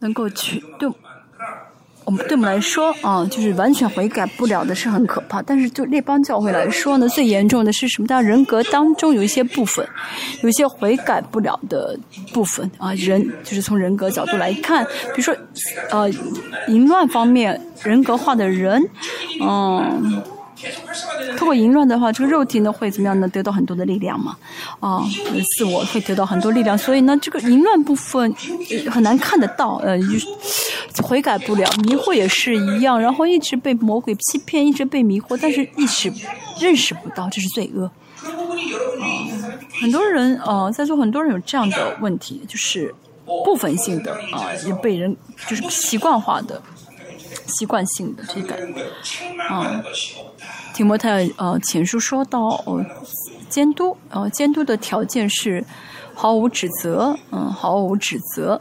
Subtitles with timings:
[0.00, 0.88] 能够去对。
[2.06, 5.40] 我们对我们来说啊，就是完全悔改不了的是很可怕。
[5.40, 8.06] 但是就列邦教会来说呢，最严重的是什么？
[8.06, 9.88] 大人格当中有一些部分，
[10.42, 11.98] 有一些悔改不了的
[12.30, 12.92] 部分啊。
[12.92, 15.34] 人就是从人格角度来看，比如说
[15.90, 16.06] 呃，
[16.68, 18.82] 淫乱方面人格化的人，
[19.40, 20.22] 嗯。
[21.36, 23.28] 通过淫乱的话，这个肉体呢会怎么样呢？
[23.28, 24.36] 得到很多的力量嘛，
[24.80, 25.02] 啊，
[25.56, 26.76] 自我会得到很多力量。
[26.76, 28.34] 所以呢，这个淫乱部分
[28.90, 29.98] 很难看得到，呃，
[31.02, 31.68] 悔改不了。
[31.84, 36.12] 迷惑也是一样，然后一直被魔鬼欺骗，一直被迷惑，但是意识
[36.60, 37.84] 认识不到这是罪恶。
[37.84, 39.04] 啊，
[39.80, 42.94] 很多人啊，在座很多人有这样的问题，就是
[43.44, 45.14] 部分性的啊，也被人
[45.48, 46.62] 就是习惯化的。
[47.46, 48.54] 习惯性的这个，
[49.48, 49.82] 啊，
[50.74, 52.84] 提摩太呃前书说到哦，
[53.48, 55.64] 监督呃监督的条件是
[56.14, 58.60] 毫无指责，嗯，毫无指责。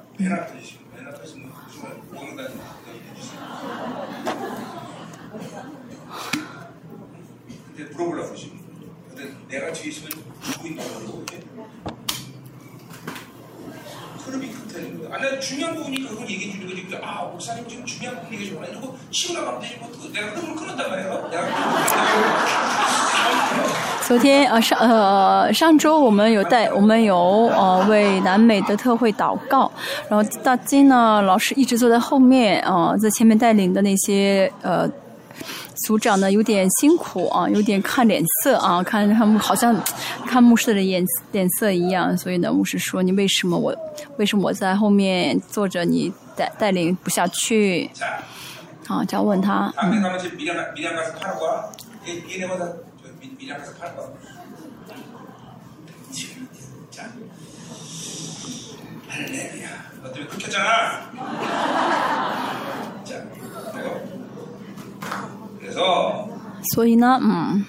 [24.07, 27.15] 昨天呃上呃上周我们有带我们有
[27.55, 29.71] 呃为南美的特会祷告，
[30.09, 34.89] 然后大金呢老师一直坐在后面啊在前面带领的那些呃。
[35.75, 39.75] 组长呢有点辛苦啊，有点看脸色啊，看他们好像
[40.27, 43.75] 看牧师的脸脸色一样，所以呢，牧师说：“你为什么我
[44.17, 47.89] 为什么我在后面坐着，你带带领不下去？”
[48.87, 49.73] 啊，就要问他。
[66.73, 67.65] 所以呢，嗯，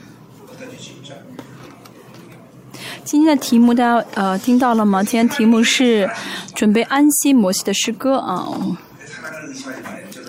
[3.04, 5.02] 今天的题目大家呃听到了吗？
[5.02, 6.08] 今天题目是
[6.54, 8.46] 准备安息摩西的诗歌啊。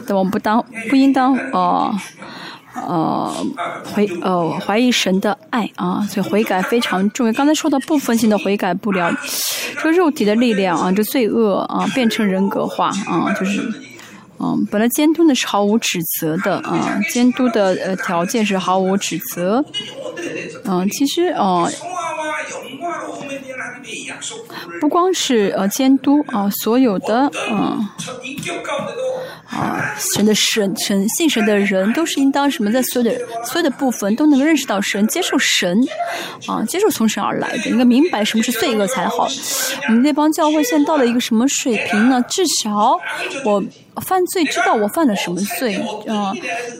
[0.07, 1.93] 但我们不当不应当哦
[2.75, 3.33] 呃
[3.93, 7.33] 回呃怀疑神的爱啊，所以悔改非常重要。
[7.33, 9.11] 刚才说到部分性的悔改不了，
[9.77, 13.94] 这个肉体的力量啊，这罪恶啊，变成人格化啊，就是。
[14.45, 19.65] 嗯，本来监督呢是毫无指责的啊，监督的呃条件是毫无指责。
[20.65, 21.67] 嗯，其实哦，
[24.79, 27.87] 不光是呃监督啊，所有的嗯。
[29.55, 35.79] 啊，神的神神信神的人都是应当什么，在所有的所有的部分都能够认识到神，接受神，
[36.45, 39.27] 啊，接受从神而来的，应该明白什么是罪恶才好。
[39.87, 42.21] 我们那帮教会现在到了一个什么水平呢？
[42.27, 42.97] 至少
[43.45, 43.63] 我
[44.01, 46.33] 犯罪知道我犯了什么罪啊，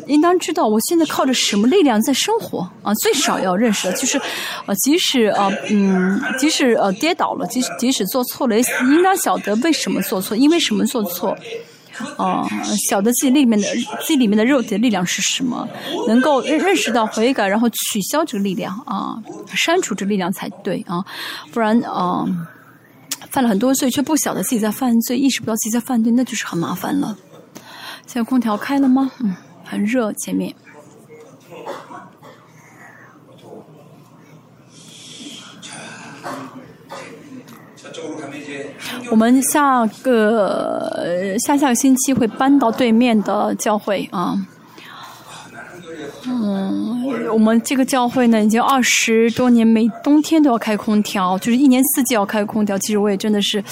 [0.08, 4.18] 应当知道我现在靠着什么力量在生活啊，最少要认识的就是，
[4.66, 11.38] 啊，即使啊嗯，即使呃跌倒了，即使即使做错了，应当晓得为什么做错，因为什么做错。
[12.18, 12.48] 哦，
[12.90, 13.68] 晓得自己里面的
[14.02, 15.68] 自己里面的肉体的力量是什么，
[16.08, 19.16] 能够认认识到悔改，然后取消这个力量啊，
[19.54, 21.04] 删除这力量才对啊，
[21.52, 22.26] 不然啊，
[23.30, 27.18] 犯了很多罪却不晓得自己在犯罪，意识不到自己在犯罪，那就是很麻烦了。
[28.08, 29.12] 现在空调开了吗？
[29.20, 30.54] 嗯，很热，前面。
[39.10, 44.36] 我们下个下下个星期会搬到对面的教会啊。
[46.28, 52.78] 嗯，我们这个教会呢，已经二十多年，每冬天都要开空调，就是一年四季要开空调。
[52.80, 53.64] 其实我也真的是，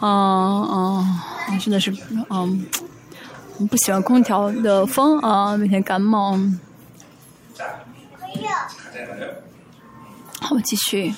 [0.00, 1.90] 嗯嗯，真的是
[2.30, 2.66] 嗯，
[3.70, 6.38] 不喜欢空调的风啊，每天感冒。
[10.40, 11.12] 好，继续。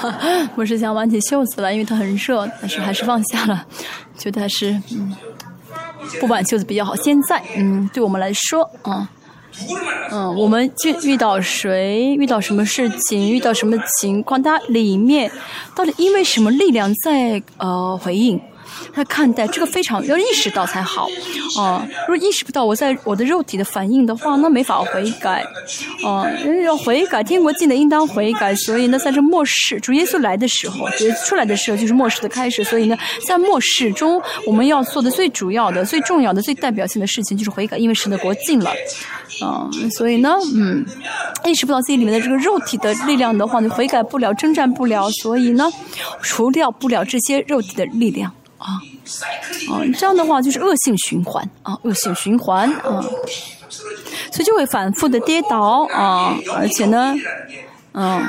[0.56, 3.66] 我是想挽起袖子了，因为它很热，但是还是放下了，
[4.16, 5.14] 觉得还是嗯，
[6.18, 6.96] 不挽袖子比较好。
[6.96, 9.08] 现在嗯，对我们来说啊。
[9.14, 9.19] 嗯，
[10.10, 15.30] 嗯我们遇遇到谁，遇到什么事情，遇到什么情况，它里面
[15.74, 18.40] 到底因为什么力量在呃回应？
[18.94, 21.06] 他看待，这个非常要意识到才好。
[21.58, 25.44] 啊，如果意识不到我在我的肉体的反应的话，那没法悔改。
[26.04, 26.24] 啊，
[26.64, 28.54] 要悔改，天国进的应当悔改。
[28.54, 32.64] 所以呢，在这末世，主耶稣来的时候，主耶稣出来的时候就是末世的开始。
[32.64, 38.70] 所以呢，在末世中，我们要做的最主要的、最重要的、最代表性的事情就是悔改，因为神的国进了。
[39.40, 40.84] 啊，所以呢，嗯，
[41.44, 45.08] 意识不到自己里面的这个肉体的力量的话，你悔改不了，征战不了。
[45.22, 45.70] 所以呢，
[46.20, 48.80] 除掉不了这些肉体的力量啊，
[49.70, 53.00] 啊，这样的话就是恶性循环啊，恶性循环啊，
[54.30, 57.14] 所以就会反复的跌倒啊，而且呢，
[57.94, 58.22] 嗯，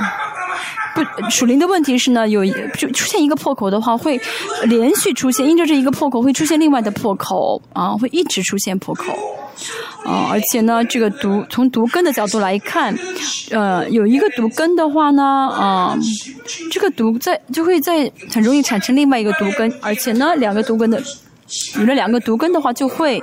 [0.96, 2.46] 不，属灵的问题是呢，有
[2.78, 4.20] 就出现一个破口的话，会
[4.64, 9.06] 连续出现，因着这一个破口会出现另外的破口啊，会一直出现破口。
[10.06, 12.98] 啊，而且呢，这个毒从毒根的角度来看，
[13.52, 15.98] 呃，有一个毒根的话呢，啊，
[16.72, 21.02] 这个毒在就会在很容易产生另外一个毒根，而且呢，两个毒根的
[21.78, 23.22] 有了两个毒根的话，就会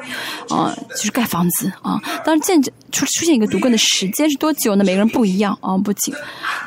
[0.48, 2.00] 啊，就是盖房子啊。
[2.24, 2.70] 当然，见出
[3.06, 4.84] 出现一个毒根的时间是多久呢？
[4.84, 6.14] 每个人不一样啊，不仅，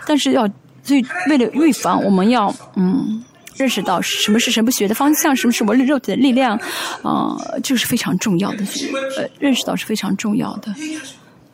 [0.06, 0.48] 但是要
[0.84, 3.24] 所以为了预防，我们要嗯。
[3.56, 6.58] 认识到什么是神不学的方向，什么是我肉体的力量，
[7.04, 8.64] 啊，这是非常重要的。
[9.18, 10.74] 呃，认识到是非常重要的，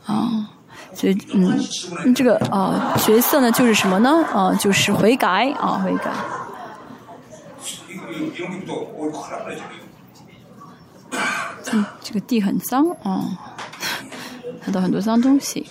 [0.05, 0.49] 啊，
[0.93, 1.59] 所以嗯，
[2.13, 4.23] 这个啊角色呢就是什么呢？
[4.33, 6.11] 啊，就是悔改啊，悔改。
[11.71, 13.25] 嗯，这个地很脏啊，
[14.61, 15.67] 看到很多脏东西。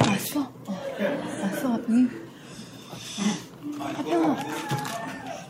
[0.00, 0.50] 왔어?
[1.42, 2.10] 왔어, 아버님?
[3.78, 4.36] 화평아.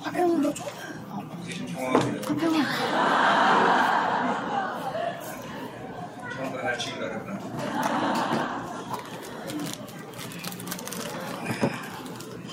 [0.03, 0.65] 화평아, 너 줘.
[2.27, 2.57] 화평아.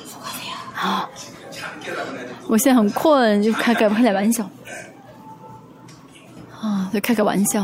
[0.05, 0.53] 수고하세요.
[2.47, 4.47] 我现在很困，就开开开点玩笑。
[6.61, 7.63] 啊，就开个玩笑。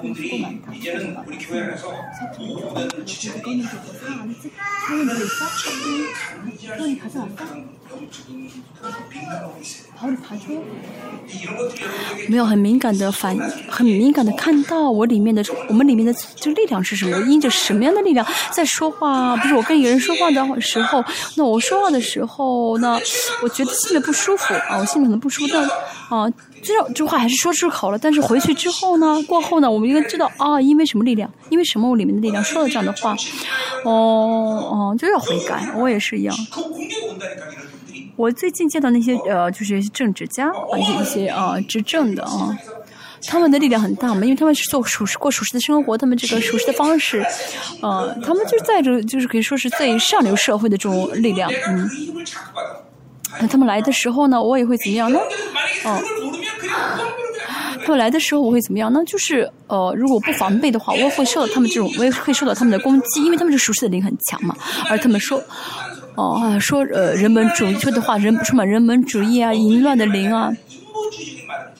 [0.00, 0.44] 공들이
[0.74, 1.92] 이제는 우리 교회 안에서
[2.38, 3.64] 모든 지체들이
[6.78, 7.36] 형이 가져왔어?
[9.96, 10.62] 바울이 봐줘?
[12.28, 13.36] 没有很敏感的反，
[13.68, 17.18] 很敏感的看到我里面的，我们里面的这个力量是什么？
[17.22, 19.36] 因着什么样的力量在说话？
[19.36, 21.02] 不是我跟一个人说话的时候，
[21.36, 23.00] 那我说话的时候呢，
[23.42, 25.64] 我觉得心里不舒服啊，我心里可能不舒服，但
[26.10, 26.30] 啊，
[26.63, 27.97] 这这话还是说出口了。
[27.97, 31.31] 但是回去之后呢， 过后呢，我们应该知道啊，因为什么力量？
[31.49, 33.15] 因为什么我里面的力量说了这样的话？
[33.83, 35.67] 哦哦，就要悔改。
[35.75, 36.35] 我也是一样。
[38.15, 42.55] 我最近见到那些呃，就是政治家啊，一些一些啊，执政的啊，
[43.25, 47.25] 他们的力量很大嘛，因为他们是做属实过属实的生活，他们这个属实的方式，
[47.81, 51.89] 呃，他们就在这，就是可以说是最上流社会的这种力量，嗯。
[53.39, 55.19] 那他们来的时候呢，我也会怎么样呢？
[55.85, 56.01] 哦，
[57.83, 59.01] 他们来的时候我会怎么样呢？
[59.05, 64.55] 就是呃，如果不防备的话，我会受到他们这种，我也会受到他们的攻击，因为他们是熟悉的灵很强嘛，
[64.89, 65.41] 而他们说。
[66.15, 70.51] 哦，说呃，人本主义说的话，人充满人本主义啊，淫乱的灵啊，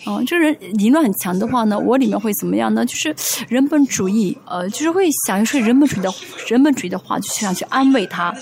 [0.05, 2.85] 哦，这人淫乱很强的话呢，我里面会怎么样呢？
[2.85, 3.15] 就是
[3.47, 6.13] 人本主义，呃，就是会想说人本主义的
[6.47, 8.33] 人本主义的话，就想去安慰他，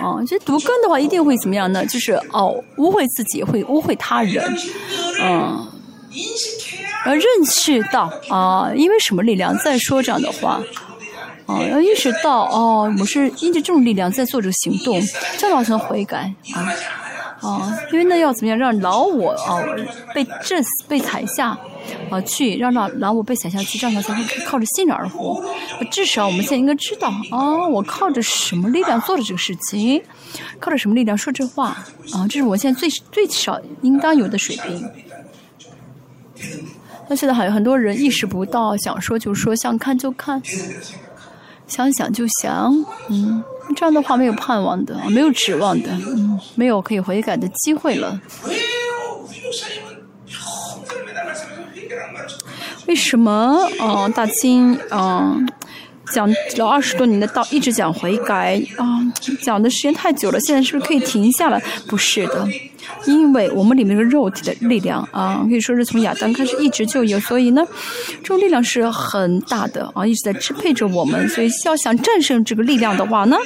[0.00, 1.84] 哦，这毒根的话一定会怎么样呢？
[1.86, 4.44] 就是哦，污秽自己，会污秽他人，
[5.20, 5.66] 嗯，
[7.06, 10.60] 要认识到啊，因为什么力量在说这样的话。
[11.46, 15.02] 哦，要意识到哦，我是因着这种力量在做这个行动，
[15.36, 16.72] 这样才能悔改啊
[17.42, 17.76] 啊！
[17.92, 19.60] 因为那要怎么样让老我啊
[20.14, 21.48] 被震死、被踩下
[22.08, 25.44] 啊去，让让老我被踩下去，这样才会靠着信而活。
[25.90, 30.02] 至少我们现在应该知道啊，我靠着什么力量做的这个事情，
[30.60, 31.76] 靠着什么力量说这话
[32.14, 32.26] 啊？
[32.28, 34.88] 这是我现在最最少应当有的水平。
[37.08, 40.40] 那现在还有很多人意识不到，想说就说，想看就看。
[41.68, 42.74] 想想就想，
[43.08, 43.42] 嗯，
[43.76, 48.20] 这样的话没有盼望的，没有指望的，嗯，没有可以悔改的机会了。
[52.86, 53.58] 为什么？
[53.80, 55.48] 嗯，大清，嗯，
[56.12, 59.00] 讲了二十多年的道，一直讲悔改，啊，
[59.40, 61.60] 讲的时间太久了，现在是不是可以停下来？
[61.88, 62.46] 不是的。
[63.06, 67.64] 因为我们里面的肉体的力量啊，可以说是从亚当开始一直就有，所以呢，
[68.22, 71.28] 这种力量是很大的啊，一直在支配着我们。
[71.28, 73.36] 所以要想战胜这个力量的话呢，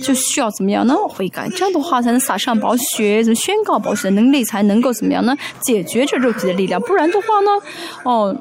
[0.00, 0.94] 就需要怎么样呢？
[1.06, 5.36] 悔改，这样的话才能撒上宝血，宣告宝血的能力才能够怎么样呢？
[5.60, 6.80] 解决这肉体的力量。
[6.80, 7.50] 不然的话呢，
[8.04, 8.34] 哦，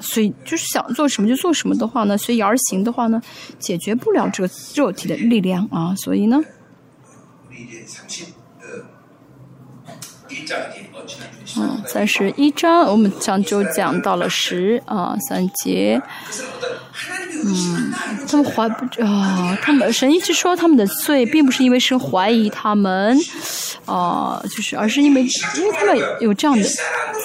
[0.00, 3.20] 所以就是想做什么就做什么的话呢，随意而行的话呢，
[3.58, 6.40] 解决不了这个肉体的力量啊，所以呢。
[11.56, 16.00] 嗯，三十一章，我们上周讲到了十啊三节。
[17.46, 17.92] 嗯，
[18.26, 23.18] 他们怀不啊，他们神一直说他们的罪，并不是因为神怀疑他们，
[23.84, 26.66] 啊，就是而是因为因为他们有这样的，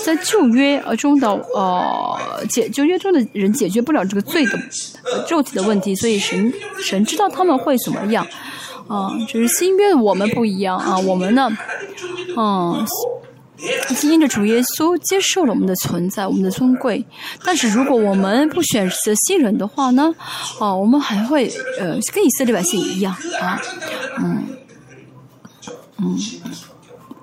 [0.03, 2.19] 在旧约中的呃
[2.49, 4.59] 解旧约中的人解决不了这个罪的
[5.29, 6.51] 肉体的问题，所以神
[6.83, 8.27] 神知道他们会怎么样，
[8.87, 11.49] 啊，只是新约的我们不一样啊，我们呢，
[12.35, 12.85] 嗯。
[14.03, 17.05] 因的主耶稣接受了我们的存在，我们的尊贵。
[17.43, 20.13] 但是如果我们不选择新人的话呢？
[20.59, 23.61] 啊，我们还会呃跟以色列百姓一样啊，
[24.19, 24.43] 嗯
[25.97, 26.17] 嗯。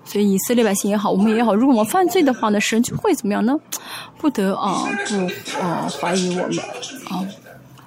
[0.05, 3.55] 所以以色列百姓也好，我们也好，如果我们犯罪的话呢，神就会怎么样呢？
[4.19, 6.59] 不得啊不啊怀疑我们
[7.09, 7.27] 啊。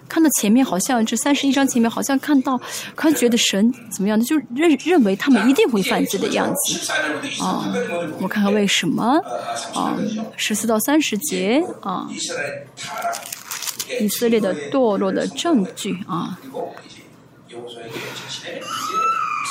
[0.10, 2.60] 看到前面好像这三十一章前面好像看到，
[2.96, 6.92] 可能觉得神怎么样的，就认认为他们一定会犯罪的样子
[7.42, 7.72] 啊！
[8.20, 9.18] 我看看为什么
[9.74, 9.96] 啊？
[10.36, 12.10] 十四到三十节啊，
[14.02, 16.40] 以色列的堕落的证据啊，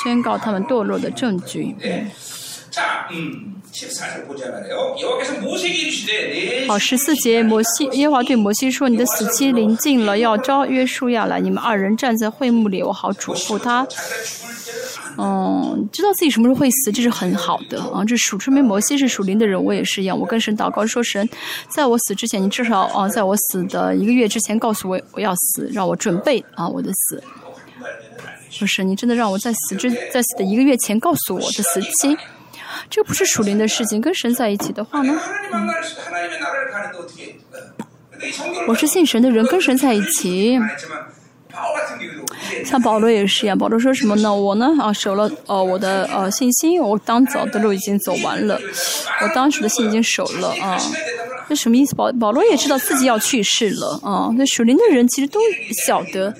[0.03, 1.73] 宣告他们堕落的证据。
[1.81, 2.11] 嗯。
[6.67, 13.87] 好，十四节，摩西耶华对摩西说：“你的死期临近了，要招约书亚来，你们二人站在会幕里，我好嘱咐他。
[15.17, 18.03] 嗯，知道自己什么时候会死，这是很好的啊。
[18.05, 20.17] 这属说明摩西是属灵的人，我也是一样。
[20.17, 21.27] 我跟神祷告说：神，
[21.69, 27.21] 在我死之前，你至少啊，在我死的一个月之前告诉我我要死，让我准备啊我的死。
[28.49, 32.17] 说神，你真的让我在死之在死的一个月前告诉我的死期。”
[32.89, 35.19] 这不是属灵的事情，跟神在一起的话呢？
[38.67, 40.59] 我是信神的人，跟神在一起。
[42.65, 44.33] 像保罗也是一样，保罗说什么呢？
[44.33, 48.59] 我呢啊守了呃我的呃信心，我当走的路已经走完了，
[49.21, 50.77] 我当时的信心守了啊。
[51.49, 51.95] 这什么意思？
[51.95, 54.29] 保保罗也知道自己要去世了啊。
[54.37, 55.39] 那属灵的人其实都
[55.85, 56.31] 晓得。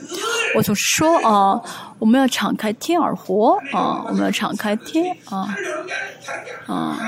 [0.55, 1.59] 我总是说啊，
[1.97, 5.49] 我们要敞开天而活啊，我们要敞开天啊
[6.67, 6.99] 啊。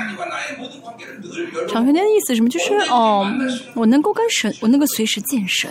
[1.68, 2.48] 敞开天的意思什么？
[2.48, 3.24] 就是哦，
[3.74, 5.70] 我能够跟神，我能够随时见神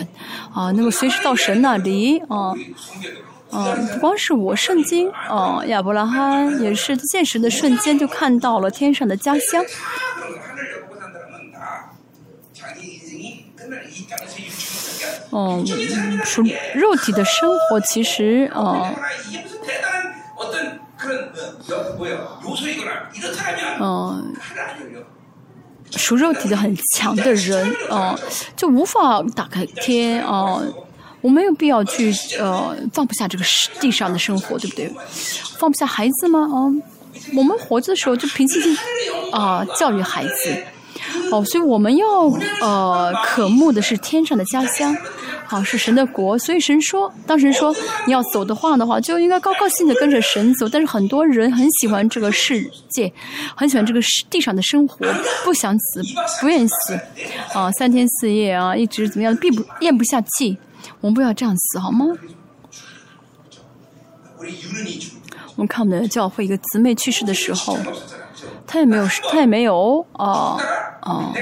[0.54, 2.54] 啊，能够随时到神那里啊。
[3.54, 9.62] 嗯，不光是我，圣经啊，亚伯拉罕也是见神的瞬间就看到了天上的家乡。
[15.30, 15.66] 嗯，
[16.24, 16.42] 属
[16.74, 18.94] 肉体的生活其实啊，
[23.80, 24.34] 嗯，
[25.96, 28.18] 属肉体的很强的人啊，
[28.56, 30.60] 就无法打开天啊。
[31.22, 33.44] 我没有必要去呃放不下这个
[33.80, 34.92] 地上的生活，对不对？
[35.56, 36.40] 放不下孩子吗？
[36.40, 36.66] 啊，
[37.36, 38.76] 我们活着的时候就平静静
[39.30, 40.64] 啊教育孩子。
[41.32, 42.06] 哦，所以我们要
[42.60, 44.94] 呃渴慕的是天上的家乡，
[45.46, 46.38] 好是神的国。
[46.38, 47.74] 所以神说，当神说
[48.06, 50.68] 你要走的话的话，就应该高高兴的跟着神走。
[50.68, 53.10] 但是很多人很喜欢这个世界，
[53.56, 55.06] 很喜欢这个世地上的生活，
[55.42, 56.02] 不想死，
[56.42, 57.00] 不愿意死，
[57.54, 60.58] 啊，三天四夜啊，一直怎么样，闭不咽不下气。
[61.00, 62.04] 我们不要这样死好吗？
[65.56, 67.78] 我们看我们的教会一个姊妹去世的时候。
[68.66, 70.56] 他也没有，他也没有，啊
[71.00, 71.32] 啊，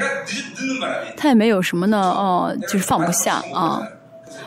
[1.17, 3.83] 他也没有什么呢，啊，就是放不下啊。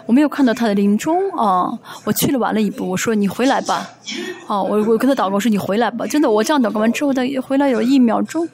[0.05, 1.71] 我没有看到他的临终啊，
[2.03, 3.89] 我去了晚了一步，我说你回来吧，
[4.47, 8.45] 啊，我我跟他祷告说你回来吧，真的，我这样祷告完之后，他回来有一秒钟，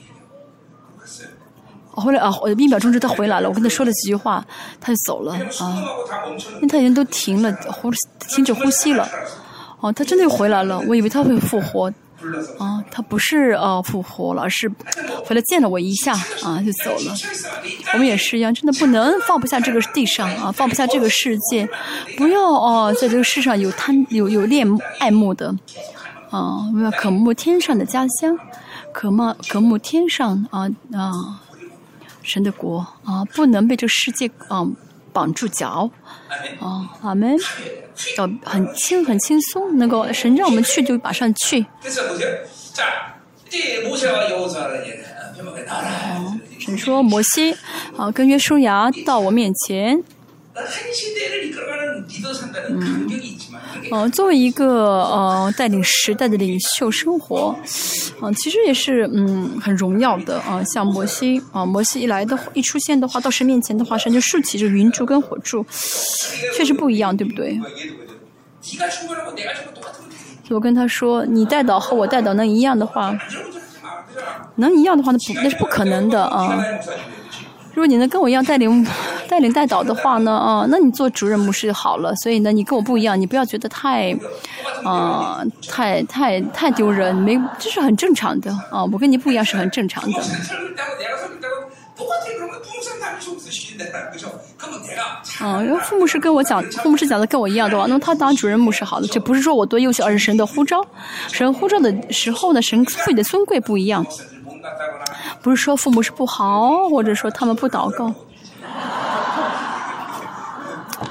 [1.91, 4.45] 回来啊，一秒钟之后他回来了，我跟他说了几句话，
[4.79, 5.83] 他就走了啊，
[6.57, 7.89] 因为他已经都停了呼，
[8.27, 9.07] 停止呼吸了，
[9.79, 11.91] 哦，他真的又回来了，我以为他会复活。
[12.57, 14.69] 啊，他不是呃复活了，是
[15.25, 17.15] 回来见了我一下啊，就走了。
[17.93, 21.67] 我们也是一样，真的不能放不下这个地上啊，放不下这个世界，
[22.17, 24.67] 不要哦，在这个世上有贪有有恋
[24.99, 25.47] 爱慕的
[26.29, 28.37] 啊，我们要渴慕天上的家乡，
[28.93, 31.41] 渴慕渴慕天上啊啊
[32.21, 34.67] 神的国啊，不能被这个世界啊
[35.11, 35.89] 绑住脚。
[36.59, 37.37] 哦，阿门。
[38.17, 41.65] 要很轻很轻松，能够神让我们去就马上去。
[46.59, 47.53] 神说摩西
[47.97, 50.01] 啊，跟约书亚到我面前，
[53.91, 57.55] 嗯，作为一个呃带领时代的领袖生活，
[58.21, 60.63] 嗯，其实也是嗯很荣耀的啊。
[60.63, 65.65] 像摩西啊，摩西一来的一出现的话，到神面前的话，神就竖起这云柱跟火柱，
[66.55, 67.59] 确实不一样，对不对？
[70.49, 73.17] 我跟他说，你带导和我带导能一样的话，
[74.55, 76.59] 能一样的话，那不那是不可能的啊。
[77.79, 78.85] 如果你能跟我一样带领、
[79.29, 82.13] 带领带导的话呢，啊，那你做主任牧师好了。
[82.17, 84.13] 所以呢，你跟我不一样，你不要觉得太，
[84.83, 88.83] 啊，太太太丢人，没，这是很正常的啊。
[88.83, 90.21] 我跟你不一样是很正常的。
[95.41, 99.07] 嗯，因为父母是跟我讲，父母是讲的跟我一样的话，那么他当主任牧师好了。
[99.07, 100.85] 这不是说我多优秀，而是神的呼召。
[101.31, 104.05] 神呼召的时候呢，神赋予的尊贵不一样。
[105.41, 108.13] 不是说父母是不好，或者说他们不祷告。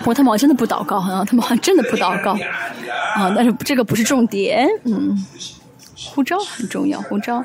[0.04, 2.32] 我他们真的不祷告啊，他们好像真的不祷告
[3.14, 3.32] 啊。
[3.34, 5.16] 但是这个不是重点，嗯，
[6.14, 7.44] 护照很重要，护照。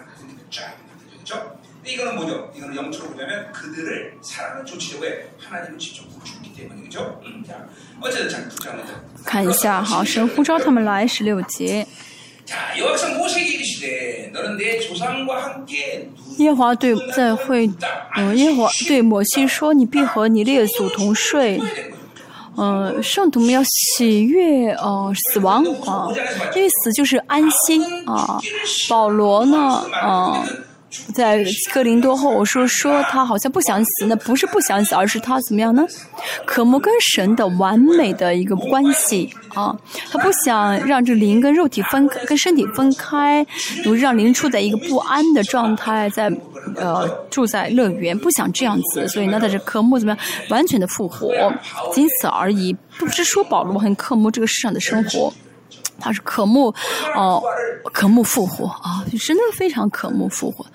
[9.26, 11.86] 看一下，好，神呼召他们来十六节。
[16.38, 17.70] 耶华对在会，
[18.18, 21.60] 嗯，耶华对摩西说：“你必和你列祖同睡。”
[22.56, 26.08] 嗯，圣徒们要喜悦呃死亡啊，
[26.56, 28.40] 因为死就是安息啊。
[28.90, 30.46] 保罗呢，嗯。
[31.14, 35.86] 在哥林多后，我说说他好像不想死，那不是不想死，而是他怎么样呢？
[36.46, 39.76] 渴慕跟神的完美的一个关系啊，
[40.12, 43.46] 他不想让这灵跟肉体分，跟身体分开，
[44.00, 46.32] 让灵处在一个不安的状态，在
[46.76, 51.34] 呃住在乐园，不想这样子，所以呢，他是渴慕怎么样完全的复活，
[51.94, 55.34] 仅此而已，不是说保罗很渴慕这个世上的生活。
[56.04, 56.68] 他是渴慕，
[57.16, 57.42] 哦，
[57.94, 60.66] 渴慕复活啊，真的非常渴慕复活，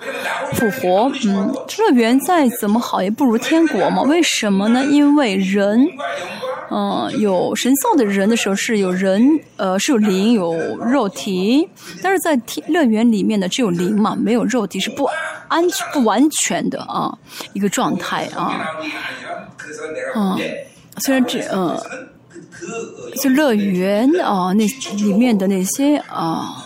[0.54, 1.12] 复活。
[1.26, 4.00] 嗯，乐园再怎么好也不如天国嘛？
[4.04, 4.82] 为什么呢？
[4.86, 5.86] 因为人，
[6.70, 11.68] 嗯，有神造的人的时候是有人，呃，是有灵有肉体，
[12.02, 15.06] 但是在天乐园里面呢，只有灵嘛，没有肉体，是不
[15.48, 17.12] 安全不完全的啊，
[17.52, 18.66] 一个状态啊。
[20.16, 20.38] 嗯，
[20.98, 21.78] 虽然这，嗯。
[23.20, 26.64] 就乐园啊，那里面的那些啊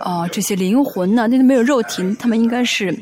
[0.00, 2.96] 啊这些灵魂呢，那都没有肉体，他们应该是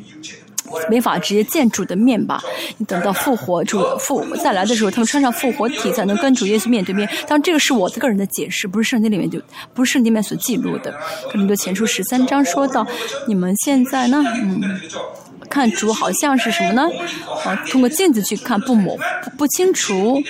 [0.90, 2.42] 没法直接见主的面吧？
[2.78, 7.08] 你等到复活主复再来的时候，他们穿上复活体才能跟主耶稣面对面。
[7.26, 9.40] 当然，这个是我的个人的解释，不是圣经里面就
[9.72, 10.92] 不是圣经里面所记录的。
[11.30, 12.86] 可能就前书十三章说到，
[13.26, 14.60] 你们现在呢，嗯。
[15.48, 16.82] 看主好像是什么呢？
[17.44, 18.96] 啊，通过镜子去看不模
[19.36, 20.22] 不清楚。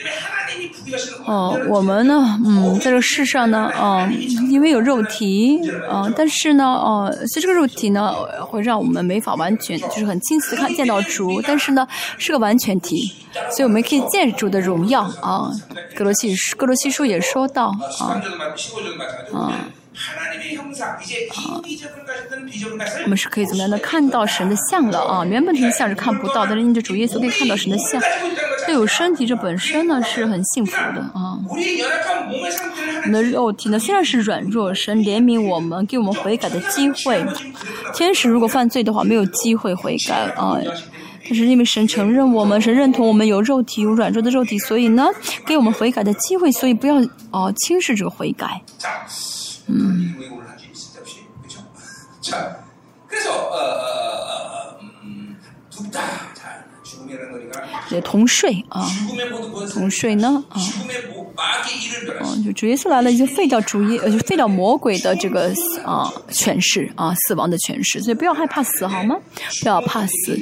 [1.24, 4.08] 哦，我们呢，嗯，在这个世上呢，啊，
[4.50, 8.12] 因为有肉体，啊，但是呢，哦，所以这个肉体呢，
[8.46, 11.86] 会让我们没法完全就是很清晰的看见到主，但是呢，
[12.18, 13.12] 是个完全体，
[13.50, 15.50] 所以我们可以见主的荣耀啊。
[15.94, 18.22] 格罗西格罗西书也说到啊，
[19.32, 19.52] 啊。
[23.04, 25.24] 我们是可以怎么样的看到神的像了啊？
[25.24, 28.00] 原本这些像是看不到，但是因着主耶稣可以看到神的像。
[28.66, 31.38] 对，有身体这本身呢是很幸福的啊。
[31.48, 31.54] 我
[33.04, 37.24] 们的肉体呢虽然是软弱，神怜悯我们，给我们悔改的机会。
[37.94, 40.58] 天使如果犯罪的话，没有机会悔改啊。
[41.26, 45.06] 但是因为神承认我们，神认同我们有肉体，有软弱的肉体，所以呢
[45.46, 46.50] 给我们悔改的机会。
[46.50, 46.96] 所以不要
[47.30, 48.60] 哦轻视这个悔改。
[49.68, 49.98] 음.
[50.00, 51.60] 이 외국을 할수 있을 듯이 그렇죠?
[52.20, 52.64] 자,
[53.06, 54.03] 그래서 어, 어
[57.94, 58.86] 也同睡啊，
[59.72, 60.60] 同睡呢啊，
[62.20, 65.52] 嗯，就主耶稣来了，就废掉主耶，呃，就废掉魔鬼的这个
[65.84, 69.16] 啊权势啊，死亡的权势，所以不要害怕死，好吗？
[69.62, 70.38] 不要怕死，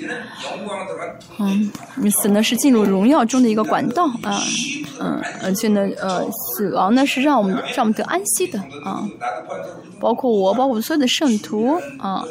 [1.39, 1.71] 嗯，
[2.11, 4.43] 死呢是进入荣耀中的一个管道啊，
[5.01, 9.09] 嗯，而且呢，呃，死亡呢是让我们让我们得安息的啊，
[10.01, 12.25] 包括我，包括所有的圣徒啊。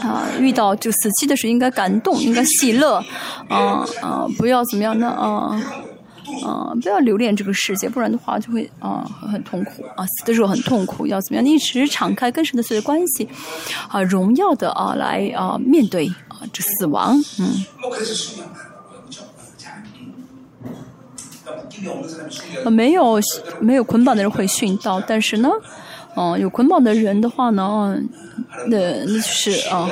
[0.00, 2.96] 啊，遇到就死期的时候，应该感动，应该喜乐，
[3.48, 5.08] 啊啊，不要怎么样呢？
[5.08, 5.60] 啊
[6.44, 11.06] 啊，不要留恋这个世界，不然的话就会啊很痛苦啊，死的时候很痛苦。
[11.06, 11.46] 要怎么样？
[11.46, 13.28] 一直敞开跟神的所有关系，
[13.88, 17.64] 啊，荣耀的啊来啊面对啊这死亡，嗯。
[22.70, 23.20] 没有
[23.60, 25.50] 没有捆绑的人会殉道，但是呢。
[26.16, 27.96] 哦，有捆绑的人的话呢，
[28.68, 29.88] 那那就是啊，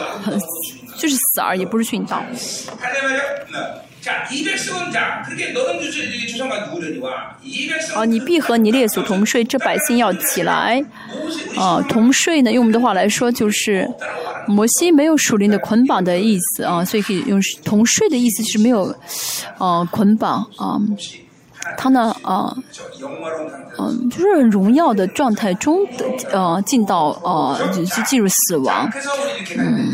[0.97, 2.23] 就是死而已，不是殉道。
[7.95, 10.85] 啊，你必和你列祖同睡，这百姓要起来。
[11.57, 13.89] 啊，同睡呢，用我们的话来说，就是
[14.47, 18.95] 摩西没有属灵的捆绑的意思啊，所以可以用同睡的意思，是没有
[19.59, 20.81] 啊捆绑啊。
[21.77, 22.55] 他呢，啊，
[23.79, 28.91] 嗯，就是荣耀的状态中的，呃，进到，呃，就是进入死亡。
[29.57, 29.93] 嗯，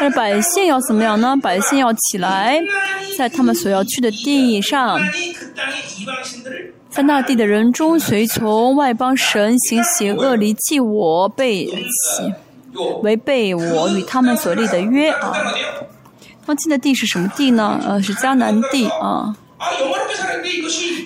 [0.00, 1.36] 那百姓要怎么样呢？
[1.42, 2.60] 百姓要起来，
[3.16, 5.00] 在他们所要去的地上，
[6.90, 11.68] 在那地的人中随从外邦神行邪恶，离弃我，背，
[13.02, 15.32] 违背我与他们所立的约啊。
[16.46, 17.78] 那进的地是什么地呢？
[17.84, 19.36] 呃，是迦南地啊。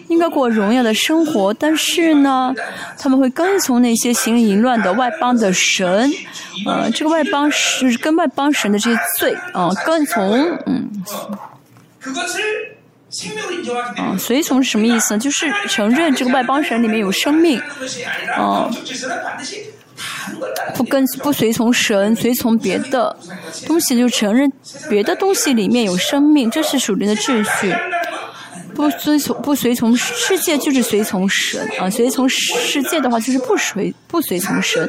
[0.08, 2.54] 应该过荣耀的生活，但是呢，
[2.98, 6.10] 他们会跟从那些行淫乱的外邦的神，
[6.66, 10.90] 呃，这个外邦是跟外邦神的这些罪，啊，跟从，嗯，
[13.96, 15.18] 啊，随从是什么意思呢？
[15.18, 17.58] 就是承认这个外邦神里面有生命，
[18.36, 18.70] 啊，
[20.74, 23.16] 不跟不随从神，随从别的
[23.66, 24.52] 东西，就承认
[24.90, 27.74] 别的东西里面有生命，这是属灵的秩序。
[28.74, 34.88] 不遵从不随从世界就是随从神啊，随从世界的话就是不随不随从神，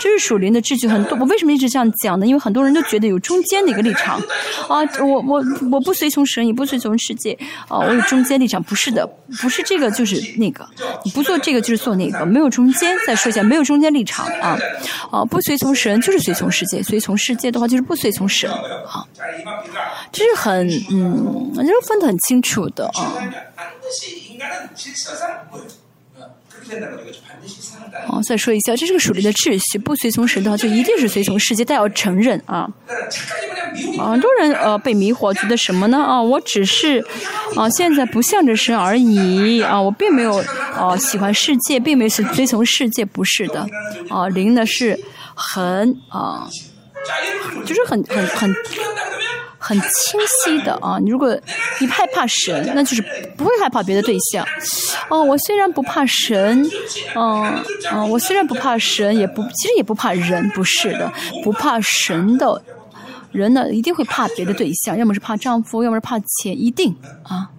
[0.00, 1.16] 这是属灵的秩序很多。
[1.18, 2.26] 我为什么一直这样讲呢？
[2.26, 4.20] 因为很多人都觉得有中间的一个立场
[4.68, 7.36] 啊，我我我不随从神，也不随从世界
[7.68, 9.06] 啊，我有中间立场，不是的，
[9.40, 10.68] 不是这个就是那个，
[11.04, 12.96] 你不做这个就是做那个，没有中间。
[13.06, 14.58] 再说一下，没有中间立场啊
[15.10, 19.06] 啊，不随从神就是随从世界，随从世界的话就是不随从神啊，
[20.12, 23.12] 这是很嗯，就是分得很清楚的啊。
[28.06, 32.68] 哦，再说一下，这是个属灵的秩序，不随从神的话，就一定是随从世界，但要承认啊。
[33.98, 35.96] 很多人呃被迷惑，觉得什么呢？
[35.96, 37.04] 啊，我只是
[37.56, 40.36] 啊现在不向着神而已啊，我并没有
[40.74, 43.66] 啊喜欢世界，并没有追从世界，不是的
[44.08, 44.98] 啊，灵呢是
[45.34, 46.48] 很啊，
[47.64, 48.54] 就是很很很。
[49.62, 50.98] 很清晰的啊！
[50.98, 51.38] 你如果
[51.78, 53.02] 你害怕神，那就是
[53.36, 54.44] 不会害怕别的对象。
[55.10, 56.66] 哦，我虽然不怕神，
[57.14, 61.12] 嗯嗯，我虽然不怕神，也不其实也不怕人，不是的，
[61.44, 62.62] 不怕神的
[63.30, 67.50] 人呢，一定会怕别的对象，要么是怕丈夫，要么是怕钱，一定啊。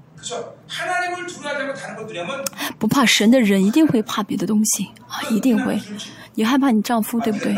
[2.80, 5.80] 不怕神的人一定会怕别的东西啊，一定会。
[6.34, 7.56] 你害怕你丈夫对不对？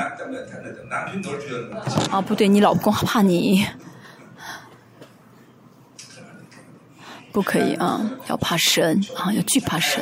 [2.11, 3.65] 啊，不对，你老公怕你。
[7.33, 10.01] 不可以啊，要怕神啊，要惧怕神。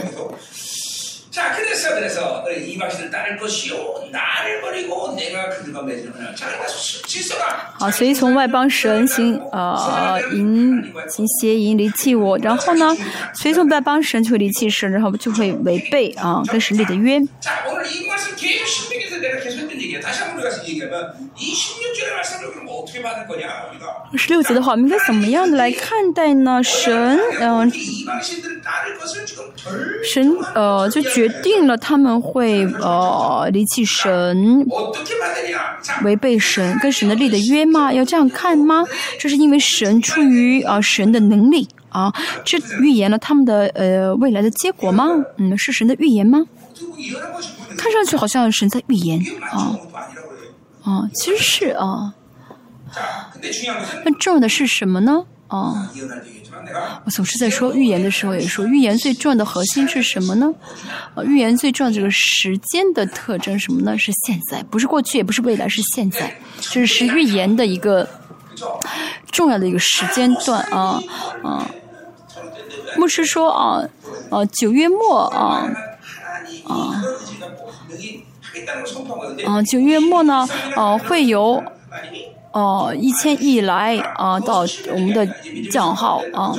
[7.79, 12.93] 好，所以从外邦神行啊，淫行邪淫离弃我，然后呢，
[13.33, 17.17] 随从外邦神就会离弃神，然后就会违背啊，跟神立的约。
[24.17, 26.61] 十六节的话，我们应该怎么样的来看待呢？
[26.63, 27.71] 神，嗯，
[30.03, 34.65] 神，呃，就决定了他们会呃离弃神，
[36.03, 37.91] 违背神跟神的立的约吗？
[37.93, 38.83] 要这样看吗？
[39.17, 45.05] 这是因为神出于啊神的能力啊，这预言了他们的呃未来的结果吗？
[45.37, 46.45] 嗯，是神的预言吗？
[47.77, 49.19] 看上去好像神在预言
[49.51, 49.75] 啊，
[50.83, 52.13] 啊，其实是啊。
[54.03, 55.23] 那重要的是什么呢？
[55.47, 55.91] 啊，
[57.05, 60.49] 我总是在说预言的时候也说，预言最重要的核心是什么呢？
[61.13, 63.97] 啊，预言最重要的这个时间的特征什么呢？
[63.97, 68.07] 是现在，不是过去，也不是未来，是现在，就是是预言的一个
[69.29, 71.01] 重要的一个时间段啊
[71.43, 71.69] 啊。
[72.97, 73.83] 牧师说啊
[74.29, 75.69] 啊，九月末啊
[76.65, 77.03] 啊
[79.45, 81.61] 啊，九月末呢啊会有。
[82.51, 85.25] 哦，一千亿来啊，到我们的
[85.71, 86.51] 账号啊，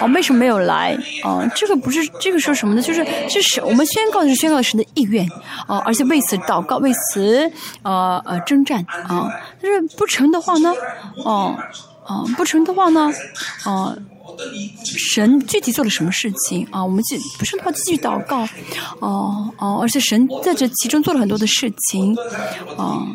[0.00, 1.46] 哦，为什么没有来啊？
[1.54, 2.82] 这个不是这个说什么呢？
[2.82, 5.24] 就是这是我们宣告的是宣告神的意愿
[5.68, 7.48] 啊，而且为此祷告，为此
[7.82, 9.30] 呃呃征战啊。
[9.60, 10.74] 但是不成的话呢，
[11.24, 11.56] 哦
[12.04, 13.12] 哦不成的话呢，
[13.64, 13.96] 啊，
[14.84, 16.82] 神具体做了什么事情啊？
[16.82, 18.42] 我们继不成的话继续祷告，
[18.98, 22.16] 哦哦，而且神在这其中做了很多的事情
[22.76, 23.06] 啊。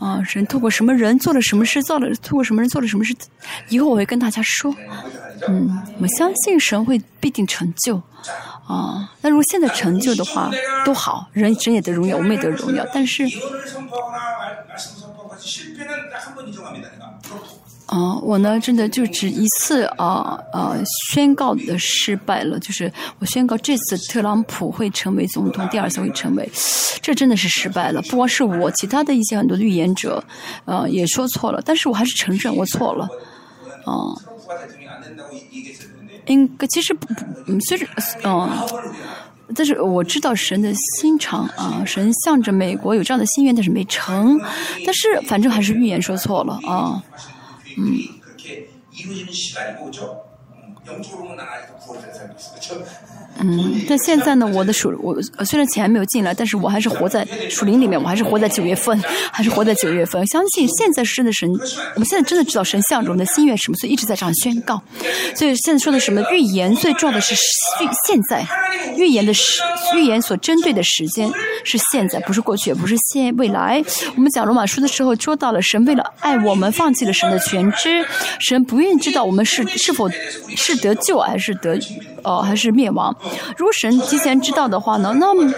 [0.00, 3.14] 啊，神透过什么人做了什么事，做了透过什么人做了什么事，
[3.68, 4.74] 以后我会跟大家说。
[5.46, 8.02] 嗯，我相信神会必定成就。
[8.66, 10.50] 啊，那如果现在成就的话，
[10.84, 12.86] 都好，人神也得荣耀，我们也得荣耀。
[12.94, 13.24] 但是，
[17.90, 20.76] 啊，我呢，真的就只一次啊啊
[21.12, 26.48] 宣告的失败了，就是我宣告这次特朗普会成为总统，第二次会成为，
[27.02, 28.00] 这真的是失败了。
[28.02, 30.22] 不光是我，其他的一些很多预言者，
[30.66, 33.08] 呃，也说错了，但是我还是承认我错了，
[33.84, 34.14] 啊，
[36.26, 37.88] 应该其实不不，虽然
[38.22, 38.48] 嗯，
[39.52, 44.38] 但是我知道神的心肠啊，神向着美国有这样的心愿，但是没成，
[44.86, 47.02] 但是反正还是预言说错了啊。
[47.86, 50.29] 일들이 그렇게 이루어지는 시간이고, 그죠?
[53.42, 59.00] 嗯，但现在呢，我的属我虽然钱还没有进来，但是我还是活在属灵里面，我还是活在九月份，
[59.32, 60.24] 还是活在九月份。
[60.28, 61.48] 相信现在是真的神，
[61.94, 64.80] 我们现在真的知道神向着我们的心愿什么，所以一直在这样宣告。
[65.34, 68.46] 所以现在说的什么预言，最重要的是预现在
[68.96, 69.32] 预言的
[69.96, 71.30] 预言所针对的时间
[71.64, 73.82] 是现在，不是过去，也不是现未来。
[74.16, 78.04] 我们讲罗马书的时候说到了，神为了爱我们，放弃了神的全知，
[78.38, 80.10] 神不愿意知道我们是是否
[80.56, 81.78] 是得救还是得
[82.22, 83.14] 哦还是灭亡。
[83.56, 85.52] 如果神提前知道的话呢，那么，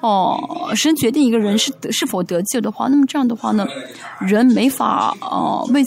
[0.00, 0.38] 哦，
[0.74, 3.66] 神决定一个人是是否得救的话，那么这样的话呢，
[4.20, 5.82] 人没法哦为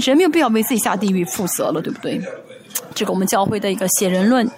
[0.00, 2.20] 人没有必要为自己下地狱负责了，对不对？
[2.94, 4.48] 这个我们教会的一个写人论，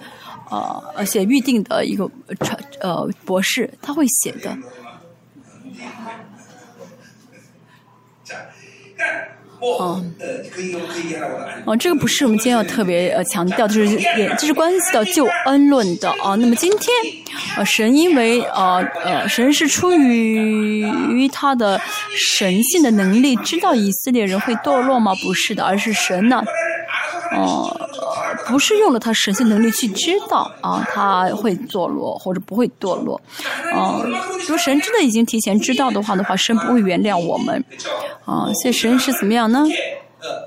[0.49, 4.55] 呃，写预定的一个传呃博士他会写的。
[9.79, 10.13] 嗯，
[11.65, 16.35] 哦，这个不是我们今天要特别呃强调，就是也就是关系到救恩论的啊。
[16.35, 16.89] 那么今天，
[17.57, 21.79] 呃，神因为呃呃，神是出于于他的
[22.37, 25.15] 神性的能力，知道以色列人会堕落吗？
[25.23, 26.43] 不是的，而是神呢。
[27.31, 27.75] 哦，
[28.45, 33.19] 不是用了他神性能力去知道啊，他会堕落或者不会堕落，
[33.73, 34.01] 啊，
[34.41, 37.63] 如果神真的已经提前知道的话的话，神不会原谅我们，
[38.25, 39.65] 啊，所以神是怎么样呢？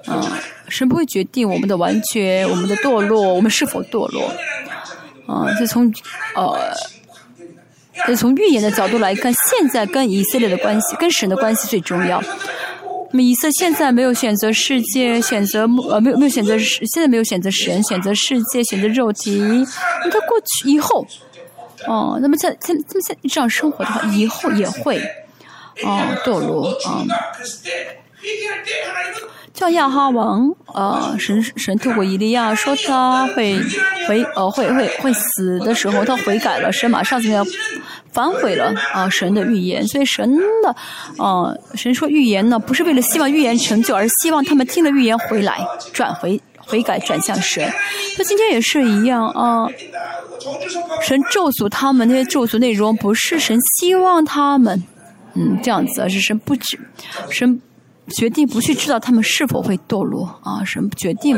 [0.07, 0.39] 啊，
[0.69, 4.31] 神不会决定我们的完全，我们的堕落，我们是否堕落，
[5.27, 5.93] 啊，就从
[6.35, 6.57] 呃，
[8.07, 12.23] 就从预言的角度来看，现在跟以色列的关系，跟神的关系最重要。
[13.17, 19.41] 那么以色现在没有选择世界，选择呃没有没有选择现在没有选择神，选择世界，选择肉体。
[19.41, 21.07] 那他过去以后，
[21.87, 24.99] 哦，那么在在那么在这样生活的话，以后也会，
[25.83, 27.07] 哦堕落啊。
[29.57, 33.59] 叫亚哈王，呃，神神透过伊利亚说他会
[34.07, 37.43] 回呃会会会死的时候，他悔改了，神马上就要
[38.13, 39.09] 反悔了啊！
[39.09, 40.77] 神的预言，所以神的
[41.17, 47.67] 啊，神说预言呢，不是为了希望预言成就，而是希望他们听了预言回来，转回悔改，转向神。
[48.15, 49.67] 他今天也是一样啊，
[51.03, 54.83] 神咒诅他们那些咒诅内容，不是神希望他们
[55.33, 56.79] 嗯这样子，而是神不止
[57.31, 57.59] 神。
[58.15, 60.63] 决定不去知道他们是否会堕落啊！
[60.65, 61.37] 神决定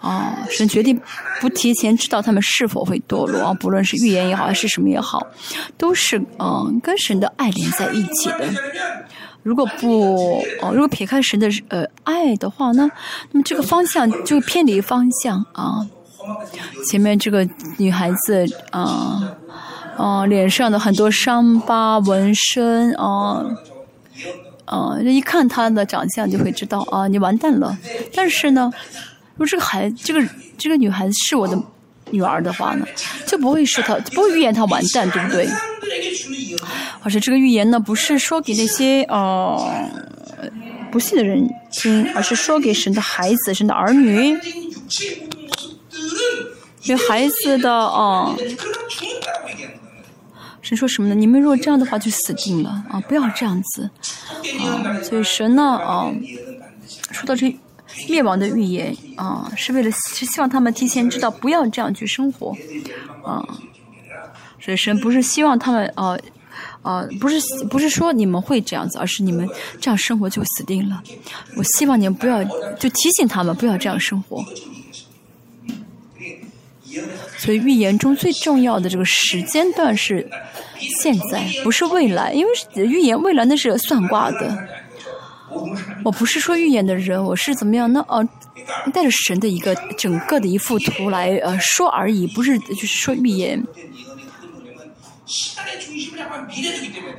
[0.00, 1.00] 啊，神决定
[1.40, 3.54] 不提前知道他们是否会堕落啊！
[3.54, 5.24] 不论是预言也好，还是什么也好，
[5.78, 8.48] 都是嗯跟神的爱连在一起的。
[9.44, 12.90] 如果不哦，如果撇开神的呃爱的话呢，
[13.30, 15.86] 那么这个方向就偏离方向啊。
[16.88, 19.36] 前面这个女孩子啊
[19.96, 23.44] 啊，脸上的很多伤疤纹身啊。
[24.72, 27.76] 啊，这一看她的长相就会知道 啊，你完蛋了。
[28.14, 28.72] 但是呢，
[29.34, 31.60] 如果这个孩这个这个女孩子是我的
[32.10, 32.86] 女儿的话呢，
[33.26, 35.46] 就不会是她不会预言她完蛋，对不对？
[37.02, 39.60] 而且这个预言呢，不是说给那些呃
[40.90, 44.38] 不信的人听，而是说给神的孩子、神的儿女，
[46.82, 48.34] 给孩子的啊。
[50.76, 51.14] 说什么呢？
[51.14, 53.00] 你们如果这样的话，就死定了啊！
[53.08, 53.90] 不要这样子
[54.60, 55.00] 啊！
[55.02, 56.12] 所以神呢啊，
[57.10, 57.54] 说到这
[58.08, 62.56] 灭亡的预言啊，是为了是希望他们提前知道不要这样去生活
[63.24, 63.46] 啊。
[64.60, 66.16] 所以神不是希望他们啊
[66.82, 69.48] 啊，不是不是说你们会这样子，而是你们
[69.80, 71.02] 这样生活就死定了。
[71.56, 72.42] 我希望你们不要
[72.78, 74.44] 就提醒他们不要这样生活。
[77.42, 80.24] 所以预言中最重要的这个时间段是
[81.02, 82.52] 现在，不是未来，因为
[82.86, 84.56] 预言未来那是算卦的。
[86.04, 87.92] 我不是说预言的人，我是怎么样？
[87.92, 88.24] 那呃，
[88.92, 93.60] 带着神的一个整个的一幅图来呃说而已，不是就是说预言。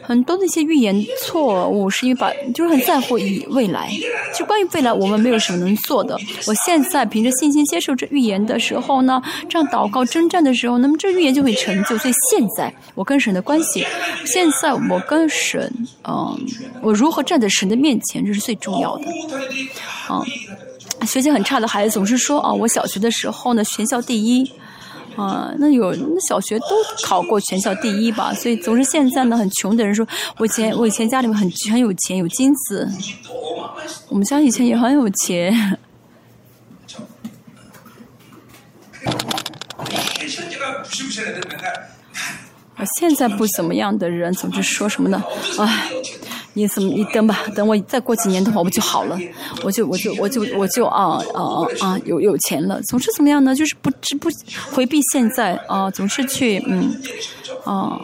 [0.01, 3.89] 很多的一些预言错误，是因为把就是很在乎以未来。
[4.35, 6.17] 就关于未来，我们没有什么能做的。
[6.45, 11.97] 我现在凭着信心接受这预言的时候呢，这样祷告征战的时候，那么这预言就会成就。
[11.97, 13.85] 所以现在我跟神的关系，
[14.25, 15.71] 现在我跟神，
[16.03, 16.37] 嗯，
[16.81, 19.05] 我如何站在神的面前，这是最重要的。
[20.09, 20.21] 啊，
[21.07, 24.51] 学习很差的孩子总是说啊，我小学的时候呢，全校第一。
[25.15, 26.65] 啊，那有那小学都
[27.03, 32.89] 考过全校第一吧，所以总是现在呢很穷的人说，我以前我以前家里面很很有钱，有金子，
[34.09, 35.53] 我们家以前也很有钱。
[42.75, 45.23] 啊，现在不怎么样的人总是说什么呢？
[45.59, 45.89] 哎。
[46.53, 46.89] 你怎么？
[46.89, 49.19] 你等吧，等我再过几年的话，我就好了，
[49.63, 52.81] 我就我就我就我就啊啊啊有有钱了。
[52.83, 53.55] 总是怎么样呢？
[53.55, 54.29] 就是不知不
[54.71, 56.95] 回避现在啊，总是去嗯
[57.65, 57.99] 啊，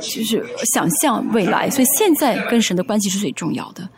[0.00, 1.70] 就是想象未来。
[1.70, 3.88] 所以现在跟神的关系是最重要的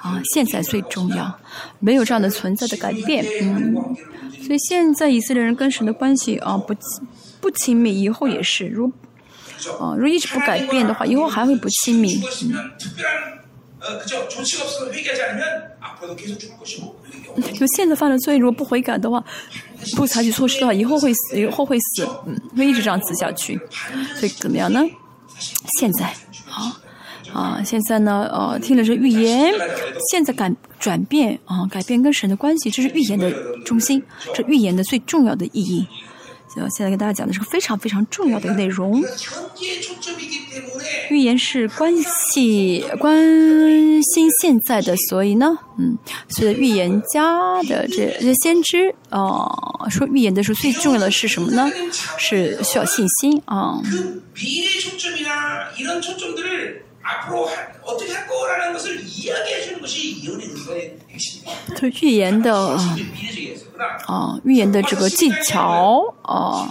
[0.00, 1.38] 啊，现在最重要，
[1.80, 3.24] 没有这样的存在的改变。
[3.42, 3.74] 嗯，
[4.42, 6.74] 所以现在以色列人跟神的关系啊不
[7.40, 8.90] 不亲密，以后也是如。
[9.80, 12.20] 啊，如果一直不改变的话，以后还会不亲密。
[17.52, 19.22] 就现在犯了罪，如果不悔改的话，
[19.96, 23.60] 不采取措施的话，以后会死，以后会死，嗯，会一直这样死下去。
[24.18, 24.80] 所以怎么样呢？
[25.78, 26.06] 现在，
[26.48, 26.80] 啊
[27.32, 29.52] 啊，现在呢，呃，听了这预言，
[30.10, 33.30] 现在改转变啊，改变跟神的关系，这是预言的
[33.64, 35.86] 中心，这预言的最重要的意义。
[36.70, 39.02] 现在跟大家讲的是个非常非常重要的内容。
[41.10, 41.92] 预言是关
[42.32, 43.16] 系关
[44.02, 45.96] 心现在的，所以呢，嗯，
[46.28, 49.46] 所以预言家的这这先知啊，
[49.90, 51.70] 说预言的时候最重要的是什么呢？
[52.18, 53.80] 是需要信心啊。
[61.76, 62.76] 这预言的
[64.06, 66.68] 啊，预言的这个技巧啊。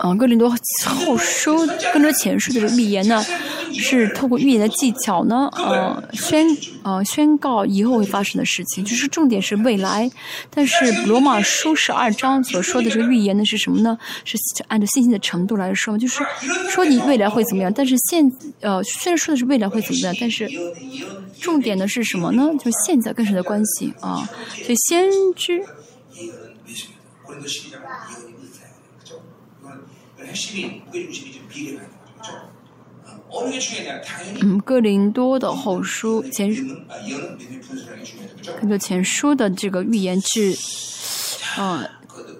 [0.00, 3.24] 啊，哥林多后书跟着前书的这个预言呢，
[3.72, 6.44] 是透过预言的技巧呢，呃，宣
[6.82, 10.10] 呃宣告以后会发生的事情，就是重点是未来。
[10.50, 13.96] 但是罗马书十二章所说的这个预言呢，是什么呢？
[14.24, 16.24] 是按照信心的程度来说，就是
[16.68, 17.72] 说你未来会怎么样。
[17.72, 18.28] 但是现
[18.60, 20.50] 呃虽然说的是未来会怎么样，但是
[21.40, 22.50] 重点的是什么呢？
[22.58, 24.28] 就是现在跟谁的关系啊？
[24.64, 25.62] 所以先知。
[34.40, 36.54] 嗯，哥林多的后书前，
[38.60, 40.56] 跟着前书的这个预言是，
[41.58, 41.88] 呃，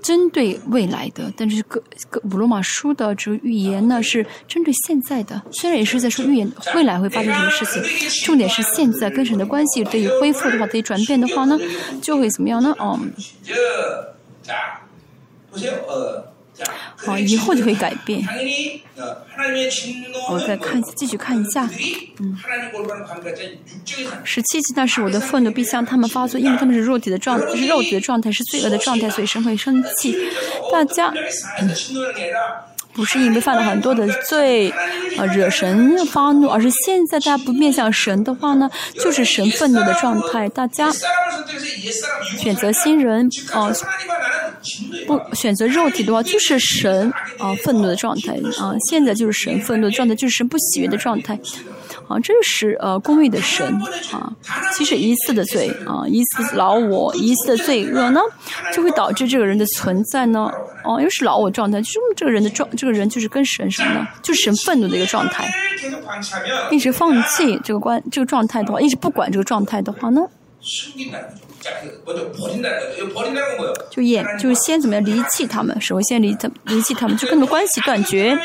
[0.03, 5.43] 针对未来的；但是哥哥五罗马书的这个预言呢，是针对现在的。
[5.53, 7.83] 虽然也是在说预言未来会发生什么事情，
[8.25, 11.59] 重点是现在跟神的关系得以恢复的话，得以转变的话呢，
[12.01, 12.75] 就会怎么样呢？
[12.79, 12.99] 哦。
[16.97, 18.27] 好，以后就会改变。
[20.31, 21.69] 我再看，继续看一下。
[22.19, 22.37] 嗯，
[24.25, 30.17] 十七集，那是我的愤怒必向他们发作，因为他们是肉体的状，是肉体的状态，是罪恶的状态，所以神会生气。
[30.73, 31.13] 大家。
[32.95, 34.71] 不是因为犯了很多的罪，
[35.19, 40.49] 啊，惹神发怒，而是现在大家不面向神的话呢，就是神愤怒的状态。
[40.49, 40.91] 大家
[42.39, 43.71] 选择新人，啊，
[45.07, 48.75] 不选择肉体的话，就是神啊愤怒的状态啊。
[48.89, 51.39] 现在就是神愤怒的状态，就是神不喜悦的状态。
[52.09, 53.67] 啊，这是呃公义的神
[54.13, 54.33] 啊。
[54.73, 58.21] 其实一次的罪啊，一次老我，一次的罪恶呢，
[58.73, 60.49] 就会导致这个人的存在呢。
[60.85, 64.07] 哦，又是老我状态，就是这个人的状，这个人就是跟神什么呢？
[64.23, 65.53] 就是神愤怒的一个状态。
[66.71, 70.21] 一直放弃这个关这个状态的话，一直不管这个状态的话呢，
[73.91, 78.37] 就也就是先怎么样离弃他们，首先离他离弃他们，就跟他们关系断绝，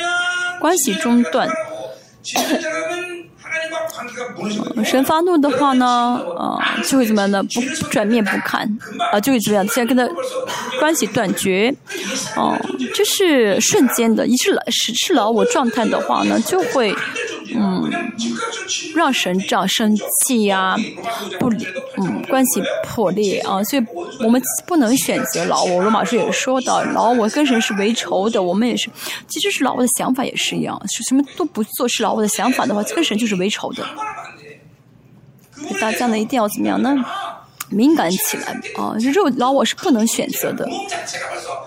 [0.60, 1.50] 关系中断。
[4.86, 7.44] 神发怒的话呢，啊，就会怎么样呢？
[7.44, 8.62] 不转面不看，
[9.12, 9.68] 啊，就会怎么样？
[9.68, 10.08] 现在跟他
[10.80, 11.74] 关系断绝，
[12.36, 12.58] 哦，
[12.94, 14.26] 这是瞬间的。
[14.28, 16.94] 一是老是是老我状态的话呢，就会
[17.56, 17.92] 嗯，
[18.96, 20.76] 让神这样生气呀，
[21.40, 21.50] 不，
[21.98, 23.64] 嗯，关系破裂啊。
[23.64, 23.86] 所以
[24.20, 25.82] 我们不能选择老我。
[25.82, 28.42] 罗马书也说到，老我跟神是为仇的。
[28.42, 28.90] 我们也是，
[29.28, 33.86] 其实是老我的想法也是一样，是什么都不做是老我的想法的话，跟神就是为仇的。
[35.80, 36.96] 大家呢一定要怎么样呢？
[37.74, 38.96] 敏感起来啊！
[39.14, 40.66] 肉老我是不能选择的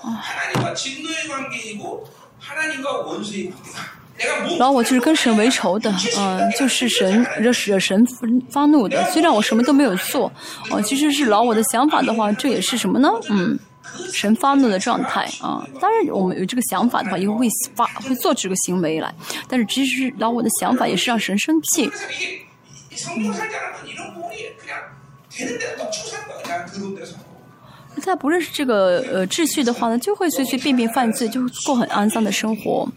[0.02, 0.22] 啊。
[4.58, 8.06] 老我就是跟神为仇的，嗯，就是神惹惹神
[8.48, 9.04] 发怒的。
[9.10, 10.32] 虽然我什么都没有做，
[10.70, 13.10] 哦，其实是老我的想法的话，这也是什么呢？
[13.28, 13.58] 嗯，
[14.12, 15.66] 神发怒的状态啊。
[15.80, 19.12] 当然，我们有这个想法的话，以后会发会做这个行为来。
[19.48, 21.90] 但是，其实老我的想法也是让神生气。
[28.02, 32.88] 他不认识这个呃秩序的话呢，就会随随便便犯罪，就过很肮脏的生活。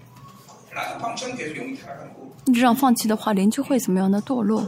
[2.46, 4.22] 你这样放弃的话，灵就会怎么样呢？
[4.26, 4.68] 堕落，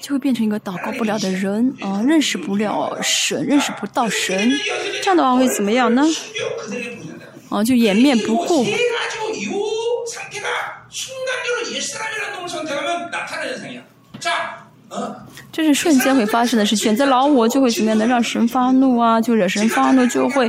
[0.00, 4.50] 就会变成一个祷告不了的人啊， 认识不了神，认识不到神。
[5.02, 6.02] 这样的话会怎么样呢？
[7.48, 8.66] 啊，就颜面不顾。
[15.58, 20.48] 这是瞬间会发生的事，选择老我就会怎么样的让神发怒啊，就惹神发怒，就会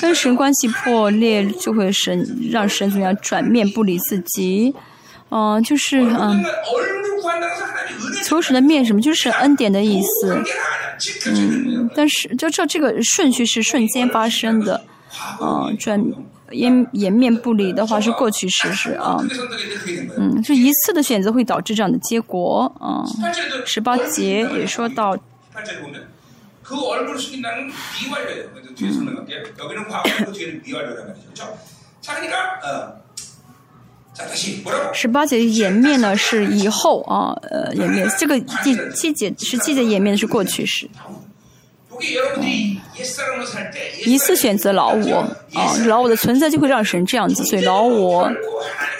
[0.00, 4.74] 跟神关系破裂，就会神让神怎么样转面不理自己，
[5.30, 6.44] 嗯，就是嗯，
[8.24, 10.42] 求神的面什么，就是恩典的意思，
[11.26, 14.82] 嗯，但是就这这个顺序是瞬间发生的，
[15.40, 16.04] 嗯，转。
[16.50, 19.18] 颜颜面不离的话是过去时事啊，
[20.16, 23.04] 嗯，就一次的选择会导致这样的结果啊。
[23.64, 25.16] 十八节也说到，
[34.92, 40.88] 十八节颜面呢是以后啊，呃，颜面这个第七节十七节颜面是过去时。
[44.04, 45.16] 一次选择老我
[45.54, 48.30] 啊，老我的存在就会让神这样子，所以老我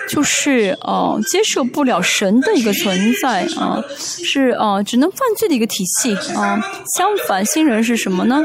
[0.09, 6.61] 就是啊接受不了神的一个存在啊，是啊只能犯罪的一个体系啊。
[6.96, 8.42] 相反，新人是什么呢？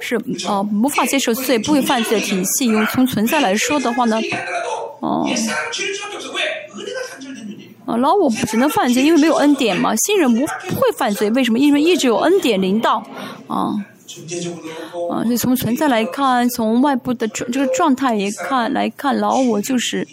[0.00, 2.66] 是啊无法接受罪、不会犯罪的体系。
[2.66, 4.20] 用从存在来说的话呢，
[5.00, 5.28] 哦。
[7.86, 9.94] 啊，老我只能犯罪，因为没有恩典嘛。
[10.04, 11.58] 新人不会犯罪，为什么？
[11.58, 12.96] 因为一直有恩典领导。
[13.46, 13.70] 啊，
[15.10, 20.06] 啊，就从存在来看，从外部的这个状态也看来看，老我就是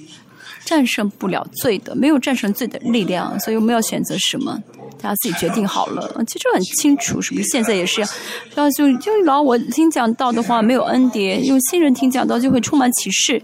[0.63, 3.39] 战胜不了罪的，没有战胜罪的力量。
[3.39, 4.61] 所以我们要选择什么？
[5.01, 6.23] 大家自己决定好了。
[6.27, 7.43] 其实很清楚，是不是？
[7.49, 8.01] 现在也是，
[8.55, 13.41] 要就就老我听讲道的话，没有恩典；用新人听讲道，就会充满启示。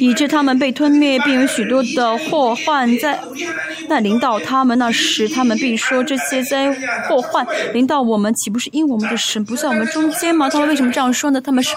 [0.00, 3.18] 以致他们被吞灭，并有许多的祸患在
[3.88, 6.72] 那临到他们那时，他们必说这些灾
[7.08, 10.48] 祸患临到我们，岂不是因我们的神不在我们中间吗？
[10.48, 11.40] 他们为什么这样说呢？
[11.40, 11.74] 他们是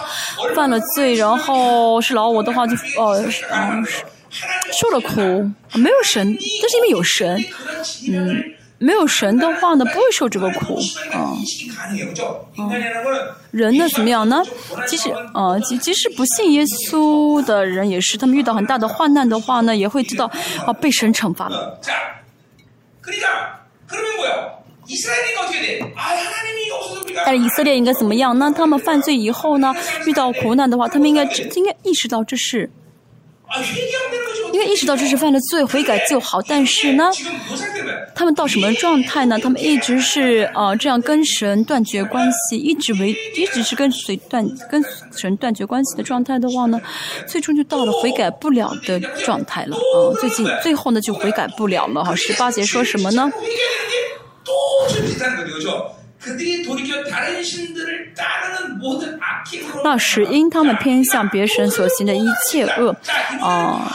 [0.54, 3.84] 犯了罪，然后是老我的话就呃嗯
[4.80, 5.20] 受了苦，
[5.78, 7.44] 没有神，但是因为有神，
[8.10, 8.42] 嗯。
[8.82, 10.76] 没有神的话呢，不会受这个苦
[11.12, 11.36] 啊。
[13.52, 14.42] 人呢怎么样呢？
[14.88, 20.28] 即使啊，即即使不信耶稣的人也是，他们遇到很大的患难的话呢，也会知道
[20.66, 21.78] 啊被神惩罚了。
[27.24, 28.36] 但是以色列应该怎么样？
[28.36, 29.72] 呢他们犯罪以后呢，
[30.06, 31.22] 遇到苦难的话，他们应该
[31.54, 32.68] 应该意识到这是。
[34.52, 36.40] 因为意识到这是犯了罪，悔改就好。
[36.42, 37.10] 但是呢，
[38.14, 39.38] 他们到什么状态呢？
[39.38, 44.82] 他们一直是啊，这样跟神断绝关系，一直为一直是跟随断跟
[45.16, 46.80] 神断绝关系的状态的话呢，
[47.26, 50.12] 最终就到了悔改不了的状态了啊。
[50.20, 52.14] 最近最后呢，就悔改不了了哈。
[52.14, 53.30] 十八节说什么呢？
[59.82, 62.94] 那是因他们偏向别神所行的一切恶，
[63.40, 63.92] 啊，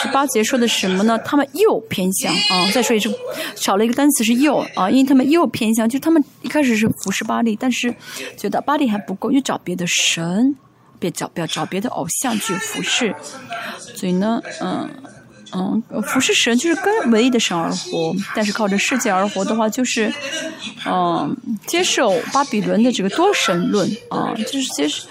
[0.00, 1.18] 十八节说的什么呢？
[1.18, 3.14] 他们又偏向啊，再说一次，
[3.54, 7.94] 少了一个单词是又啊，因为他们又偏向，就他们一开始是服侍巴利，但是
[8.36, 10.56] 觉得巴利还不够，又找别的神，
[10.98, 13.14] 别找不要找别的偶像去服侍，
[13.78, 14.88] 所以呢，嗯。
[15.52, 15.82] 嗯，
[16.12, 20.12] 不是神就是跟唯一的神而活，但是靠着世界而活的话，就是，
[20.86, 21.36] 嗯，
[21.66, 25.06] 接受巴比伦的这个多神论啊，就是接受，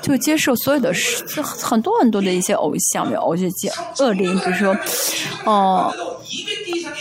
[0.00, 0.92] 就接受所有的
[1.62, 4.76] 很多很多的一些偶像，偶像界恶灵，比如说，
[5.44, 5.92] 哦，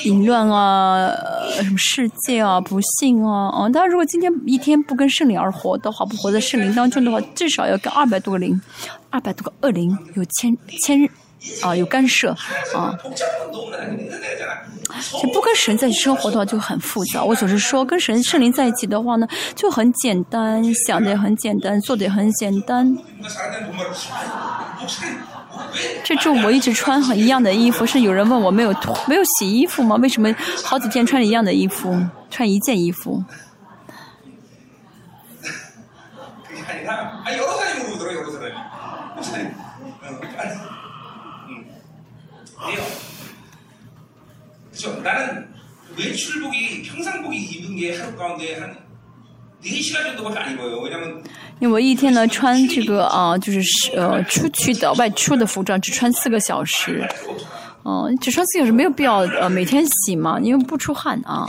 [0.04, 1.12] 淫乱啊，
[1.56, 8.60] 什么世界啊，不幸啊，啊，他如果今天一天不跟圣灵而活的话，不活在圣灵当中的话，至少要跟二百多个灵，
[9.10, 11.10] 二百多个恶灵有千千。
[11.62, 12.36] 啊，有干涉
[12.76, 12.96] 啊，
[15.22, 17.24] 就不跟神在一起生活的话就很复杂。
[17.24, 22.96] 我总是说，跟神圣灵在一起的话呢，就很简单，想的也很简单，做的也很简单。
[26.04, 28.76] 这周我一直穿很一样的衣服，是有人问我没有
[29.08, 29.96] 没有洗衣服吗？
[29.98, 31.98] 为什么好几天穿一样的衣服，
[32.30, 33.24] 穿一件衣服？
[36.54, 37.44] 你看，你看，还有
[51.60, 53.62] 因为我一天呢穿这个啊，就是
[53.96, 57.08] 呃出去的外出的服装，只穿四个小时。
[57.84, 61.48] 哦，只穿四小时没有必要呃每天洗嘛，因为不出汗啊。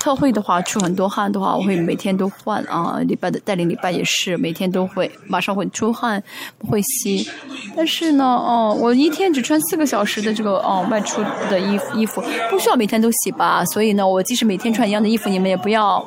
[0.00, 2.98] 特会的话出很多汗的话，我会每天都换啊。
[3.06, 6.22] 礼拜的带领礼拜也是每天都会，马上会出汗，
[6.58, 7.28] 不会洗。
[7.76, 13.64] 但是呢，哦，我一天只穿四个小时的这个哦外出的衣服衣服，不需要每天都洗吧。
[13.66, 16.04] 所以呢，我即使每天穿一样的衣服，你们也不要。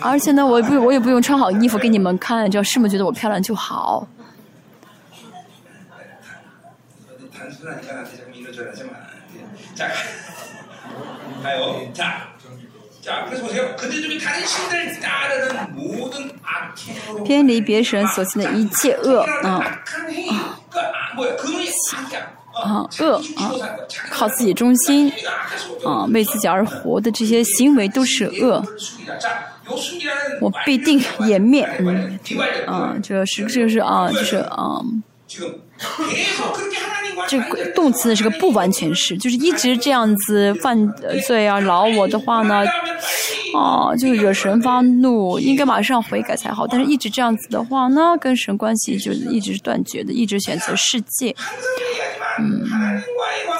[0.00, 4.06] 而且呢，我不我也不用穿好衣服给你们看，只要师母觉得我漂亮就好。
[17.24, 19.82] 偏离别神所行的一切恶啊。
[22.54, 23.50] 啊恶啊，
[24.10, 25.10] 靠自己中心
[25.84, 28.62] 啊，为自己而活的这些行为都是恶，
[30.40, 31.66] 我必定湮灭。
[31.78, 32.18] 嗯
[32.66, 34.82] 啊，这是这是啊，就是啊。
[37.28, 40.76] 这个动词呢是个不完全式，就是一直这样子犯
[41.26, 42.64] 罪啊饶我的话呢，
[43.56, 46.66] 啊， 就惹神发怒，应该马上悔改才好。
[46.66, 51.34] 但是一直这样子的话呢，跟神关系就一直是断绝的，一直选择世界。
[52.38, 52.64] 嗯，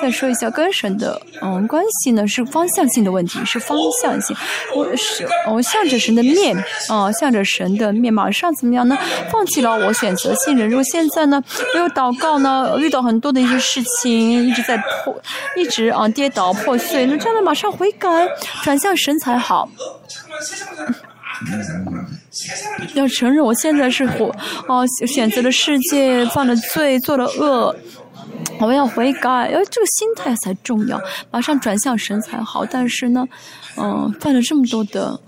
[0.01, 4.35] 再说一下跟神的嗯关系呢，是方向性的问题，是方向性。
[4.75, 6.57] 我是我向着神的面
[6.89, 8.97] 啊，向着神的面，马上怎么样呢？
[9.31, 10.69] 放弃了我选择信任。
[10.69, 11.43] 如果现在呢
[11.75, 15.15] 没有祷告呢，遇到很多的一些事情，一直在破，
[15.57, 18.09] 一直啊跌倒破碎，那这样的马上悔改，
[18.63, 19.69] 转向神才好。
[22.95, 24.35] 要承认我现在是活
[24.69, 27.75] 哦，选择了世界，犯了罪，做了恶。
[28.61, 31.01] 我们要悔改，因为这个心态才重要，
[31.31, 32.65] 马上转向神才好。
[32.65, 33.27] 但是呢，
[33.77, 35.19] 嗯，犯了这么多的。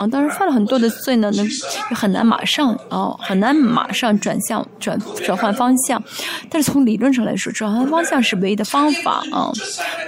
[0.00, 1.46] 啊，当然犯了很多的罪呢，能
[1.94, 6.02] 很难马上啊，很难马上转向转转换方向。
[6.48, 9.52] 但是从理论上来说，转换方向是唯一的方法啊。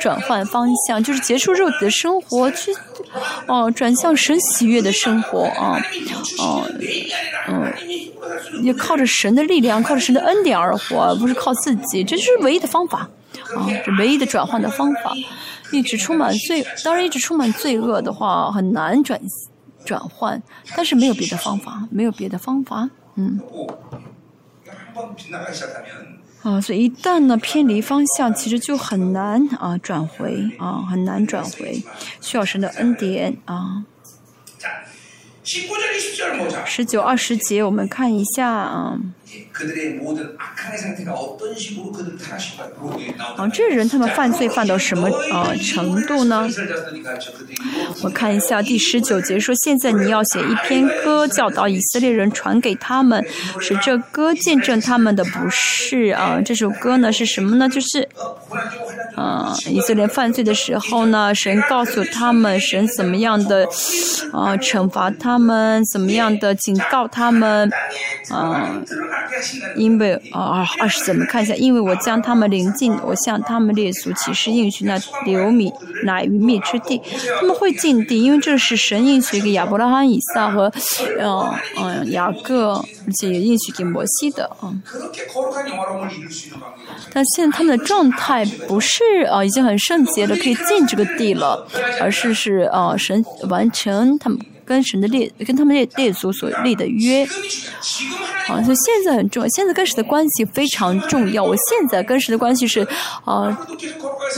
[0.01, 2.74] 转换方向就是结束肉体的生活，去
[3.47, 5.78] 哦转向神喜悦的生活啊，
[6.38, 6.66] 哦
[7.49, 7.70] 嗯，
[8.62, 13.01] 也靠着神的力量，靠着神的恩典而活，不是靠自己，这就是唯一的方法
[13.55, 15.12] 啊，这唯一的转换的方法。
[15.70, 19.20] 一直充满罪，当然一直充满罪恶的话，很难转。
[19.85, 20.43] 转换，
[20.76, 23.41] 但是没有别的方法，没有别的方法，嗯。
[26.43, 31.83] 啊，所以一旦呢偏离方向，其实就很难啊转回啊，很难转回，
[32.20, 33.85] 需要神的恩典啊。
[36.64, 38.99] 十九二十节，我们看一下啊。
[43.37, 46.49] 啊，这人他们犯罪犯到什么啊程度呢？
[48.03, 53.24] 我看一下第十九节说，现在你要写一篇歌，教导以色列人，传给他们，
[53.61, 56.41] 使这歌见证他们的不是啊。
[56.45, 57.68] 这首歌呢是什么呢？
[57.68, 58.09] 就是，
[59.16, 63.66] 啊，以色列犯罪的时候呢，神告诉他们，神怎么样的
[64.33, 67.70] 啊惩罚他们，怎么样的警告他们，
[68.30, 68.83] 啊。
[69.76, 75.72] 因为啊二十节，我们看一下，因为我将他们领进，我向他们列祖起誓应许那流米
[76.04, 77.00] 奶与蜜之地，
[77.40, 80.72] 他们会进地，因为这是神应许给亚伯拉罕、以撒和
[81.20, 84.72] 嗯嗯雅各，而且也应许给摩西的啊。
[87.12, 91.66] 但现在他们的状态不是啊，已经很圣洁了，可以进这个地了，
[92.00, 94.38] 而是是啊神完成他们。
[94.72, 97.24] 跟神的列，跟他们列列祖所立的约，
[98.48, 99.48] 啊，所以现在很重要。
[99.50, 101.44] 现在跟神的关系非常重要。
[101.44, 102.80] 我现在跟神的关系是，
[103.26, 103.54] 啊，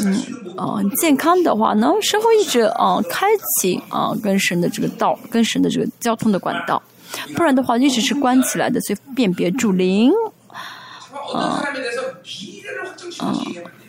[0.03, 0.23] 嗯，
[0.57, 3.29] 啊，健康的话，呢，神会一直啊开
[3.61, 6.83] 启啊跟神的这个道，跟神的这个交通的管道，
[7.37, 8.81] 不然的话一直是关起来的。
[8.81, 10.13] 所以辨别主灵，
[11.33, 11.63] 啊，
[13.21, 13.39] 啊。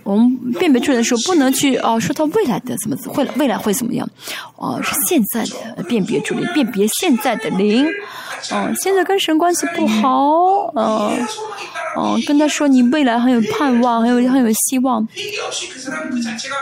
[0.05, 4.07] 我们辨别出来的时候，不能去哦说他未来的怎么会未来会怎么样，
[4.55, 5.43] 哦是现在
[5.75, 7.83] 的辨别出来，辨别现在的灵，
[8.51, 11.27] 嗯，现在跟神关系不好，嗯，
[11.97, 15.01] 嗯，跟他说你未来很有盼望，很有很有希望，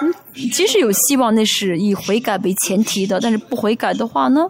[0.02, 0.14] 嗯，
[0.52, 4.48] 即使有希望，那是以悔改为前提的，但是不悔改的话呢？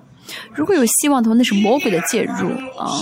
[0.54, 3.02] 如果有希望的话，那是魔鬼的介入啊，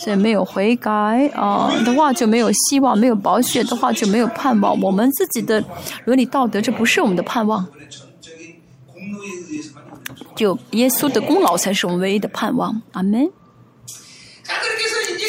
[0.00, 0.90] 所以没有悔改
[1.34, 4.80] 啊的话就没有希望，没有保血的话就没有盼望。
[4.80, 5.64] 我们自己的
[6.04, 7.66] 伦理道德，这不是我们的盼望，
[10.36, 12.82] 就耶稣的功劳才是我们唯一的盼望。
[12.92, 13.30] 阿门。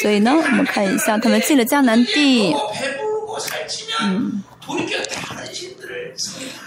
[0.02, 2.54] 所以呢，我们看一下，他们进了迦南地，
[4.02, 4.42] 嗯。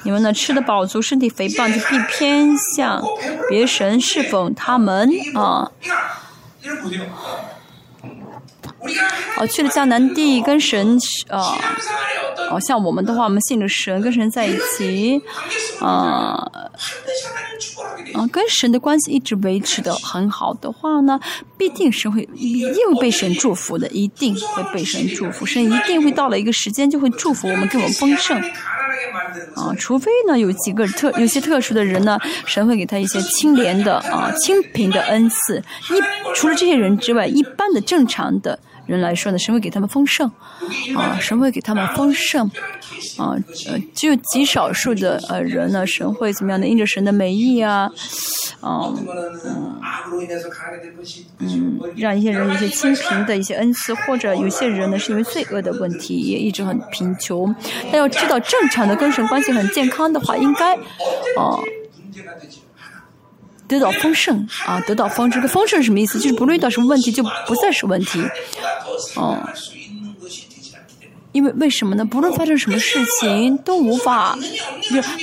[0.03, 3.01] 你们呢吃的饱足，身体肥胖，就必偏向
[3.49, 5.71] 别神侍奉他们啊。
[9.37, 10.97] 哦，去了迦南地，跟神
[11.29, 11.57] 啊，
[12.51, 15.21] 哦，像我们的话，我们信着神，跟神在一起，
[15.79, 16.51] 啊，
[18.13, 21.19] 啊，跟神的关系一直维持的很好的话呢，
[21.57, 28.39] 必定是会一定被神祝福的，一定会被神祝福，神一定会到了一个时间就会祝福我们，给我们丰盛。
[29.55, 35.57] 啊，除非呢有几个特有些特殊的人呢，神会给他一些清廉的啊清贫的恩赐。
[35.89, 38.59] 一除了这些人之外，一般的正常的。
[38.85, 40.29] 人来说呢，神会给他们丰盛，
[40.95, 42.45] 啊，神会给他们丰盛，
[43.17, 43.35] 啊，
[43.67, 46.67] 呃，只有极少数的呃人呢，神会怎么样的？
[46.67, 47.89] 因着神的美意啊，
[48.61, 48.95] 嗯
[49.41, 49.79] 嗯
[51.39, 57.55] 嗯，让一些人有一些清贫的一些恩赐，或者有些人呢是因为罪恶的问题，也一直很贫穷。
[57.91, 60.75] 但要知道，正常的跟神关系很健康的话，应该，
[61.37, 61.57] 啊。
[63.73, 65.31] 得到丰盛啊，得到丰盛。
[65.31, 66.19] 这个丰盛是什么意思？
[66.19, 68.23] 就是不论遇到什么问题，就不再是问题。
[69.15, 69.37] 哦，
[71.31, 72.05] 因为为什么呢？
[72.05, 74.37] 不论发生什么事情，都无法，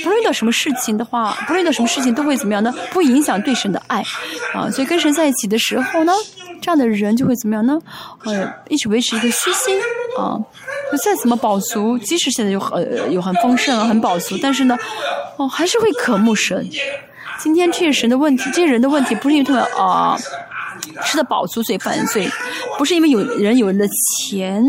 [0.03, 2.73] 不论遇到什么事情的话，不论遇到什么事情都会怎么样呢？
[2.91, 4.03] 不影响对神的爱
[4.53, 4.69] 啊。
[4.69, 6.11] 所以跟神在一起的时候呢，
[6.61, 7.79] 这样的人就会怎么样呢？
[8.25, 9.79] 呃，一直维持一个虚心
[10.17, 10.37] 啊。
[10.91, 14.77] 就再怎么饱足，即使现在有很有很丰盛、很饱足，但是呢，
[15.37, 16.69] 哦，还是会渴慕神。
[17.41, 20.17] 今天这些神的问题，这些人的问题，不是因为他们啊
[21.03, 22.29] 吃的饱足所以犯罪，
[22.77, 23.87] 不是因为有人有人的
[24.17, 24.63] 钱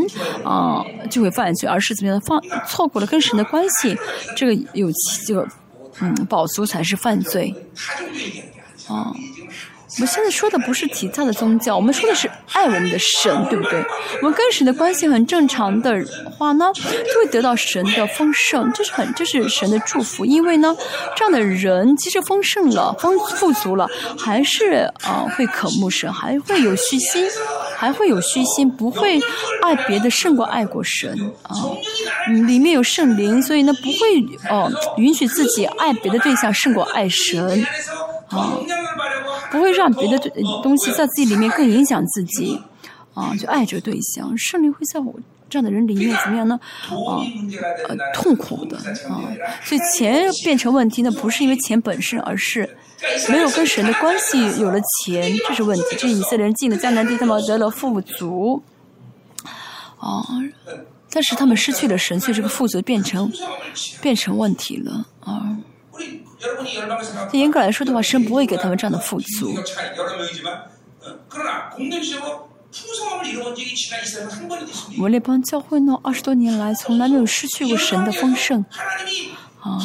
[0.45, 3.97] 啊就会犯罪，而是怎么样的放错过了跟神的关系，
[4.37, 4.91] 这个有
[5.27, 5.47] 这个
[6.01, 7.55] 嗯饱足才是犯罪
[8.89, 9.13] 啊。
[9.95, 13.79] 我们现在说的不是其他的宗教，我们说的是爱我们的神，对不对？
[14.23, 20.25] 我们跟神的关系很正常的话呢，就会得到神的丰盛，这是很这是神的祝福。
[20.25, 20.75] 因为呢，
[21.15, 23.87] 这样的人即使丰盛了、丰富足了，
[24.19, 27.29] 还是啊会渴慕神，还会有虚心，
[27.77, 29.21] 还会有虚心，不会
[29.63, 31.55] 爱别的胜过爱过神啊。
[32.47, 37.63] 里面有圣灵，所以呢不会哦允许自己爱别的对象胜过爱神
[38.29, 38.57] 啊。
[39.53, 40.19] 不会让别的
[40.63, 42.59] 东西在自己里面更影响自己，
[43.13, 45.15] 啊，就爱这个对象，胜利会在我
[45.51, 46.59] 这样的人里面怎么样呢？
[46.89, 47.21] 啊，
[47.89, 48.79] 呃，痛苦的
[49.09, 49.21] 啊，
[49.63, 52.69] 所以钱变成问题，那不是因为钱本身，而是
[53.29, 55.85] 没有跟神的关系，有了钱，这是问题。
[55.99, 58.63] 这以色列人进了迦南地，他们得了富足，
[59.99, 60.25] 啊，
[61.11, 63.31] 但是他们失去了神，所以这个富足变成
[64.01, 65.59] 变成问题了，啊。
[67.33, 69.55] 严格来说的话，神不会给他们这样的富足。
[74.97, 78.65] 我们那帮教会呢，二十多年来从来没有失去过神的丰盛。
[79.61, 79.79] 啊，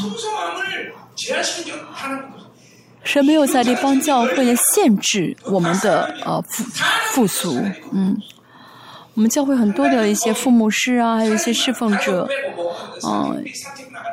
[3.04, 6.64] 神没有在这帮教会限制我们的呃富
[7.12, 7.62] 富足。
[7.92, 8.18] 嗯，
[9.14, 12.28] 我们教会很多的一些父母师啊，还有一些侍奉者，
[13.06, 13.46] 嗯。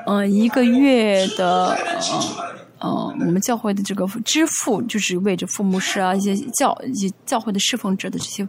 [0.06, 1.76] 嗯，一个月的，
[2.78, 8.46] 呃，我们教会的这个支付，就是为着父母师啊，一些教一些教会的侍奉者的这些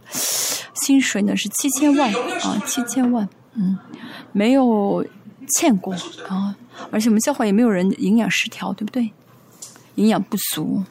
[0.74, 3.78] 薪水呢，是七千万啊，七千万，嗯，
[4.32, 5.04] 没有
[5.56, 5.94] 欠过
[6.28, 6.54] 啊，
[6.90, 9.10] 而且我们教会也没有人营养失调，对不对？
[9.94, 10.82] 营养不足。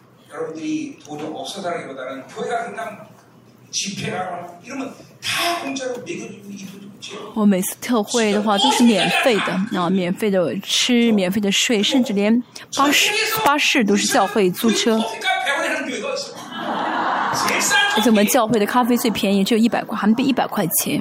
[7.33, 12.41] 我每次特惠的话都是免费的啊，免费的吃，免费的睡，甚至连
[12.77, 13.11] 巴士
[13.43, 14.99] 巴士都是教会租车。
[17.95, 20.99] 而且我们教会的咖啡最便宜，只有一百块韩币一百块钱。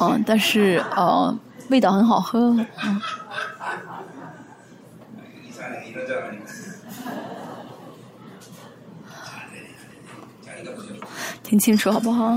[0.00, 1.36] 嗯，但是呃，
[1.70, 2.38] 味道很好喝，
[2.84, 3.00] 嗯。
[11.54, 12.36] 听清楚好不好？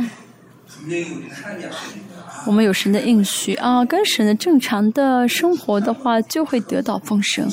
[2.46, 7.52] 我们有神的应许啊，跟神的正常的生活的话，就会得到丰盛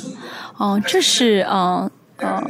[0.59, 2.47] 啊，这是啊啊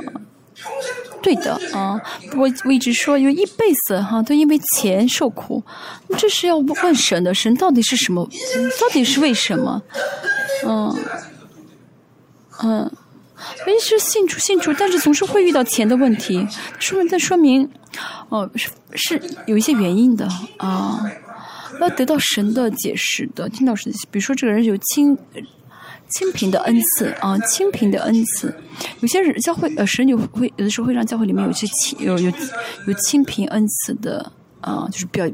[1.22, 2.00] 对的啊。
[2.36, 5.62] 我我一直说，因为一辈子哈都因为钱受苦，
[6.18, 8.28] 这是要问神的，神到底是什么？
[8.80, 9.80] 到底是为什么？
[10.66, 10.98] 嗯
[12.64, 12.90] 嗯。
[13.66, 16.47] 一直信主信主，但是总是会遇到钱的问题，
[16.78, 17.68] 说明在说明，
[18.28, 20.28] 哦，是是有一些原因的
[20.59, 21.01] 啊，
[21.80, 25.16] 要得到神的解释的，听到神，比如说这个人有清
[26.11, 28.55] 清贫的恩赐啊，清贫的恩赐，
[29.01, 32.32] 有些人教会呃神就会有的时候会让教会里面有些清有有
[32.86, 34.30] 有清贫恩赐的
[34.61, 35.26] 啊，就是比较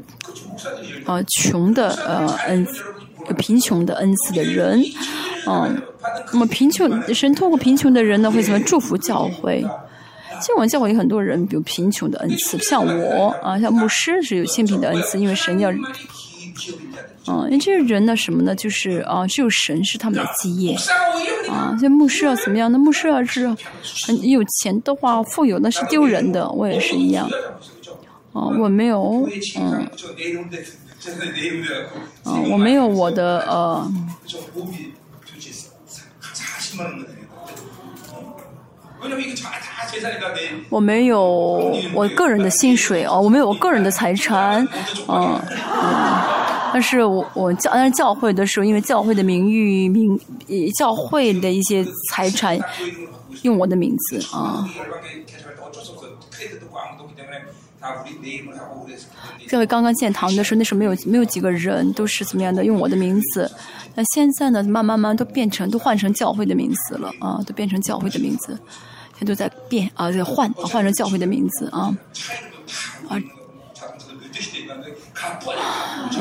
[1.05, 2.65] 啊穷的呃恩
[3.27, 4.83] 有贫穷的恩赐的人，
[5.47, 5.81] 嗯，
[6.31, 9.65] 那么贫穷神通过贫穷的人呢，会怎么祝福教会？
[10.41, 15.69] 像我们教会有很多人，比如贫穷的恩赐，像我啊，像牧师是有清贫的恩赐，因为神要，
[17.27, 18.55] 嗯，因为这些人呢，什么呢？
[18.55, 20.75] 就是啊，只有神是他们的基业
[21.47, 21.77] 啊。
[21.79, 22.71] 像牧师要怎么样？
[22.71, 23.47] 那牧师要是
[24.07, 26.49] 很有钱的话，富有那是丢人的。
[26.49, 27.29] 我也是一样，
[28.33, 29.27] 啊，我没有，
[29.59, 29.87] 嗯，
[32.23, 33.91] 啊，我没有我的呃。
[40.69, 44.65] 我没有我个人的薪水哦，我没有我个人的财产，
[45.07, 46.21] 嗯嗯，
[46.71, 50.19] 但是我我教但是教会的时候，因为教会的名誉名
[50.77, 52.59] 教会的一些财产
[53.41, 54.69] 用我的名字啊。
[59.49, 63.51] 教会刚刚建堂的时候，那时候没有没有几个人，都是怎么样的用我的名字。
[63.93, 68.57] 那现在呢，慢慢慢都变成都换成教会的名字了啊，都变成教会的名字。
[69.17, 71.95] 现在都在变啊，在换换成教会的名字啊
[73.09, 73.17] 啊！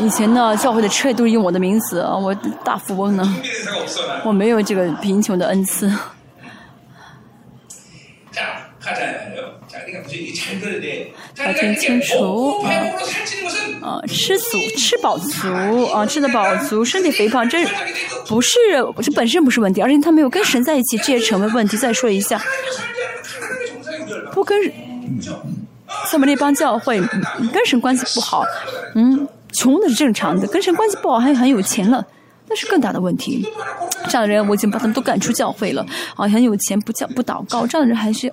[0.00, 3.36] 以前呢，教会的车都是用我的名字啊，我大富翁呢，
[4.24, 5.90] 我没有这个贫穷的恩赐。
[9.92, 12.70] 要听清楚啊！
[13.82, 17.64] 啊，吃足吃饱足啊，吃得饱足，身体肥胖，这
[18.26, 18.58] 不是
[19.02, 21.76] 这本身不是问题，而且他没有跟神在一起，这也成为问题。
[21.76, 22.40] 再说一下，
[24.32, 24.70] 不跟
[26.06, 27.00] 下面那帮教会
[27.52, 28.44] 跟神关系不好，
[28.94, 32.06] 嗯，穷的是正常的，跟神关系不好还很有钱了，
[32.48, 33.48] 那是更大的问题。
[34.08, 35.86] 这样的人我已经把他们都赶出教会了
[36.16, 38.30] 啊，很有钱不教不祷告，这样的人还是。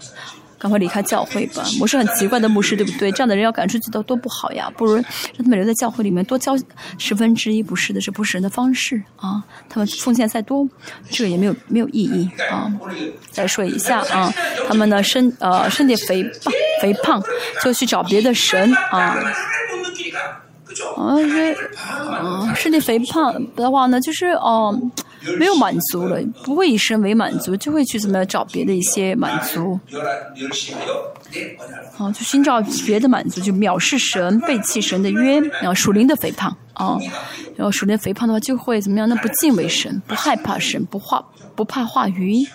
[0.59, 1.63] 赶快离开教会吧！
[1.79, 3.11] 我是很奇怪的牧师，对不对？
[3.11, 4.71] 这样的人要赶出去都多不好呀！
[4.75, 5.03] 不如让
[5.37, 6.55] 他们留在教会里面多交
[6.97, 9.43] 十分之一，不是的，这不是人的方式啊！
[9.69, 10.67] 他们奉献再多，
[11.09, 12.71] 这个也没有没有意义啊！
[13.29, 14.33] 再说一下啊，
[14.67, 16.51] 他们的身呃身体肥胖
[16.81, 17.23] 肥胖，
[17.63, 19.15] 就去找别的神啊！
[20.95, 21.55] 啊是
[21.85, 24.75] 啊，身体肥胖的话呢，就是哦。
[25.37, 29.79] 没有满足了，不会以神为满足，就会去怎么样找别的一些满足。
[31.97, 36.97] 啊，就寻找别的满足，就藐视神、背弃神的约，然后属灵的肥胖啊，
[37.55, 39.09] 然后属灵肥胖的话就会怎么样？
[39.09, 41.23] 那不敬畏神，不害怕神，不怕
[41.55, 42.45] 不怕话语，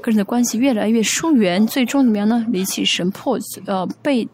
[0.00, 2.46] 跟人的关系越来越疏远，最终怎么样呢？
[2.48, 4.26] 离弃神，破呃被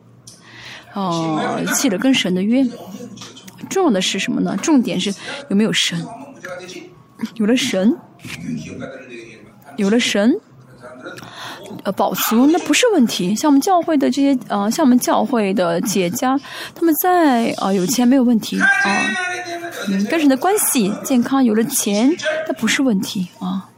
[0.94, 2.64] 呃弃了跟神的约。
[3.68, 4.56] 重要的是什么呢？
[4.62, 5.14] 重点是
[5.48, 6.04] 有没有神？
[7.34, 7.96] 有了神，
[9.76, 10.40] 有了神，
[11.82, 13.34] 呃，保足那不是问题。
[13.34, 16.38] 像我们教会的这些呃，像我们教会的姐家，
[16.74, 18.66] 他们在啊有钱没有问题啊，
[19.88, 22.16] 嗯，跟神的关系健康，有了钱
[22.46, 23.68] 那不是问题啊。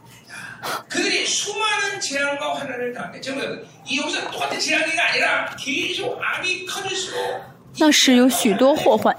[7.78, 9.14] 那是有许多祸患，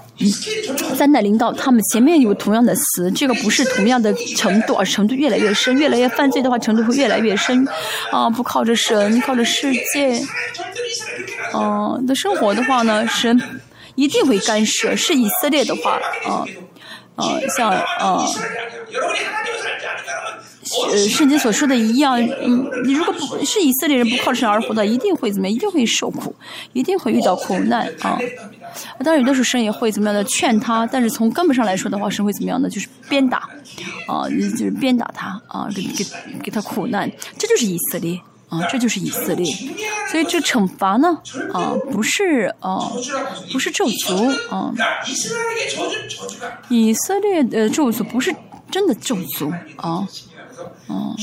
[0.96, 7.66] 灾难领导他们前面有同样的词，这个不是同样的程度，而程度越来越深，越来越犯罪的话，程度会越来越深。
[8.10, 10.22] 啊，不靠着神，靠着世界，
[11.54, 13.40] 嗯，的生活的话呢，神
[13.94, 14.94] 一定会干涉。
[14.94, 16.44] 是以色列的话，啊，
[17.16, 18.24] 啊，像啊。
[20.90, 25.54] 呃，圣经所说的一样，嗯，你如果不是以色列人不靠神而活的，一定会怎么样？
[25.54, 26.34] 一定会受苦，
[26.72, 28.18] 一定会遇到苦难啊！
[29.04, 32.70] 当然，有的时候神也会怎么样的劝他，但是从根本上来说的话，神会怎么样的？
[32.70, 33.48] 就是鞭打，
[34.06, 36.04] 啊，就是鞭打他啊，给给
[36.42, 38.18] 给他苦难，这就是以色列
[38.48, 39.46] 啊，这就是以色列。
[40.10, 41.18] 所以这惩罚呢，
[41.52, 42.90] 啊，不是啊，
[43.52, 44.72] 不是咒诅啊，
[46.68, 48.34] 以色列的咒诅不是
[48.70, 50.06] 真的咒诅啊。
[50.86, 51.14] 哦，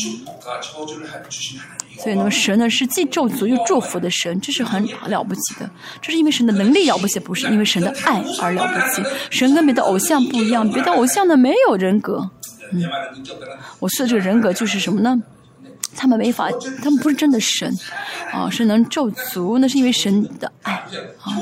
[1.97, 5.69] 所以那么神呢是既咒诅又祝福的神，这是很了不起的。
[6.01, 9.03] 这是因为神的能力了不起，不是因为神的爱而了不起。
[9.29, 12.29] 神跟别的偶像不一样，别的偶像呢没有人格。
[12.71, 12.83] 嗯，
[13.79, 15.21] 我说的这个人格就是什么呢？
[15.95, 16.49] 他们没法，
[16.81, 17.75] 他们不是真的神，
[18.31, 21.35] 啊，是能咒诅，那是因为神的爱啊。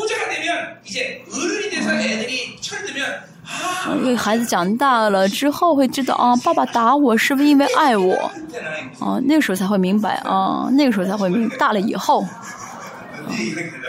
[4.02, 8.14] 因为孩子长大了之后会知道啊，爸爸打我是不是因为爱我？
[9.00, 11.48] 啊，那个时候才会明白啊，那个时候才会明。
[11.58, 12.26] 大了以后，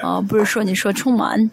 [0.02, 1.50] 啊，不是说你说充满，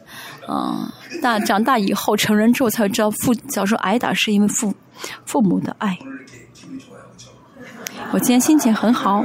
[0.47, 0.91] 啊，
[1.21, 4.73] 大长大以后成人之后才会知道父小时候挨打是因为父
[5.25, 5.97] 父母的爱。
[8.11, 9.23] 我今天心情很好，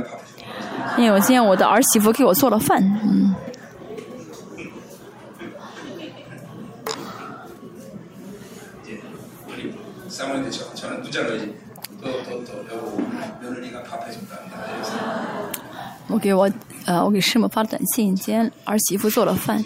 [0.97, 3.35] 因为我今天我的儿媳妇给我做了饭，嗯。
[16.09, 16.51] 我给我
[16.87, 19.65] 呃，我给师母发了短信，今天儿媳妇做了饭。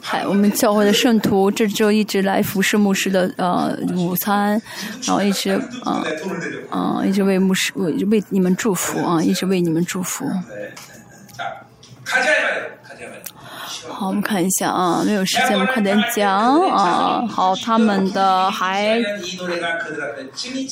[0.00, 4.60] 嗨，我们教会的圣徒这周一直来服侍牧师的呃午餐，
[5.02, 6.04] 然后一直啊
[6.70, 10.26] 啊一直为牧师为为你们祝福啊，一直为你们祝福。
[13.88, 17.24] 好，我们看一下啊，没有时间，我们快点讲啊。
[17.26, 18.98] 好，他们的还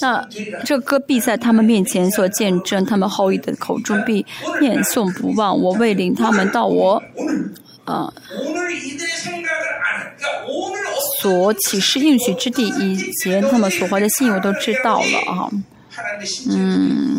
[0.01, 0.27] 那
[0.65, 4.25] 这歌必在他们面前所见证，他们后裔的口中必
[4.61, 5.57] 念诵不忘。
[5.59, 7.03] 我未领他们到我
[7.85, 8.13] 啊
[11.21, 15.49] 所启示应许之地以前，他们所怀的心我都知道了啊。
[16.49, 17.19] 嗯。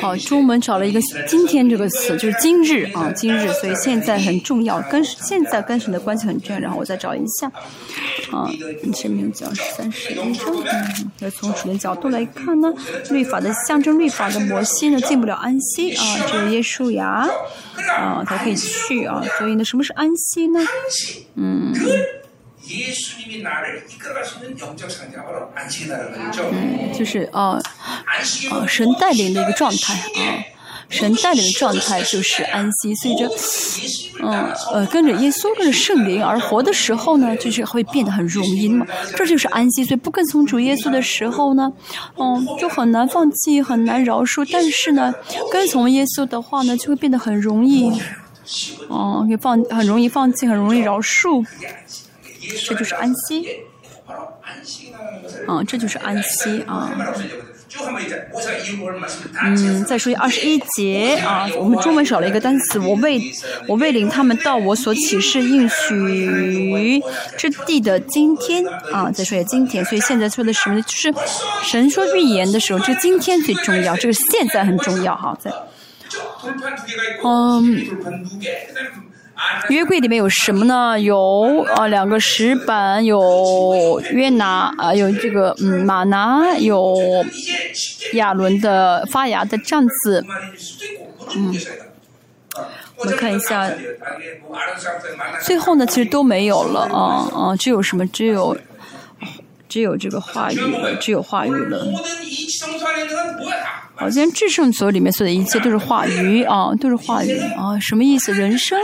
[0.00, 6.60] 好，中文找了一个“今天”这个词，就是今日啊，今日，所以现在很重要，跟现在跟神的关系很重要。
[6.60, 7.50] 然后我再找一下，
[8.30, 8.50] 啊，
[8.92, 10.54] 前面讲三十一章，
[11.20, 12.72] 嗯，从主的角度来看呢，
[13.10, 17.28] 律法的象征，律法的摩西呢进不了安息啊，只有耶稣呀，
[17.96, 20.60] 啊，才可以去啊，所以呢，什么是安息呢？
[21.36, 21.72] 嗯。
[26.50, 27.60] 嗯，就是啊
[28.50, 30.44] 啊，神带领的一个状态啊，
[30.88, 32.94] 神带领的状态就是安息。
[32.94, 33.28] 所以这，
[34.22, 38.86] 嗯呃，跟着耶稣，跟着圣灵而活的时候呢，就是会变得很容易嘛。
[39.14, 39.84] 这就是安息。
[39.84, 41.70] 所以不跟从主耶稣的时候呢，
[42.16, 44.48] 嗯，就很难放弃，很难饶恕。
[44.50, 45.14] 但是呢，
[45.52, 47.92] 跟从耶稣的话呢，就会变得很容易，
[48.88, 51.44] 哦，可以放，很容易放弃，很容易饶恕。
[52.66, 53.46] 这就是安息，
[55.46, 56.90] 啊，这就是安息啊。
[59.42, 63.20] 嗯，再说二十一节啊，我们中文少了一个单词，我为
[63.66, 67.02] 我为领他们到我所启示应许
[67.36, 70.82] 之地的今天啊，再说一下今天，所以现在说的什么呢？
[70.82, 71.12] 就是
[71.64, 75.52] 神说预言的时候，这个今天最重要，这个现在很重要哈，在
[77.24, 77.84] 嗯。
[79.68, 80.98] 约柜里面有什么呢？
[81.00, 86.96] 有啊，两个石板，有约拿啊，有这个嗯马拿，有
[88.14, 90.24] 亚伦的发芽的杖子，
[91.36, 91.54] 嗯，
[92.96, 93.70] 我们看一下，
[95.42, 98.06] 最后呢，其实都没有了啊啊，只有什么？
[98.08, 98.56] 只有
[99.68, 101.86] 只有这个话语了，只有话语了。
[103.96, 108.32] 好，今天至圣所里面所有的一切都是话语啊，都是话语啊，什么意思？
[108.32, 108.76] 人生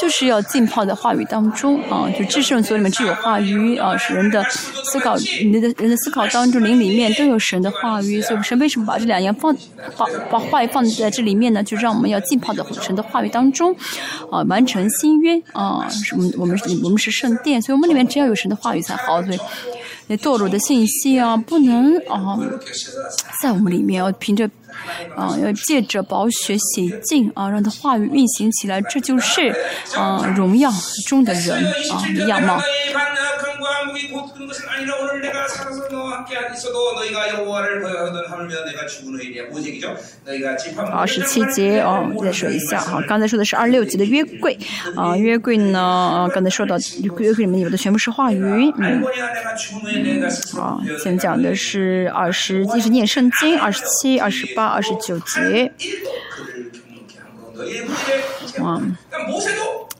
[0.00, 4.42] 就是要浸泡在话语当中啊，就至圣所里面只有话语啊，是人的
[4.84, 8.20] 思考，你的人的思考当中，灵里面都有神的话语。
[8.20, 9.56] 所以神为什么把这两样放，
[9.96, 11.62] 把把话语放在这里面呢？
[11.62, 13.72] 就让我们要浸泡在神的话语当中
[14.28, 16.28] 啊，完成新约啊，什么？
[16.36, 19.22] 我们我们是圣殿，所以我们里面只要有神的话语才好。
[19.22, 19.38] 所以。
[20.08, 22.38] 那堕落的信息啊，不能啊，
[23.42, 24.48] 在我们里面要凭着
[25.14, 29.54] 啊，要借着宝血洗净啊，让它话语运行起来，这就是
[29.94, 30.72] 啊，荣耀
[31.06, 32.58] 中的人啊样貌。
[40.90, 44.58] 好，十七节哦，再说一下哈，刚才说的是二六节的约柜
[44.94, 48.38] 啊，约柜呢，刚才说到约柜里面有的全部是话语，
[48.78, 49.02] 嗯，
[50.58, 55.72] 啊，先讲的是二十，一是念圣经， 二十七、二十八、二十九节，
[58.60, 58.80] 哇。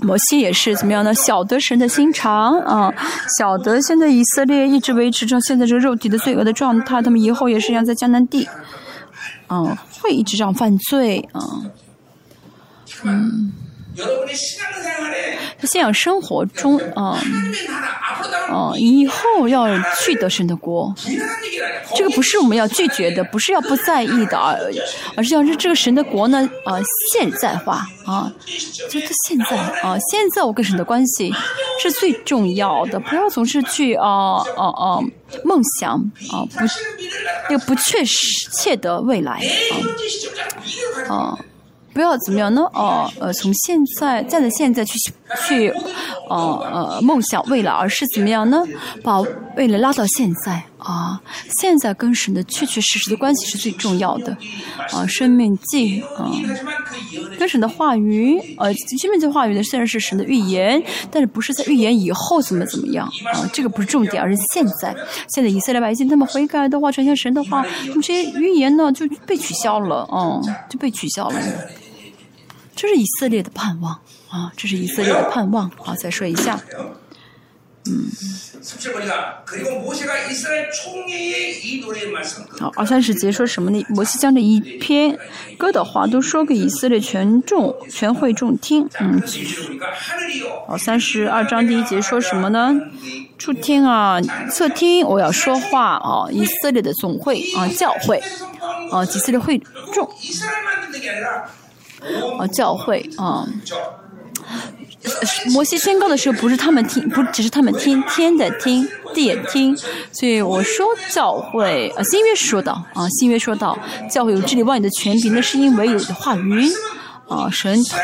[0.01, 1.13] 摩西也是怎么样呢？
[1.15, 2.93] 晓得神的心肠啊，
[3.39, 8.49] 晓得现在以色列一直维持着现在这个肉体的罪恶的状态，他们以后也是一样在迦南地，
[9.49, 11.41] 嗯，会一直这样犯罪啊，
[13.05, 13.53] 嗯。
[15.63, 17.21] 信仰生活中，啊，
[18.49, 19.67] 啊，以后要
[20.01, 20.95] 去得神的国，
[21.97, 24.59] 这个不是我们要拒绝的，不是要不在意的，而
[25.17, 26.79] 而是要让这个神的国呢，啊，
[27.13, 28.33] 现在化，啊，
[28.89, 31.35] 就是现在，啊，现在我跟神的关系
[31.83, 35.01] 是最重要的，不要总是去啊啊啊
[35.45, 35.95] 梦想，
[36.31, 39.41] 啊不，又不确实切的未来
[41.09, 41.39] 啊，啊。
[41.93, 42.63] 不要怎么样呢？
[42.75, 44.99] 哦，呃，从现在，站在现在去
[45.47, 45.69] 去，
[46.29, 46.37] 呃
[46.73, 48.63] 呃梦想未来，而是怎么样呢？
[49.03, 49.21] 把
[49.57, 51.21] 未来拉到现在啊，
[51.61, 54.37] 现在跟神的确确实实的关系是最重要的
[54.93, 56.31] 啊，生命记啊，
[57.39, 63.49] 跟神的话语，呃，生命记话语呢虽然是神的预言，但是不是在预言以后怎么怎么样啊？
[63.53, 64.95] 这个不是重点，而是现在。
[65.29, 71.41] 现在以色列百姓他们悔改的话，传向神的话，那么这些预言呢就被取消了，啊，就被取消了。
[72.75, 73.93] 这是以色列的盼望
[74.31, 74.53] 啊！
[74.57, 75.97] 这是以色列的盼望啊！
[75.97, 76.61] 再说一下，
[82.59, 83.85] 好，二三十节说什么呢？
[83.89, 85.19] 摩西将这一篇
[85.57, 88.89] 歌的话都说给以色列全众全会众听。
[89.01, 89.23] 嗯。
[90.67, 92.75] 好，三十二章第一节说什么呢？
[93.39, 94.21] 初听啊，
[94.51, 96.27] 侧听，我要说话啊！
[96.31, 98.21] 以色列的总会啊，教会
[98.91, 99.57] 啊，以色列会
[99.93, 100.05] 众。
[102.39, 103.47] 啊，教会啊，
[105.53, 109.77] 摩西宣告的时候，不是他们听，不只是他们听，天的听，地也听。
[110.13, 113.79] 所以我说教会啊，新约说到啊，新约说到
[114.11, 116.69] 教会有治理万有的权柄，那是因为有的话语
[117.29, 117.99] 啊，神透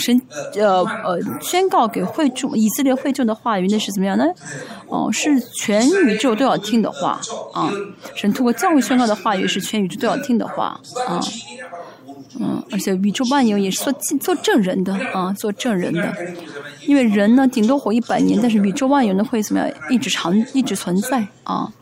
[0.00, 0.20] 神
[0.56, 4.24] 呃呃宣告给会众以色列会众的话语，那是怎么样呢？
[4.88, 7.20] 哦，是全宇宙都要听的话
[7.52, 7.70] 啊，
[8.16, 11.20] 神透过教会宣告的话语是全宇宙都要听的话啊。
[12.40, 16.14] 嗯，而且宇宙万有也是做做证人的啊，做证人的。
[16.86, 19.70] 因为人呢，顶多活一百年，但是宇宙万有呢会怎么样？
[19.90, 21.72] 一直长，一直存在啊。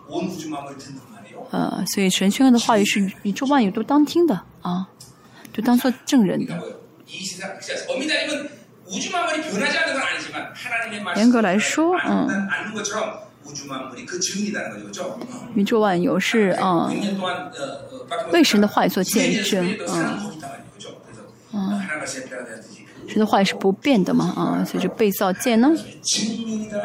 [1.51, 4.89] 呃，所以神宣告的话语是宇宙万有都当听的啊，
[5.53, 6.55] 就当做证人的。
[11.17, 12.29] 严格来说，嗯，
[15.55, 16.93] 宇宙万有是啊。
[18.33, 20.19] 为神的话语做见证，嗯，
[21.53, 21.81] 嗯，
[23.07, 25.71] 神的话语是不变的嘛，啊，所以就被造见呢，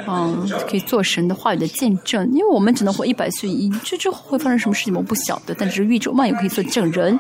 [0.08, 3.50] 嗯，可以做神的话语的见证，因为我们只能活一百岁，
[3.84, 7.20] 这之后会发生什么事情我不晓得，但是宇宙万有可以做证人，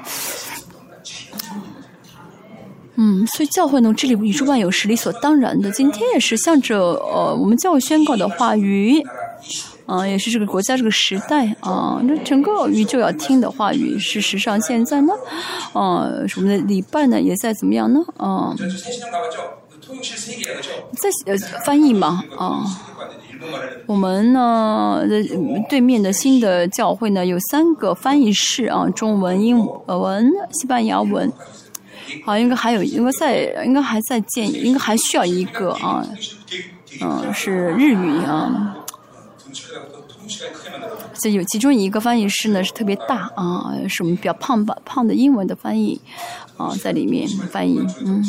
[2.95, 9.03] 嗯，所以教会呢，这里宇宙万有是理所当然的，今天也是向着呃我们教会宣告的话语。
[9.85, 13.99] 啊，也是这个国家这个时代啊，这整个宇宙要听的话语。
[13.99, 15.13] 事实上，现在呢，
[15.73, 17.99] 啊，我们的礼拜呢也在怎么样呢？
[18.17, 18.55] 啊，
[20.97, 22.65] 在翻译嘛，啊，
[23.85, 25.03] 我们呢
[25.69, 31.31] 对面的新的教会呢有三个翻译室啊，中文、英文、西班牙文，
[32.23, 36.05] 好，应该还有，应该在，应该还在建，应该还需要一个啊，
[37.01, 38.77] 嗯，是日语啊。
[41.17, 45.99] 这有其中一个翻译师呢是特别大啊，是我们比较胖吧胖的英文的翻译
[46.57, 48.23] 啊在里面翻译，嗯，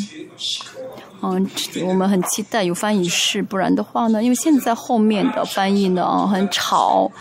[1.21, 1.49] 嗯，
[1.85, 7.11] 我们很期待有翻译师，不然的话呢，因为现在后面的翻译呢啊很吵，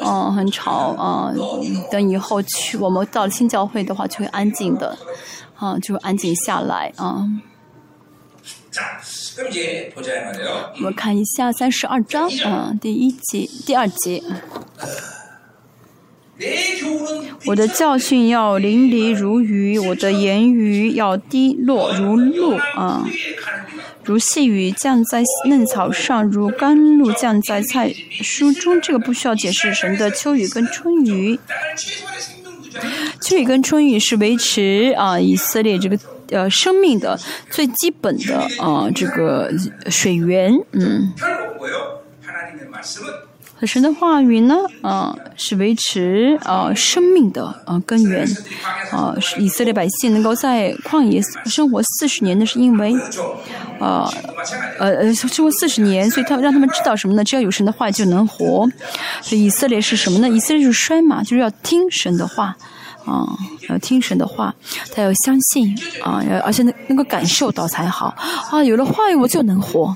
[0.00, 1.32] 嗯，很吵啊，
[1.90, 4.96] 等以后去我们到了新教会的话就会安静的，
[5.56, 7.26] 啊，就安静下来啊。
[10.76, 14.22] 我们看一下三十二章，嗯，第一节、第二节。
[17.46, 23.08] 我的教训要淋漓如雨，我的言语要滴落如露啊，
[24.02, 27.88] 如细雨降在嫩草上，如甘露降在菜
[28.20, 28.80] 蔬中。
[28.80, 31.38] 这个不需要解释，神的秋雨跟春雨，
[33.20, 35.98] 秋雨跟春雨是维持啊以色列这个。
[36.30, 37.20] 呃，生命的
[37.50, 39.52] 最基本的啊，这个
[39.90, 41.12] 水源，嗯，
[43.66, 48.26] 神的话语呢，啊，是维持啊生命的啊根源，
[48.90, 52.94] 啊，以色列百姓能够在旷野生活四十年，那是因为，
[53.80, 54.10] 啊，
[54.78, 57.24] 呃呃，生活四十年，所以他让他们知道什么呢？
[57.24, 58.68] 只要有神的话就能活。
[59.22, 60.28] 所以以色列是什么呢？
[60.28, 62.56] 以色列就是衰嘛，就是要听神的话。
[63.04, 63.26] 啊，
[63.68, 64.54] 要听神的话，
[64.94, 68.14] 他要相信啊，要而且能能够感受到才好
[68.50, 68.62] 啊。
[68.64, 69.94] 有了话语，我就能活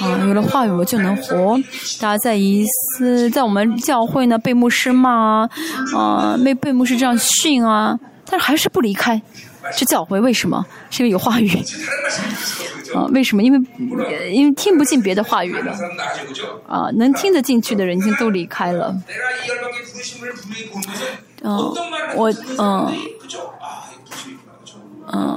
[0.00, 0.18] 啊。
[0.26, 1.58] 有了话语，我就能活。
[2.00, 5.50] 大家在一次在我们教会呢，被牧师骂啊，
[5.96, 9.20] 啊，被被牧师这样训啊，但是还是不离开
[9.76, 10.20] 这教会。
[10.20, 10.64] 为什么？
[10.90, 11.48] 是因为有话语
[12.94, 13.06] 啊？
[13.12, 13.42] 为什么？
[13.42, 13.58] 因为
[14.30, 15.74] 因为听不进别的话语了
[16.68, 18.94] 啊，能听得进去的人已经都离开了。
[21.42, 21.74] 嗯，
[22.16, 22.92] 我嗯。
[25.14, 25.36] 嗯，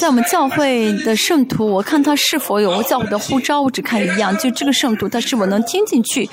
[0.00, 6.28] 在我们教会的圣徒，我看他是否有教会的呼召，我只看一样，就这个圣徒他是否能听进去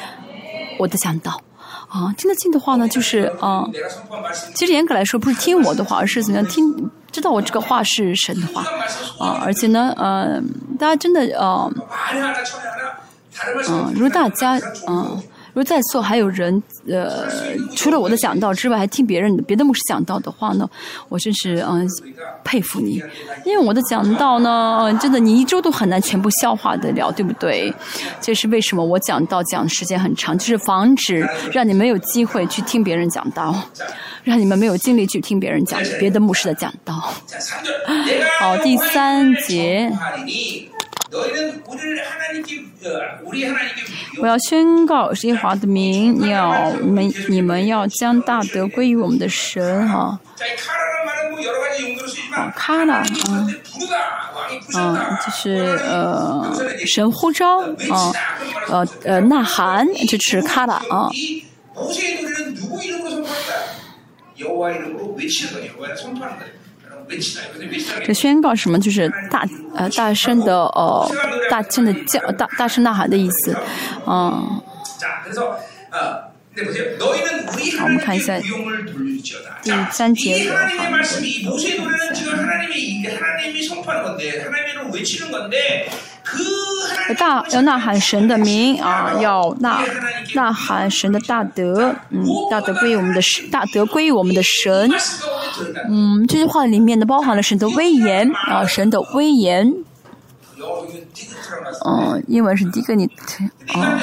[0.80, 1.40] 我的讲道，
[1.88, 3.70] 啊，听得进的话呢，就是啊，
[4.56, 8.64] 其实严格来说不是听我的话，而是怎么样听，知道我这个话是神的话
[9.20, 10.42] 啊，而且呢，呃，
[10.80, 11.72] 大家真的呃，
[13.70, 15.22] 嗯，如果大家嗯。
[15.58, 17.26] 如果在座还有人，呃，
[17.76, 20.70] 除了我的讲道之外，还听别人的别的牧师讲道的话呢，
[21.10, 21.84] 我真是嗯
[22.44, 23.02] 佩服你，
[23.44, 27.74] 因为我的讲道呢，真的你一周都很难全部消化得了，对不对？
[28.22, 33.56] 这是为什么我讲道讲的时间很长，就是防止让你没有机会去听别人讲道，
[34.24, 36.94] 让你们没有精力去听别人讲别的牧师的讲道。
[38.40, 39.92] 好，第三节。
[44.20, 50.20] 我要宣告耶和华的名，要们你们要将大德归于我们的神哈。
[52.34, 53.56] 啊，卡拉，嗯，
[54.76, 56.54] 嗯，就是呃，
[56.86, 58.14] 神呼召，啊，
[58.70, 61.10] 呃呃，呐喊，就是卡拉啊。
[68.06, 68.80] 这宣告什么？
[68.80, 69.46] 就是大
[69.76, 71.10] 呃大声的哦
[71.50, 73.56] 大声的叫大大声呐喊的意思，
[74.08, 74.62] 嗯。
[77.78, 78.40] 好，我们看一下
[79.62, 80.66] 第三节的哈。
[87.18, 89.82] 大要呐喊神的名啊，要呐
[90.34, 94.92] 呐喊神的大德，嗯，大德归于我们的神，大德归于我们的神。
[95.90, 99.72] 嗯，这句话里面呢包含了神的威严啊，神的威严。
[101.86, 104.02] 嗯，英文是 dignity 啊。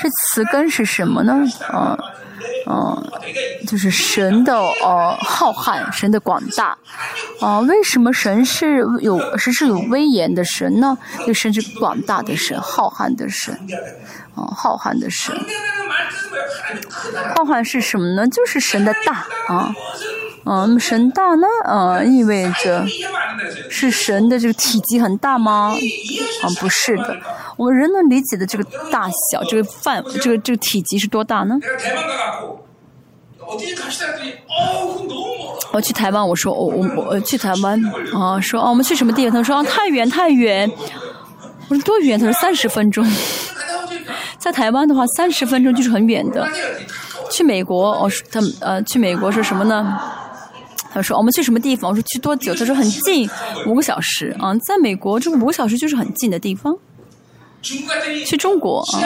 [0.00, 1.34] 这词根是什么呢？
[1.72, 1.98] 嗯，
[2.66, 3.12] 嗯，
[3.66, 6.76] 就是神的呃浩瀚，神的广大。
[7.40, 10.96] 啊，为什么神是有神是有威严的神呢？
[11.20, 13.54] 因为神是广大的神，浩瀚的神。
[14.34, 15.34] 啊，浩瀚的神。
[17.34, 18.26] 浩瀚是什么呢？
[18.28, 19.74] 就是神的大啊。
[20.48, 21.46] 嗯，神大呢？
[21.64, 22.86] 呃，意味着
[23.68, 25.74] 是神的这个体积很大吗？
[26.42, 27.16] 啊，不是的。
[27.56, 31.56] 我们人能理解的这个大小，这个范，这个这个体积是多大呢？
[35.72, 37.80] 我去台湾，我说我我我去台湾
[38.14, 39.32] 啊，说啊我们去什么地方？
[39.32, 40.70] 他说啊太远太远。
[41.68, 42.16] 我说多远？
[42.18, 43.04] 他说三十分钟。
[44.38, 46.48] 在台湾的话，三十分钟就是很远的。
[47.32, 49.98] 去美国，我说他呃去美国是什么呢？
[50.96, 53.28] 他说：“我们去什么地方？”我说：“去多久？”他说：“很近，
[53.66, 56.74] 五个小时。”啊，在美国这五个小时就是很近的地方。
[58.24, 58.96] 去中国啊，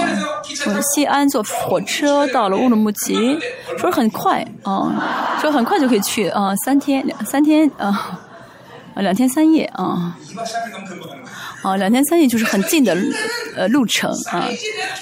[0.57, 3.39] 从西安坐火车到了乌鲁木齐，
[3.79, 8.21] 说很快啊，说很快就可以去啊，三天两三天啊，
[8.97, 10.17] 两天三夜啊。
[11.63, 12.97] 啊，两天三夜就是很近的
[13.55, 14.49] 呃路程啊，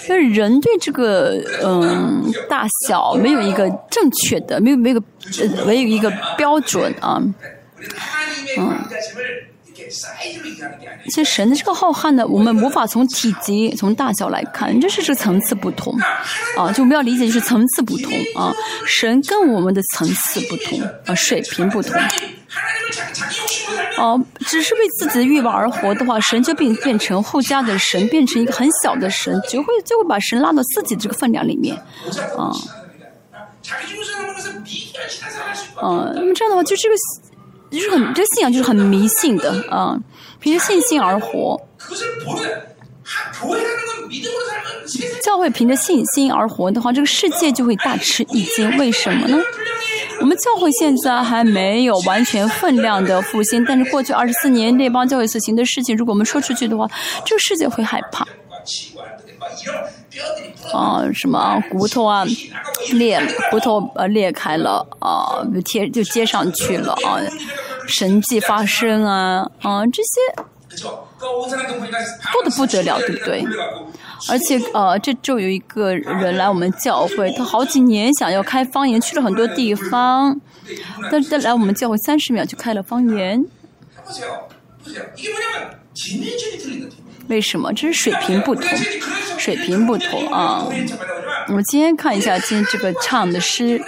[0.08, 5.02] 但是人对这个嗯大小没有一个正确的，没有没有
[5.40, 7.22] 呃没有一个标准啊，
[8.58, 8.76] 嗯，
[11.04, 15.96] 其实神的这个浩瀚呢，我们无法从体积从大小来看，这是这个层次不同
[16.56, 18.52] 啊，就我们要理解就是层次不同啊，
[18.86, 21.94] 神跟我们的层次不同啊，水平不同。
[23.98, 31.76] 哦，只是为自己的欲望而活的话，神就变变成后加的神，变成一个很小的神，就会就会把神拉到自己这个分量里面，
[32.36, 32.52] 啊，
[35.82, 36.94] 嗯，那么这样的话，就这个
[37.70, 39.98] 就是很这个信仰就是很迷信的啊，
[40.40, 41.60] 凭着信心而活，
[45.22, 49.38] 教会凭着信心而活的话，这个世界就会大吃一惊，为什么呢？
[50.20, 56.88] 我们教会现在还没有完全分量的复兴，但是过去二十四年那帮教会所行的事情，如果我们说出去的话，
[57.24, 58.26] 这个世界会害怕。
[60.72, 62.24] 啊，什么骨头啊
[62.92, 67.20] 裂，骨头呃裂开了啊，就贴就接上去了啊，
[67.86, 70.20] 神迹发生啊啊这些
[72.32, 73.44] 多的不得了，对不对？
[74.28, 80.40] 而且呃，这就有一个人来我们教会，他好几年想要开方言，去了很多地方，
[81.10, 83.44] 但是他来我们教会三十秒就开了方言。
[87.28, 87.72] 为什么？
[87.72, 88.64] 这是水平不同，
[89.38, 90.66] 水平不同啊！
[91.48, 93.80] 我们今天看一下今天这个唱的诗，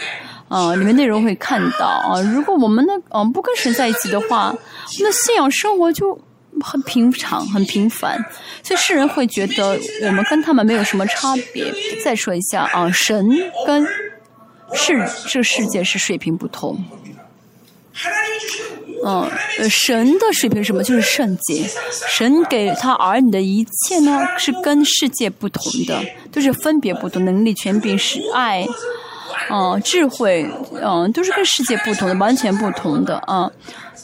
[0.49, 4.55] 啊，里面内容会看到啊，如果我们呢，嗯，不跟神在一起的话，
[5.01, 6.19] 那信仰生活就。
[6.63, 8.23] 很平常，很平凡，
[8.63, 11.73] 所以世人会觉得我们跟他们没有什么差别。
[12.05, 13.27] 再说一下啊，神
[13.65, 13.87] 跟
[14.75, 16.85] 世这世界是水平不同。
[19.05, 19.23] 嗯，
[19.59, 20.83] 呃，神的水平什么？
[20.83, 21.67] 就是圣洁。
[22.09, 25.99] 神给他儿女的一切呢，是跟世界不同的，
[26.31, 28.67] 都是分别不同，能力、权柄、是爱，
[29.51, 30.47] 嗯，智慧，
[30.83, 33.51] 嗯，都是跟世界不同的，完全不同的啊。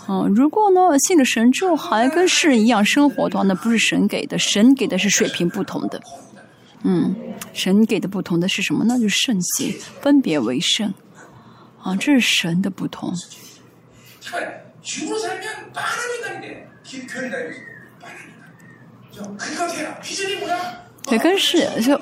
[0.09, 6.01] 嗯，如果呢信了神之后还跟世人一样生活的话，那不是神给的，神给的是水平不同的。
[6.85, 7.15] 嗯，
[7.53, 8.99] 神给的不同的是什么呢？
[8.99, 10.95] 就是圣洁，分别为圣。
[11.83, 13.13] 啊，这是神的不同。
[21.03, 22.01] 对，跟是就。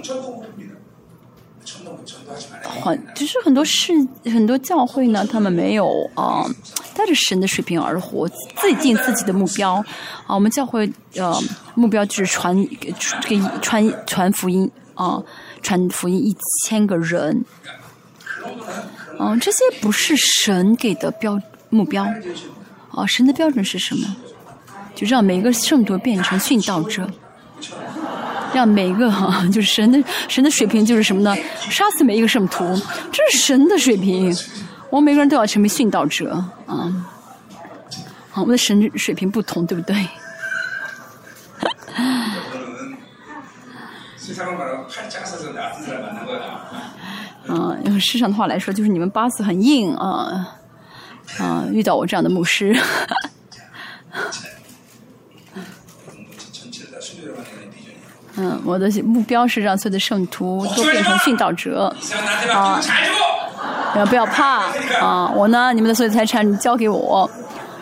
[2.62, 3.92] 很就是很多事
[4.24, 6.44] 很多教会呢，他们没有啊，
[6.94, 9.74] 带着神的水平而活，自己定自己的目标
[10.26, 10.34] 啊。
[10.34, 11.40] 我们教会呃
[11.74, 12.92] 目标就是传给
[13.62, 15.22] 传传福音啊，
[15.62, 16.36] 传福音一
[16.66, 17.44] 千个人。
[19.18, 21.40] 嗯，这些不是神给的标
[21.70, 22.06] 目标
[22.96, 23.06] 啊。
[23.06, 24.16] 神的标准是什么？
[24.94, 27.08] 就让每一个圣徒变成殉道者。
[28.52, 31.34] 让每一个哈，就是神的神的水平就是什么呢？
[31.68, 32.64] 杀死每一个圣徒，
[33.10, 34.32] 这是神的水平。
[34.90, 36.32] 我们每个人都要成为殉道者
[36.66, 37.04] 啊！
[38.30, 39.96] 好，我们的神水平不同，对不对？
[47.48, 50.56] 嗯，用市场的话来说，就是你们八字很硬啊
[51.38, 51.64] 啊！
[51.72, 52.76] 遇到我这样的牧师。
[58.36, 61.94] 嗯，我的目标是让所有的圣徒都变成殉道者
[62.52, 62.80] 啊！
[63.92, 64.64] 不要不要怕
[65.00, 65.30] 啊！
[65.30, 67.30] 我呢，你们的所有财产交给我，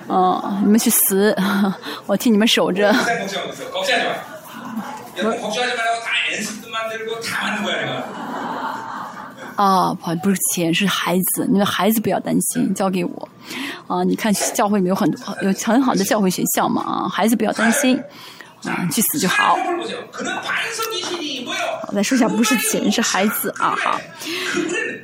[0.08, 1.34] 嗯，你们去死，
[2.04, 2.94] 我替你们守着。
[9.56, 11.46] 啊，不，不是钱，是孩子。
[11.50, 13.28] 你的孩子不要担心，交给我。
[13.86, 16.82] 啊，你看教会里面有很多有很好的教会学校嘛？
[16.82, 18.00] 啊，孩子不要担心。
[18.64, 19.58] 啊，去死就好。
[21.88, 23.74] 我再说一下，不是钱，是孩子啊。
[23.76, 24.00] 好，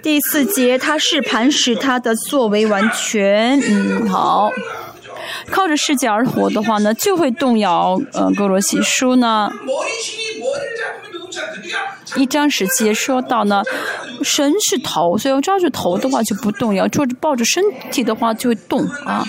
[0.01, 4.53] 第四节，他是磐石，他的作为完全，嗯，好。
[5.51, 8.01] 靠着世界而活的话呢，就会动摇。
[8.13, 9.51] 呃，哥罗西书呢？
[12.17, 13.63] 一章十节说到呢，
[14.23, 19.25] 神是头，所以我抓住头的话就不动；摇，抓着抱着身体的话就会动啊。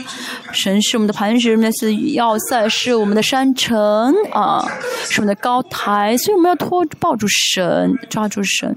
[0.52, 4.66] 神是我们的磐石，那是要塞，是我们的山城啊，
[5.10, 8.76] 是我们的高台，所以我们要托抱住神，抓住神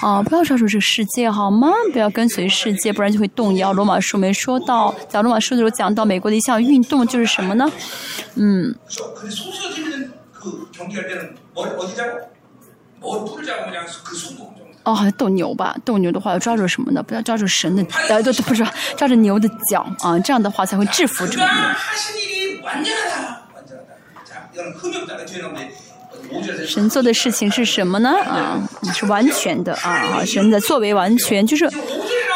[0.00, 1.68] 啊，不要抓住这个世界好吗？
[1.92, 3.72] 不要跟随世界，不然就会动摇。
[3.72, 7.70] 罗马书没说到，讲罗马书的时候讲到美国的一项运动就是什么呢？
[8.36, 8.74] 嗯。
[14.82, 15.76] 哦，好像斗牛吧？
[15.84, 17.02] 斗牛的话要抓住什么呢？
[17.02, 18.66] 不要抓住神的，呃，都不是
[18.96, 21.52] 抓住牛的脚啊，这样的话才会制服这个牛。
[26.66, 28.10] 神做的事情是什么呢？
[28.24, 28.60] 啊，
[28.94, 30.24] 是完全的啊！
[30.24, 31.64] 神的作为完全就是，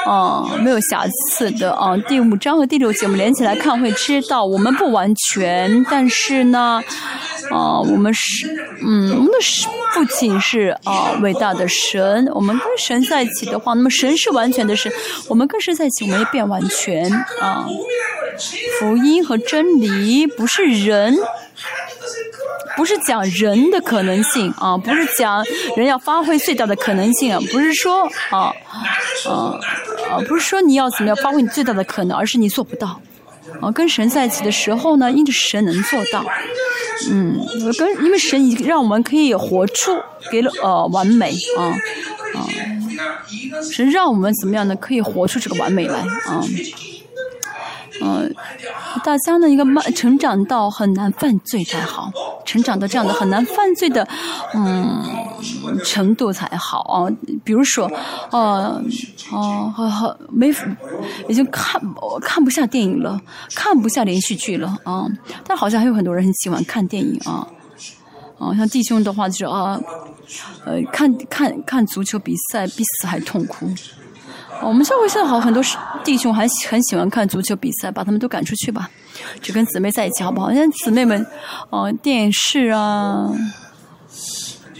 [0.06, 1.96] 啊，没有瑕疵的啊。
[2.08, 6.82] 第五章和第六节我们连起来看会知道，我们不完全，但是呢。
[7.50, 8.48] 啊，我们是，
[8.80, 9.36] 嗯，我们的
[9.92, 12.26] 父亲是啊，伟大的神。
[12.34, 14.90] 我们跟神在一起的话，那么神是完全的神，
[15.28, 17.12] 我们跟神在一起，我们也变完全
[17.42, 17.66] 啊。
[18.80, 21.14] 福音和真理不是人，
[22.76, 25.44] 不是讲人的可能性啊，不是讲
[25.76, 28.52] 人要发挥最大的可能性啊，不是说啊
[29.24, 29.58] 啊
[30.10, 33.00] 啊，不是说你要怎么样发挥你最大的可能，而是你做不到。
[33.60, 36.24] 啊，跟神在一起的时候呢，因着神能做到，
[37.10, 37.38] 嗯，
[37.78, 39.92] 跟因为神已让我们可以活出
[40.30, 41.70] 给了呃完美啊
[42.34, 42.46] 啊，
[43.70, 44.74] 神让我们怎么样呢？
[44.76, 46.42] 可以活出这个完美来啊。
[48.02, 48.34] 嗯，
[49.04, 52.10] 大家呢，一个慢成长到很难犯罪才好，
[52.44, 54.06] 成长到这样的很难犯罪的，
[54.54, 55.04] 嗯，
[55.84, 57.08] 程度才好啊。
[57.44, 57.90] 比如说，
[58.30, 58.82] 呃，
[59.30, 60.52] 哦，好好没，
[61.28, 61.80] 已经看
[62.20, 63.20] 看不下电影了，
[63.54, 65.06] 看不下连续剧了啊。
[65.46, 67.46] 但好像还有很多人很喜欢看电影啊，
[68.38, 69.80] 啊，像弟兄的话就是啊，
[70.64, 73.68] 呃，看看看足球比赛比死还痛苦。
[74.62, 75.62] 我们教会现在好，很多
[76.02, 78.88] 弟兄还很喜欢看足球比赛，把他们都赶出去吧，
[79.42, 80.52] 只跟姊妹在一起好不好？
[80.52, 81.26] 现在姊妹们，
[81.70, 83.30] 哦，电视啊，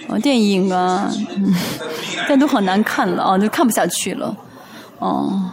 [0.09, 1.11] 哦，电影啊，
[2.11, 4.35] 现在都很难看了啊，就看不下去了。
[4.99, 5.51] 哦，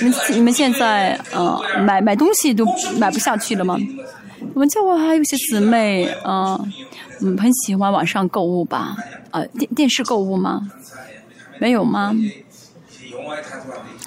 [0.00, 2.64] 你们你们现在呃买买东西都
[2.98, 3.76] 买不下去了吗？
[4.54, 6.72] 我们教会还有些姊妹，嗯
[7.20, 8.96] 嗯，很喜欢网上购物吧？
[9.30, 10.60] 啊，电电视购物吗？
[11.58, 12.14] 没有吗？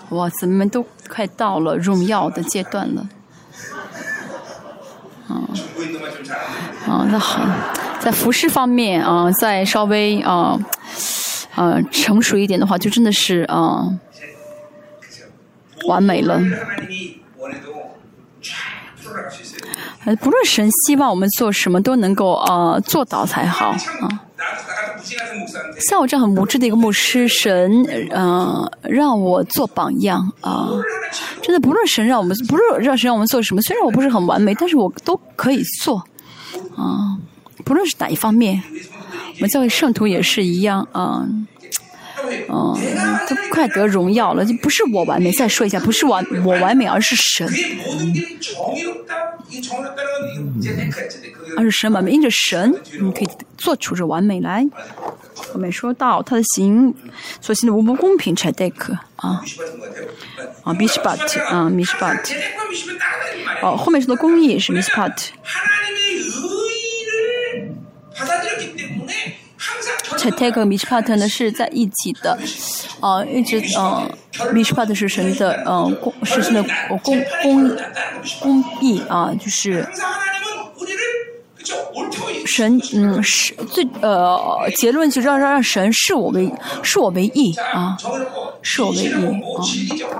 [0.09, 3.07] 哇，姊妹们都快到了荣耀的阶段了。
[5.27, 5.41] 啊，
[6.87, 7.41] 啊，那好
[7.99, 10.55] 在服饰方面啊，再稍微啊，
[11.55, 13.87] 呃，成熟一点的话，就真的是啊，
[15.87, 16.39] 完美了。
[20.21, 23.69] 不论神希望我们做什么，都能够呃做到才好
[24.01, 24.24] 啊。
[25.79, 30.69] 像我这样很无知的一个牧师，神呃让我做榜样啊，
[31.41, 35.97] 真的不论神让我们，不论让神让我们做什么，虽然我不是很完美，但是我都可以做
[36.75, 37.17] 啊。
[37.63, 38.61] 不论是哪一方面，
[39.35, 41.27] 我们教会圣徒也是一样啊。
[42.49, 42.75] 嗯，
[43.27, 45.31] 都快得荣耀了，就不是我完美。
[45.31, 47.47] 再说一下，不是完我完美，而是神，
[51.57, 52.11] 而是神完美。
[52.11, 53.27] 因着神，你可以
[53.57, 54.65] 做出这完美来。
[55.35, 56.93] 后面说到他的行
[57.41, 59.41] 所行的无不公平，才得可啊
[60.63, 62.33] 啊，mishpat 啊，mishpat。
[63.61, 65.29] 哦，后面说的公义是 mishpat。
[68.17, 69.04] c h t a
[70.31, 72.37] k 和 Mitch Pat 呢是在一起的，
[73.01, 74.09] 呃，一直呃
[74.53, 76.63] ，Mitch Pat 是神的呃公，是神的
[77.03, 77.77] 公公
[78.39, 79.87] 公义啊，就是。
[82.45, 86.51] 神嗯是最呃结论就让让让神视我为
[86.83, 87.97] 视我为义啊，
[88.61, 89.11] 视我为义
[90.03, 90.13] 啊，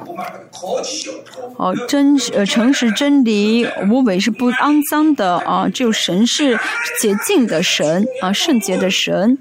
[1.57, 6.57] 哦真呃诚实真理无为是不肮脏的啊，只有神是
[6.99, 9.37] 洁净的神啊，圣洁的神。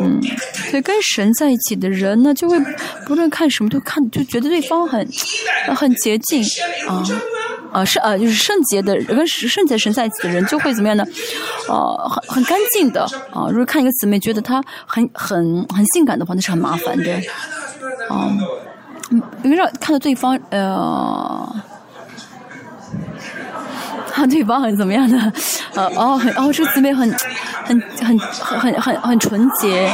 [0.00, 0.20] 嗯，
[0.70, 2.58] 所以跟神在一起的人呢，就会
[3.06, 5.08] 不论看什么都看，就觉得对方很
[5.74, 6.42] 很洁净
[6.86, 7.02] 啊
[7.72, 11.04] 啊是呃就是圣洁的，跟圣洁神在一起的人就会怎么样呢？
[11.68, 13.02] 呃，很很干净的
[13.32, 13.48] 啊。
[13.50, 17.12] 如果看一个姊妹觉得她很很很性感的话，那是很麻烦的
[18.08, 18.30] 啊。
[19.10, 21.56] 嗯，因为让看到对方呃。
[24.16, 25.32] 啊，对方很怎么样的？
[25.74, 27.06] 呃，哦，很哦，这个姊妹很，
[27.66, 28.18] 很，很，
[28.58, 29.90] 很，很，很纯洁。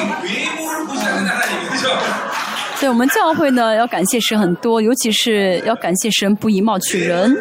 [2.82, 7.40] 对我们教会呢，要感谢神很多，尤其是要感谢神不以貌取人，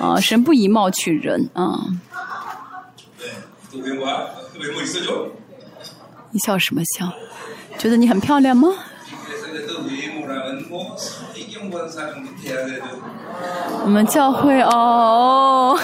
[0.00, 1.78] 啊，神不以貌取人啊。
[6.32, 7.08] 你笑什么笑？
[7.78, 8.70] 觉得你很漂亮吗？
[13.84, 15.78] 我们教会哦，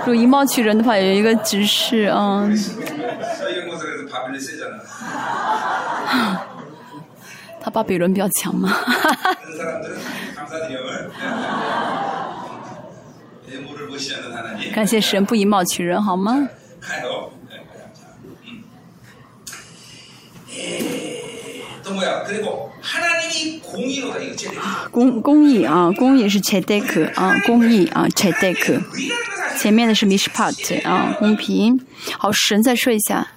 [0.00, 2.50] 如果以貌取人的话，有一个指示啊。
[7.68, 8.74] 他巴比伦比较强吗？
[14.74, 16.48] 感谢神不以貌取人，好吗？
[24.90, 28.80] 公公益啊，公益是 chedek 啊，公益啊 chedek，
[29.58, 31.78] 前面的是 mishpat 啊，公平。
[32.18, 33.28] 好，神再说一下。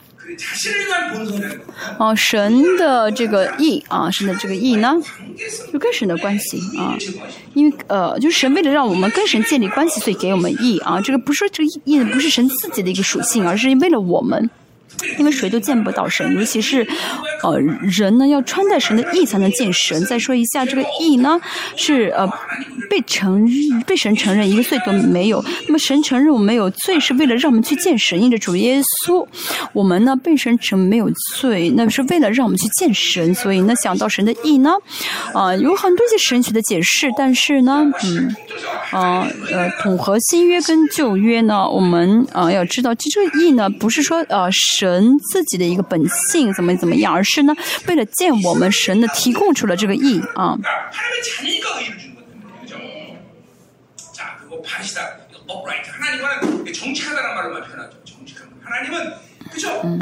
[1.98, 4.96] 哦，神的这个意啊，神的这个意呢，
[5.72, 6.98] 就跟神的关系啊，
[7.54, 11.00] 因为呃，就是神为了让我们跟神建立关系，所以给我们意啊。
[11.02, 14.50] 这个不是这个义不是神自己的一个属性，而是为了我们。
[15.18, 16.88] 因为谁都见不到神，尤其是，
[17.44, 20.04] 呃，人呢要穿戴神的义才能见神。
[20.06, 21.40] 再说一下，这个义呢
[21.76, 22.28] 是呃
[22.90, 23.48] 被承
[23.86, 25.44] 被神承认一个罪都没有。
[25.68, 28.22] 那么神承认我们没有罪，是为了让我们去见神。
[28.22, 29.26] 因着主耶稣，
[29.74, 33.34] 我们呢被神承没有罪，那是为了让我们去见神。
[33.34, 34.72] 所以呢，想到神的义呢，
[35.34, 38.36] 啊，有很多些神学的解释，但是呢，嗯，
[38.92, 44.52] 啊，呃，统合新约跟旧约呢，我们啊要知道，这这个义呢不是说呃
[44.82, 44.92] 神。
[44.92, 47.56] 人自己的一个本性怎么怎么样，而是呢，
[47.88, 50.58] 为了见我们神呢，提供出了这个义啊。
[59.84, 60.00] 嗯，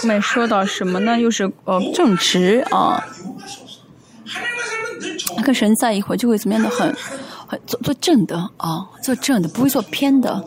[0.00, 1.20] 后面说到什么呢？
[1.20, 3.06] 又是呃正直啊，
[5.44, 6.92] 跟神在一会就会怎么样的很
[7.46, 10.42] 很做做正的啊，做正的不会做偏的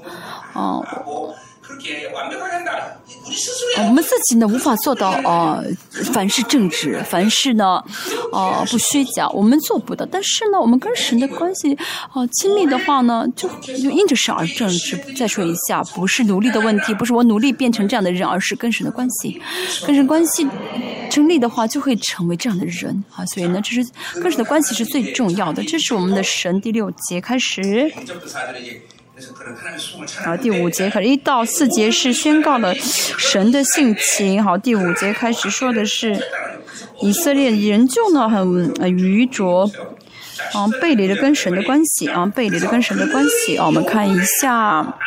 [0.53, 0.81] 啊。
[3.79, 5.61] 我们自己呢无法做到啊，
[6.13, 7.83] 凡事正直，凡事呢，
[8.31, 10.05] 啊不虚假，我们做不到。
[10.05, 11.73] 但是呢，我们跟神的关系
[12.13, 14.97] 啊亲密的话呢，就就因着神而正直。
[15.15, 19.41] 再说一下，不是努力的问题，不是我努力变成这样的人，而是跟神的关系，
[19.85, 20.47] 跟神关系
[21.09, 23.25] 成立的话，就会成为这样的人啊。
[23.25, 23.89] 所以呢，这是
[24.21, 25.63] 跟神的关系是最重要的。
[25.63, 27.91] 这是我们的神第六节开始。
[30.25, 34.43] 好，第五节开始，一到四节是宣告了神的性情。
[34.43, 36.17] 好，第五节开始说的是
[37.01, 39.71] 以色列人就呢很愚拙，
[40.53, 44.97] 啊，背离了跟神的关系啊，背离了跟神的关系啊，我们看一下。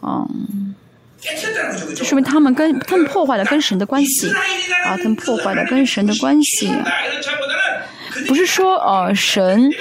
[0.00, 0.26] 하
[1.21, 4.29] 这说明他们跟他们破坏了跟神的关系。
[4.85, 6.71] 啊他们破坏了跟神的关系。
[8.27, 9.71] 不是说呃神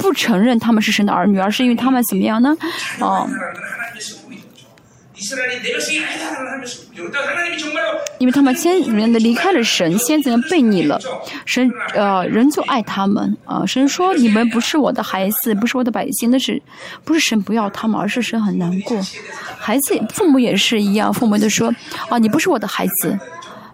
[0.00, 2.56] 不承认他们是神的儿女而是因为他们怎么样呢？
[3.00, 3.28] 哦
[8.18, 11.00] 因为他们先人的离开了神，先人背逆了
[11.46, 16.60] 神，呃，人就爱他们啊、神说：“你们不是我的孩子，不是我的百姓。”那是
[17.04, 18.96] 不是神不要他们，而是神很难过。
[19.58, 21.72] 孩子、父母也是一样，父母就说
[22.08, 23.18] ：“啊，你不是我的孩子，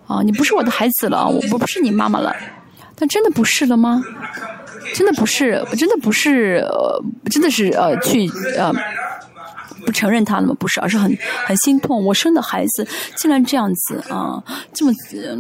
[0.07, 2.35] 啊，你不是我的孩子了，我我不是你妈妈了。”
[2.97, 4.03] 但真的不是了吗？
[4.95, 8.73] 真的不是，真的不是，呃、真的是呃，去呃。
[9.85, 10.57] 不承认他了吗？
[10.59, 12.05] 不是，而是很很心痛。
[12.05, 12.87] 我生的孩子
[13.17, 14.43] 竟然这样子啊，
[14.73, 14.93] 这么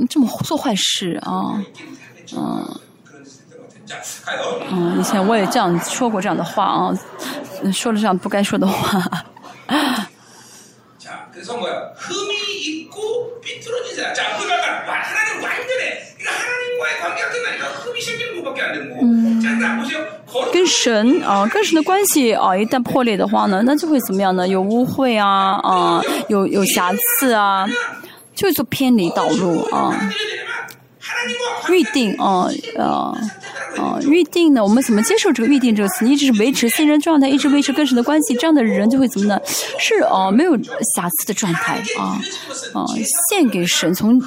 [0.09, 1.63] 这么做坏事啊，
[2.35, 2.81] 嗯、啊。
[4.71, 6.93] 嗯，以前我也这样说过这样的话啊，
[7.73, 9.25] 说了这样不该说的话。
[19.01, 20.18] 嗯。
[20.53, 24.47] 跟神啊跟神的关系啊一旦破裂的话呢那就会怎么样呢？
[24.47, 27.67] 有污秽啊啊有有瑕疵啊
[28.35, 30.11] 就会做偏离道路啊
[31.71, 32.47] 预定啊
[32.79, 33.17] 啊
[33.77, 36.05] 啊预定呢我们怎么接受这个预定这个词？
[36.05, 39.41] 你一直维持信任状态一直维持跟神的关系这样的人就会怎么呢？
[39.79, 40.57] 是哦没有
[40.95, 42.21] 瑕疵的状态啊
[42.75, 42.85] 啊
[43.31, 44.21] 献给神从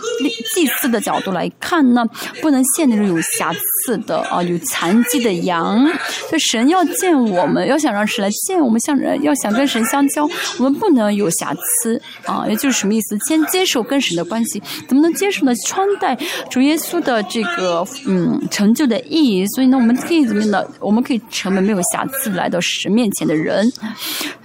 [0.53, 2.03] 祭祀的角度来看呢
[2.41, 3.59] 不能献那种有瑕疵
[4.05, 5.85] 的啊、有残疾的羊。
[6.29, 10.27] 所以神要见我们，要想让神来见我们，像人要想跟神相交，
[10.57, 12.45] 我们不能有瑕疵啊。
[12.47, 13.17] 也就是什么意思？
[13.27, 15.53] 先接受跟神的关系，怎么能接受呢？
[15.67, 16.17] 穿戴
[16.49, 20.63] 主耶稣的这个嗯成就的意义，所以呢，我们可以怎么样呢？
[20.79, 23.71] 我们可以成为没有瑕疵来到神面前的人，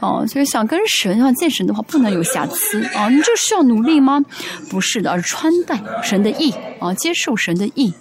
[0.00, 3.08] 哦、所以想跟神要见神的话，不能有瑕疵啊。
[3.08, 4.20] 你这需要努力吗？
[4.68, 7.92] 不是的，而是穿戴神的意啊，接受神的意。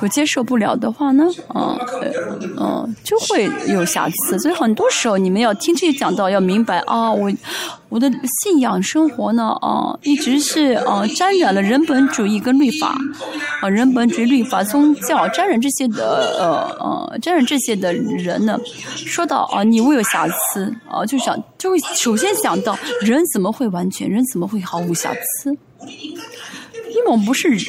[0.00, 1.76] 我接受不了的话呢，啊，
[2.56, 4.38] 嗯，就会有瑕疵。
[4.38, 7.30] 所以很多时候，你们要听这些讲到，要明白啊，我
[7.88, 8.08] 我的
[8.42, 12.96] 信仰生活呢，啊，一直是啊沾染了人本主义跟律法，
[13.60, 18.56] 啊，人本主义、律法、宗教沾染这些的，呃呃，沾染这些的人呢，
[18.94, 25.50] 说到啊，你我有瑕疵啊，就想就会首先想到人怎么会完全，人怎么会毫无瑕疵？
[25.86, 27.64] 因为我们不是人。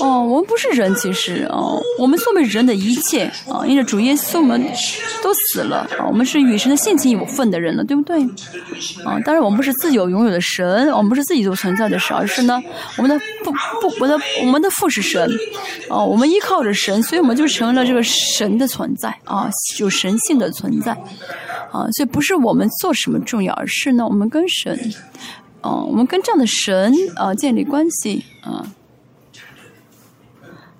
[0.00, 4.62] 哦，我们不是人，其实哦，我们作为人的一切啊，因为主耶稣，我们
[5.22, 8.22] 都死了啊，我们是与神的性情有份的人了，对不对？
[9.04, 12.62] 啊，当然我们不是自有拥有的神，我们不是自己就存在的神，而是呢，
[12.96, 13.50] 我们的父
[13.80, 15.28] 不，我的我们的父是神，
[15.88, 19.48] 啊，我们依靠着神，所以我们就成了这个神的存在啊，
[19.78, 20.92] 有神性的存在
[21.72, 24.78] 啊，所以不是我们做什么重要，而是呢，我们跟神，
[25.62, 28.64] 啊，我们跟这样的神啊建立关系啊。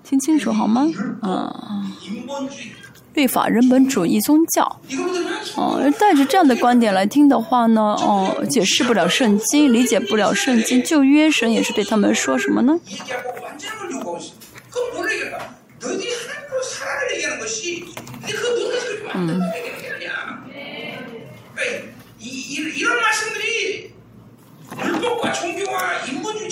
[0.07, 0.87] 听清楚好吗？
[1.21, 1.91] 嗯。
[3.13, 4.79] 律法人本主义宗教。
[5.57, 12.79] 嗯，带着这样的观点来听的话呢，哦，解释不了圣经，理解不了圣经，就约神也是对他们说什么呢？
[19.13, 19.41] 嗯。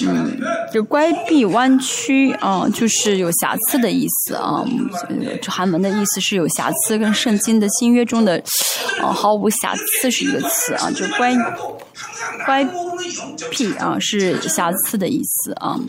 [0.07, 0.39] 嗯，
[0.71, 4.63] 就乖僻弯曲啊，就是有瑕疵的意思啊。
[5.47, 8.41] 寒门的意思是有瑕疵，跟圣经的新约中的
[9.01, 10.91] 啊毫无瑕疵是一个词啊。
[10.91, 11.33] 就乖，
[12.45, 12.67] 乖
[13.49, 15.79] 僻啊，是瑕疵的意思啊。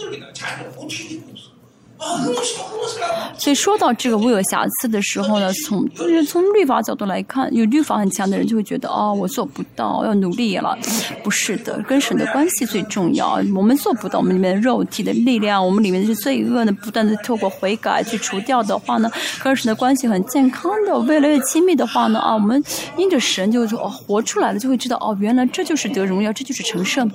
[3.38, 10.76] 所以说到这个我有瑕疵的时候呢，从就是从律法角度来看，有律法很强的人就会觉得哦，我做不到，要努力了。
[11.22, 13.40] 不是的，跟神的关系最重要。
[13.54, 19.10] 我们做不到，我们里面肉体的力量，我们里面的罪恶呢，不断的透过悔改去除掉的话呢，
[19.42, 22.62] 跟神的关系很健康的，越来越亲密的话呢，啊，我们
[22.96, 27.10] 因着神就说、哦、活出来了，就会知道哦，原来这就是得荣耀，这就是成圣。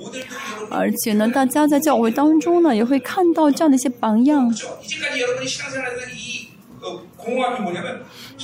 [0.70, 4.52] 而且呢，大家在教会当中呢，也会看到这样的一些榜样。
[4.82, 4.98] 已经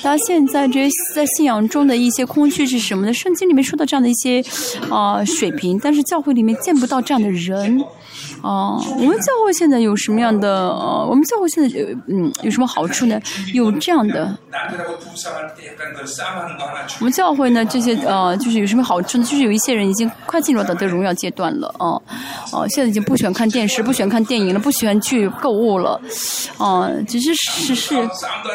[0.01, 3.13] 他现在这些在信仰中的一些空虚是什么呢？
[3.13, 4.43] 圣经里面说到这样的一些
[4.91, 7.85] 啊水平但是教会里面见不到这样的人。
[8.43, 13.21] 哦我们教会现在有什么样的呃我们教会现在有嗯有什么好处呢？
[13.53, 14.37] 有这样的。
[16.99, 19.25] 我们教会呢这些呃就是有什么好处呢？
[19.25, 22.01] 就是有一些人已经快进入到这荣耀阶段了哦
[22.53, 26.01] 哦现在已经不喜欢看电视不喜欢看电影了不喜欢去购物了
[26.59, 27.97] 哦只是只是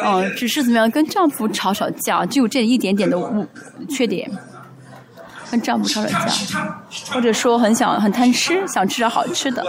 [0.02, 3.46] 哦只是怎么样跟丈夫吵吵架就这一点点的误
[3.88, 4.30] 缺点。
[5.50, 9.62] 跟丈夫吵吵架或者说很想很贪吃想吃点好吃的。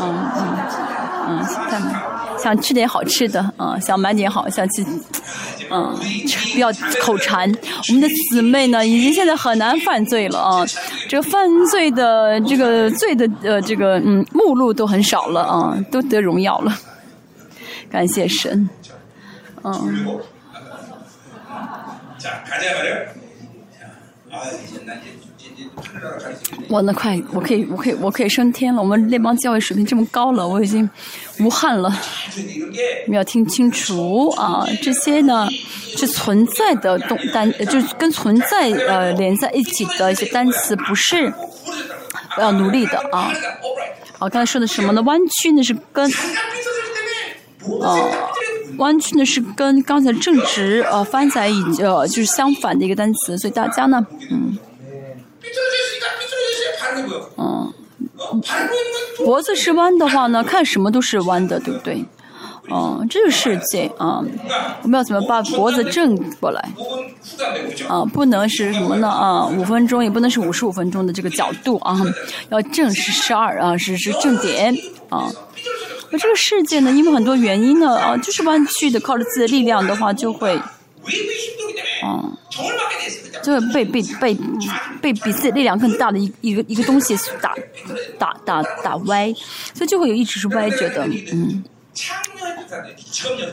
[0.00, 1.94] 嗯嗯嗯
[2.38, 4.84] 想吃点好吃的嗯想买点好想去
[5.70, 5.96] 嗯
[6.52, 6.70] 不要
[7.02, 7.50] 口馋。
[7.88, 10.64] 我们的姊妹呢已经现在很难犯罪了啊。
[11.08, 16.72] 这个犯罪的这个罪的呃这个嗯目录都很少了啊都得荣耀了。
[17.90, 18.68] 感谢神。
[19.64, 20.20] 嗯。
[26.68, 30.88] 我那快我可以我可以我可以升天了我们那帮教育水平这么高了我已经
[31.40, 31.90] 无憾了。
[33.06, 35.48] 你要听清楚啊这些呢
[35.96, 41.32] 是存在的动单就是跟存在呃连在一起的一些单词不是
[42.36, 43.32] 我要努力的啊。
[44.18, 45.02] 我刚才说的什么呢？
[45.02, 46.10] 弯曲那是跟
[47.82, 48.00] 啊
[48.78, 54.56] 弯曲呢是跟刚才正直呃翻起来呃就是相反的一个单词所以大家呢嗯。
[59.24, 62.04] 脖子是弯的话呢看什么都是弯的对不对？
[62.68, 64.24] 嗯这个世界啊
[64.82, 66.60] 我们要怎么把脖子正过来？
[67.88, 71.96] 啊不能是什么呢啊五分钟也不能是五十五分钟的这个角度啊
[72.50, 74.76] 要正是十二啊是是正点
[75.08, 75.30] 啊。
[76.12, 76.90] 而这个世界呢？
[76.92, 80.60] 因为很多原因呢，啊，就是弯曲的，靠着自己的力量的话，就会，
[82.04, 82.36] 嗯，
[83.42, 84.38] 就会被被被
[85.00, 87.54] 被比自己力量更大的一一个一个东西打
[88.18, 89.32] 打打打歪，
[89.74, 91.64] 所以就会有一直是歪着的，嗯。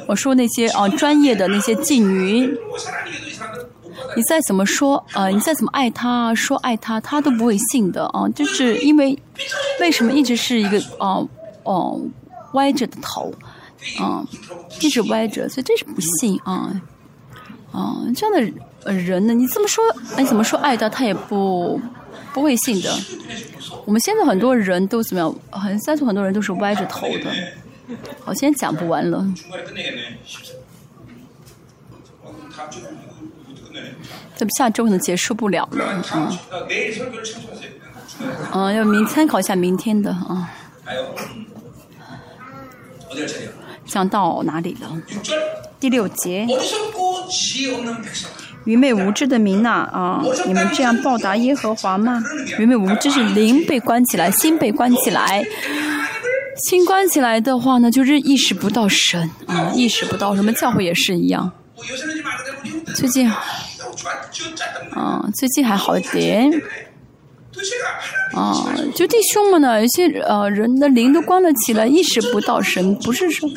[0.05, 2.53] 我说那些啊，专业的那些妓女，
[4.17, 9.17] 你再怎么说啊，你再怎么爱她说爱她，她都不会信的啊，就是因为
[9.79, 11.25] 为什么一直是一个啊
[11.63, 11.95] 啊？
[12.53, 13.33] 歪着的头。
[13.99, 14.25] 嗯。
[14.81, 16.81] 一直歪着所以这是不幸啊。
[17.73, 18.53] 嗯这样
[18.85, 19.83] 的人呢你这么说
[20.17, 21.79] 你怎么说爱他他也不
[22.33, 22.91] 不会信的。
[23.85, 27.31] 我们现在很多人都怎么样很三组很多人都是歪着头的。
[28.23, 29.25] 好先讲不完了。
[34.35, 36.37] 怎么下周可能结束不了了嗯。
[38.53, 38.75] 嗯。
[38.75, 40.49] 要明参考一下明天的啊
[43.85, 44.89] 讲到哪里了？
[45.79, 46.47] 第六节，
[48.63, 49.89] 愚昧无知的民呐。
[49.91, 52.23] 啊，你们这样报答耶和华吗？
[52.57, 55.45] 愚昧无知是灵被关起来，心被关起来。
[56.69, 61.51] 心关起来的话呢，就是意识不到神啊，意识不到什么教会也是一样。
[62.95, 63.29] 最近
[64.91, 66.49] 啊，最近还好一点。
[68.35, 68.53] 啊，
[68.95, 73.49] 就弟兄们呢，有些呃人的灵都关了起来，意识不到神，不是说，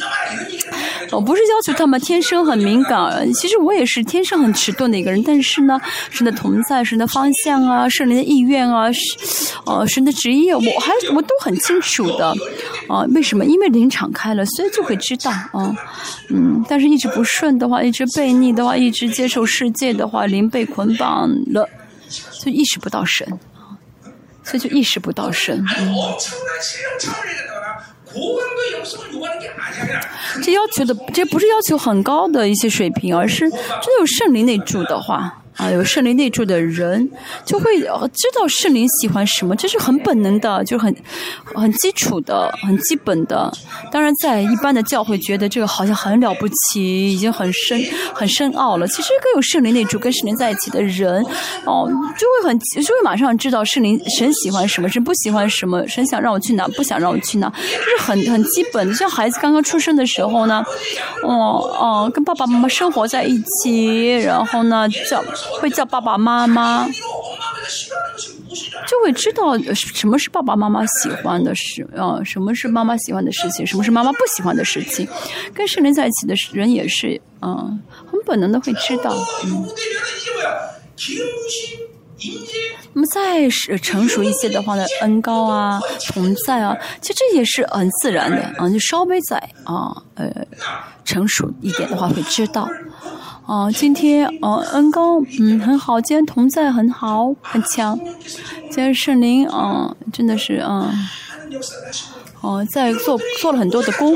[1.12, 3.33] 我不是要求他们天生很敏感。
[3.33, 5.81] 其实我也是天生很迟钝的一个人，但是呢，
[6.11, 8.91] 神的同在、神的方向啊、圣灵的意愿啊、
[9.65, 12.35] 哦神的职业，我还我都很清楚的。
[12.89, 13.45] 啊，为什么？
[13.45, 15.31] 因为灵敞开了，所以就会知道。
[15.31, 15.74] 啊，
[16.28, 21.69] 嗯，但是一直不顺的话，一直悖逆的话，一直接受世界的话，灵被捆绑了，
[22.41, 23.27] 就意识不到神。
[24.47, 25.62] 所以就意识不到神。
[30.43, 35.43] 这要求的，这不是要求很高的一些水平，而是真的有圣灵内住的话。
[35.57, 37.11] 啊，有圣灵内住的人，
[37.45, 40.95] 就会知道圣灵喜欢什么，这是很本能的，就是很
[41.55, 43.51] 很基础的、很基本的。
[43.91, 48.87] 当然，在一般的教会，觉得这个好像很了不起，已经很深、很深奥了。
[48.89, 51.24] 其实，跟有圣灵内住、跟圣灵在一起的人，
[51.65, 51.89] 哦，
[52.19, 58.95] 就会很就会马上知道圣灵神喜欢什么，神不喜欢什么，神想让我去哪，不想让我去哪，这是很很基本的。
[58.95, 60.62] 像孩子刚刚出生的时候呢，
[61.23, 61.31] 哦
[61.81, 65.24] 哦，跟爸爸妈妈生活在一起，然后呢叫。
[65.60, 66.86] 会叫爸爸妈妈，
[68.86, 75.06] 就会知道什么是爸爸妈妈喜欢的事啊，什么是妈妈喜欢的事情，什么是妈妈不喜欢的事情。
[75.55, 79.14] 跟圣灵在一起的人也是，嗯，很本能的会知道。
[79.44, 79.66] 嗯。
[82.94, 85.78] 那么再是成熟一些的话呢，恩高啊，
[86.09, 90.32] 同在啊，其实这也是很自然的啊，就稍微在啊，呃，
[91.05, 92.66] 成熟一点的话会知道。
[93.47, 96.01] 哦，今天哦，恩高，嗯，很好。
[96.01, 97.97] 今天同在很好，很强。
[98.70, 100.90] 今天圣灵，嗯，真的是，嗯，
[102.40, 104.12] 哦，在做做了很多的功，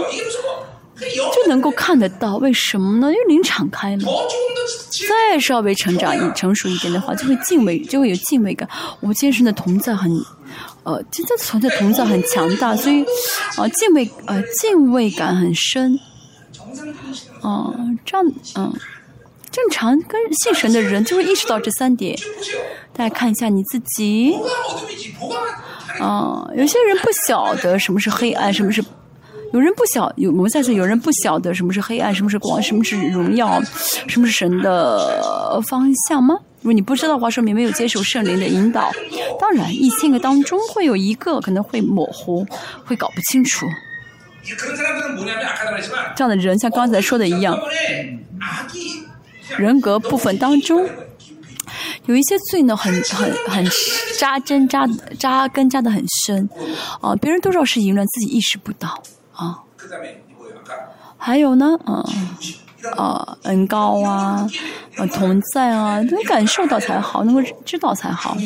[0.99, 2.39] 就能够看得到。
[2.39, 3.07] 为什么呢？
[3.07, 4.03] 因为灵敞开了。
[5.09, 8.69] 再稍微成长一成熟一点的话，就会敬畏，就会有敬畏感。
[8.99, 10.11] 我们今天的同在很，
[10.83, 13.05] 呃，今天存在同在很强大，所以，
[13.57, 15.97] 啊，敬畏，呃，敬畏感很深。
[17.43, 17.73] 哦，
[18.05, 18.27] 这样，
[18.57, 18.73] 嗯。
[19.51, 22.17] 正常跟信神的人就会意识到这三点。
[22.93, 24.37] 大家看一下你自己，
[25.99, 28.83] 啊，有些人不晓得什么是黑暗，什么是
[29.53, 33.61] 有人不晓有我们在说有人不晓得什么是黑暗，什么是光，什么是荣耀，
[34.07, 36.37] 什么是神的方向吗？
[36.61, 38.93] 如果你不知道的话，说明没有接受圣灵的引导。
[39.41, 42.47] 当然，一千个当中会有一个可能会模糊，
[42.85, 43.67] 会搞不清楚。
[46.15, 47.59] 这样的人像刚才说的一样。
[49.59, 50.89] 人格部分当中，
[52.07, 53.67] 有一些罪呢，很很很
[54.19, 54.87] 扎针扎
[55.19, 56.49] 扎根扎的很深，
[57.01, 59.03] 啊，别人都知道是淫乱，自己意识不到
[59.33, 59.59] 啊。
[61.17, 62.05] 还有呢，嗯，
[62.97, 64.47] 啊，恩高啊，
[64.97, 68.37] 呃，同在啊，能感受到才好，能够知道才好。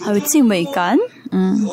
[0.00, 0.96] 还有敬畏感，
[1.30, 1.66] 嗯。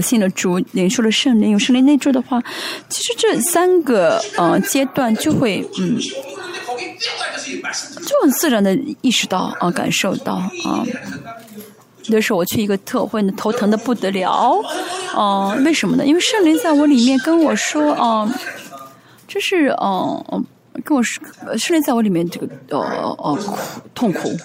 [0.00, 2.42] 信了主，领受了圣灵，有圣灵内住的话，
[2.88, 5.98] 其实这三个呃阶段就会嗯，
[8.06, 10.84] 就很自然的意识到啊，感受到啊。
[12.08, 14.60] 那时候我去一个特会呢，头疼的不得了，
[15.14, 16.04] 哦，为什么呢？
[16.04, 18.28] 因为圣灵在我里面跟我说啊，
[19.28, 20.42] 这是哦，
[20.84, 21.22] 跟我说
[21.56, 22.80] 圣灵在我里面这个呃
[23.18, 23.56] 呃苦
[23.94, 24.36] 痛苦，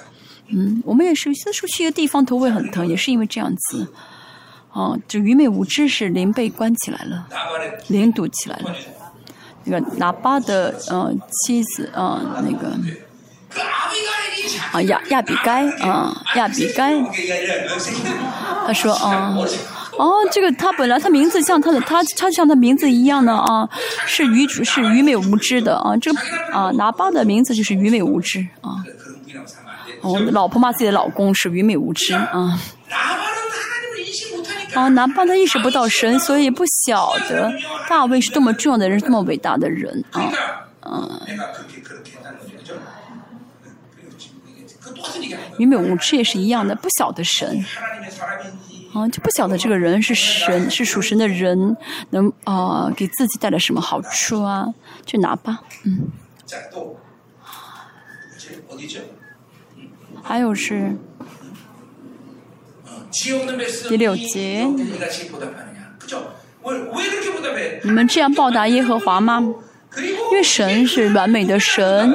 [0.50, 3.88] 嗯，我们也是，那时候去一个地方头会很疼，也是因为这样子。
[4.78, 7.28] 哦，就愚昧无知是灵被关起来了，
[7.88, 8.72] 灵堵起来了。
[9.64, 12.68] 那个拿巴的呃妻子啊，那个
[14.72, 16.94] 啊亚亚比该啊亚比该，
[18.68, 19.36] 他说啊
[19.98, 23.68] 哦这个他本来他名字像他的他他像他名字一样的啊
[24.06, 26.12] 是愚是愚昧无知的啊这
[26.54, 28.78] 啊拿巴的名字就是愚昧无知啊
[30.02, 32.60] 哦老婆骂自己的老公是愚昧无知啊。
[34.78, 37.52] 啊，哪怕他意识不到神，所以不晓得
[37.90, 40.32] 大卫是多么重要的人，多么伟大的人啊，
[40.82, 41.20] 嗯。
[45.58, 47.66] 愚昧无知也是一样的，不晓得神，
[48.94, 51.76] 啊，就不晓得这个人是神，是属神的人，
[52.12, 54.68] 能啊给自己带来什么好处啊？
[55.08, 56.12] 去拿吧，嗯。
[60.22, 60.96] 还有是。
[63.88, 64.68] 第六节，
[67.84, 69.42] 你们这样报答耶和华吗？
[69.98, 72.14] 因为神是完美的神，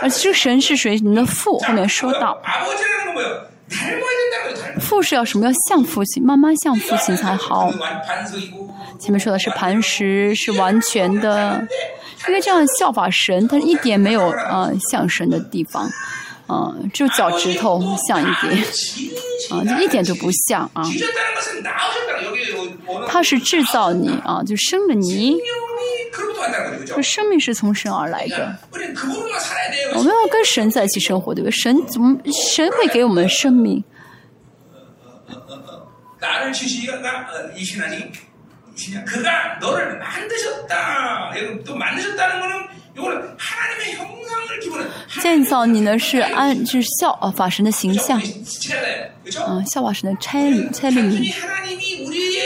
[0.00, 0.98] 而且这个神是谁？
[0.98, 2.40] 你的父后面说到，
[4.80, 5.46] 父是要什么？
[5.46, 7.72] 要像父亲，慢慢像父亲才好。
[8.98, 11.64] 前面说的是磐石，是完全的，
[12.26, 15.88] 因为这样效法神，但是一点没有呃像神的地方。
[16.48, 18.64] 嗯，就脚趾头像一点，
[19.50, 20.82] 啊，就一点都不像啊。
[23.06, 25.36] 他是制造你啊，就生了你。
[26.86, 28.56] 就生命是从神而来的，
[29.94, 31.52] 我们要跟神在一起生活，对不对？
[31.52, 33.84] 神怎么神会给我们生命？
[45.20, 48.20] 建造你呢是安就是效啊法神的形象，
[49.48, 50.38] 嗯，效法神的差
[50.72, 51.46] 差领你，差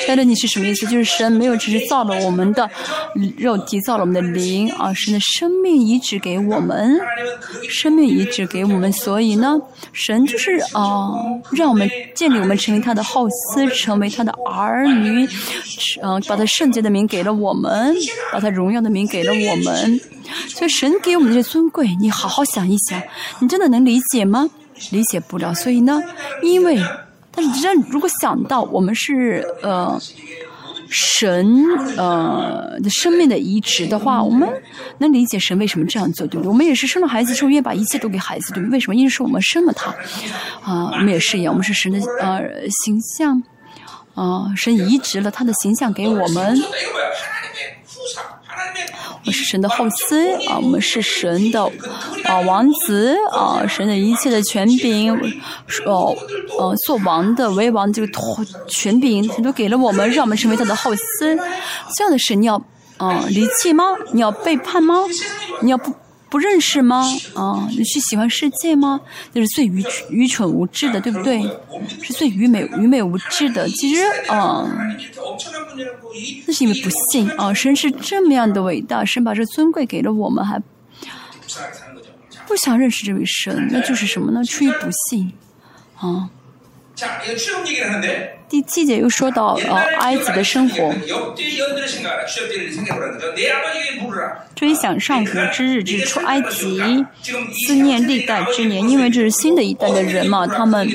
[0.07, 0.87] 带着你是什么意思？
[0.87, 2.69] 就是神没有只是造了我们的
[3.37, 6.99] 肉体，造了我们的灵啊，神的生命移植给我们，
[7.69, 9.57] 生命移植给我们，所以呢，
[9.93, 11.13] 神就是啊，
[11.53, 15.29] 让我们建立我们成为他的后嗣，成为他的儿女，
[16.03, 17.95] 嗯，把他圣洁的名给了我们，
[18.33, 20.01] 把他荣耀的名给了我们，
[20.49, 23.01] 所以神给我们这些尊贵，你好好想一想，
[23.39, 24.49] 你真的能理解吗？
[24.91, 26.03] 理解不了，所以呢，
[26.43, 26.79] 因为。
[27.35, 29.99] 但是，真如果想到我们是呃
[30.89, 31.65] 神
[31.97, 34.47] 呃的生命的移植的话，我们
[34.99, 36.49] 能理解神为什么这样做，对不对？
[36.51, 38.73] 我们也是生了孩子之后，愿意把一切都给孩子，对不对？
[38.73, 38.95] 为什么？
[38.95, 39.91] 因为是我们生了他
[40.63, 42.43] 啊，我们也是一样，我们是神的呃
[42.85, 43.43] 形象
[44.15, 46.63] 啊，神移植了他的形象给我们。
[49.25, 51.63] 我是神的后嗣啊，我们是神的
[52.25, 55.13] 啊王子啊，神的一切的权柄，
[55.87, 56.17] 哦
[56.59, 58.13] 哦做王的为王这个
[58.67, 61.39] 权柄，他都给了我们，让我们成为他的后嗣。
[61.97, 62.61] 这样的神，你要
[62.97, 63.85] 啊离弃吗？
[64.13, 64.97] 你要背叛吗？
[65.61, 65.93] 你要不？
[66.33, 67.07] 不认识吗？
[67.35, 68.99] 啊，你是喜欢世界吗？
[69.35, 71.43] 那是最愚愚蠢无知的，对不对？
[72.03, 73.69] 是最愚昧愚昧无知的。
[73.69, 74.67] 其实啊，
[76.47, 77.53] 那是因为不信啊。
[77.55, 80.61] 神是这么样的伟大，神把这尊贵给了我们，还
[82.47, 84.45] 不想认识这位神，那就是什么呢？
[84.45, 85.33] 出于不信
[85.97, 86.31] 啊。
[88.53, 90.95] 第七节又说到呃埃及的生活，
[94.55, 96.79] 追想上古之日之出埃及，
[97.67, 100.87] 思念历代之年，因为这是新的一代的人嘛，他们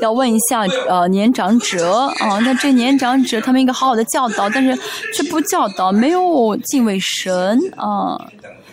[0.00, 4.80] 要问一下呃年长者啊，那这年长者他们应该好好的教导，但是
[5.12, 8.16] 却不教导，没有敬畏神啊，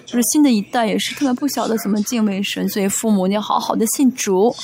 [0.05, 4.55] 就是新的一代也是他们不晓得怎么敬畏神，所以父母你要好好的信主。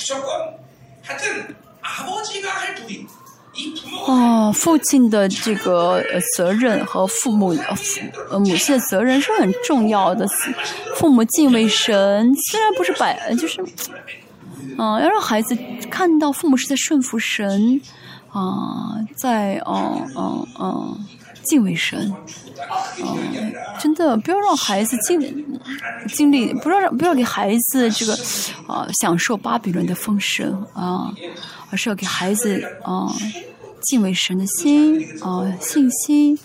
[4.06, 6.02] 哦，父亲的这个
[6.36, 8.00] 责任和父母父
[8.30, 10.26] 呃母亲的责任是很重要的。
[10.96, 13.64] 父母敬畏神，虽然不是百，就是，
[14.78, 15.56] 嗯，要让孩子
[15.90, 17.80] 看到父母是在顺服神，
[18.30, 20.98] 啊，在哦哦哦
[21.42, 22.14] 敬畏神，
[22.62, 22.84] 啊，
[23.78, 25.20] 真的不要让孩子经
[26.08, 28.12] 经历，不要让不要给孩子这个
[28.66, 31.12] 啊享受巴比伦的丰盛啊。
[31.68, 33.12] 而是要给孩子啊
[33.82, 36.38] 敬畏神的心啊信心，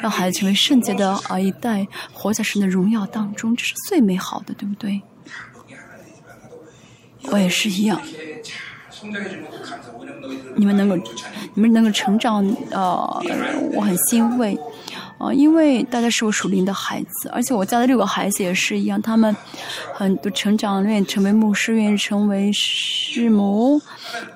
[0.00, 5.02] 让孩子成为圣洁的啊一代，活在神的荣耀当中，这是最美好的，对不对？
[7.32, 8.00] 我也是一样。
[10.54, 10.96] 你们能够，
[11.54, 13.22] 你们能够成长，呃，
[13.72, 14.56] 我很欣慰。
[15.20, 19.36] 啊，因为大家是我属灵的孩子，而且我家的六个孩子也是一样，他们
[19.92, 23.78] 很多成长，愿意成为牧师，愿意成为师母，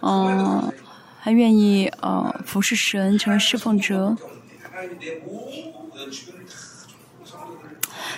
[0.02, 0.70] 嗯，
[1.18, 4.14] 还愿意呃服侍神，成为侍奉者。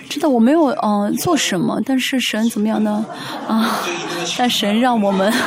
[0.08, 3.04] 知道我没有嗯做什么，但是神怎么样呢？
[3.48, 3.80] 啊，
[4.38, 5.32] 但神让我们。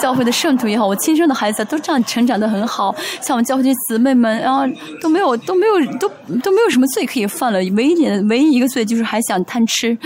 [0.00, 4.62] 教会的圣徒也好，我亲生的孩子都这样成长的很好，像我们教会的姊妹们，然后
[5.00, 6.06] 都没有都没有都
[6.42, 9.96] 都没有什么罪可以犯了，唯一点唯一一个罪就是还想贪吃，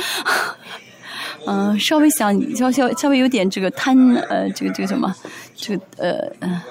[1.46, 3.96] 嗯， 稍微想稍稍稍微有点这个贪
[4.28, 5.12] 呃这个这个什么
[5.56, 5.82] 这个
[6.38, 6.62] 呃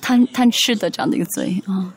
[0.00, 1.90] 贪贪吃的这样的一个罪啊。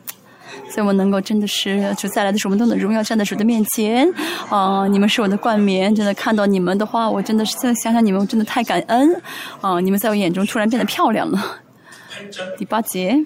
[0.70, 4.06] 所以我能够真的是就再来的时候，我们都能荣耀站在主的面前
[4.50, 4.86] 啊！
[4.88, 9.20] 你们是我的冠冕，真的看到你们的话，我真的是现在想想你们，我真的太感恩
[9.60, 9.80] 啊！
[9.80, 11.60] 你们在我眼中突然变得漂亮了。
[12.58, 13.24] 第八节。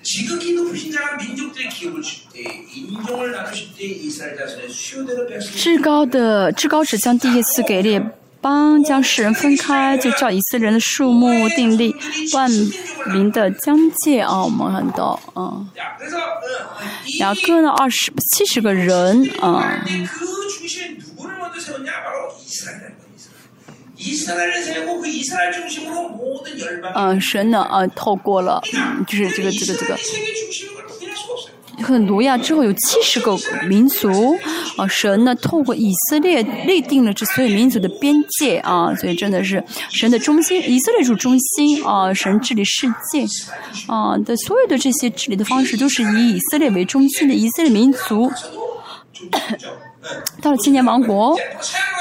[5.54, 8.00] 至高的至高者将第一次给列。
[8.42, 11.94] 邦将世人分开，就照以色列人的数目定立
[12.34, 12.50] 万
[13.14, 14.42] 民的疆界啊！
[14.42, 15.64] 我们看到啊，
[17.20, 19.80] 雅各呢二十七十个人啊。
[26.94, 28.60] 嗯，神呢啊，透过了，
[29.06, 29.96] 就是这个这个这个。
[31.78, 33.36] 很挪亚之后有七十个
[33.68, 34.36] 民族
[34.76, 43.24] 啊，神呢透过以色列立定了这所有民族的边界啊，所以真的是神的中心，以色列主中心啊，神治理世界
[43.86, 48.30] 啊的所有的这些治理的方式都是以以色列为中心的以色列民族。
[50.40, 51.36] 到了千年王国，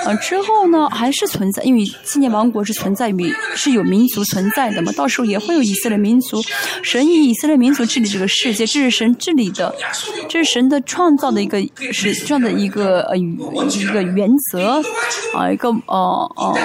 [0.05, 6.41] 呃之后呢，还是存在，因为千年王国是存在于是有民族存在的嘛，到时候也会有以色列民族，
[6.81, 9.75] 神以以色列民族治理这个世界，这是神治理的，
[10.27, 11.61] 这是神的创造的一个
[11.91, 14.81] 是这样的一个呃一个原则
[15.35, 16.57] 啊，一个呃呃。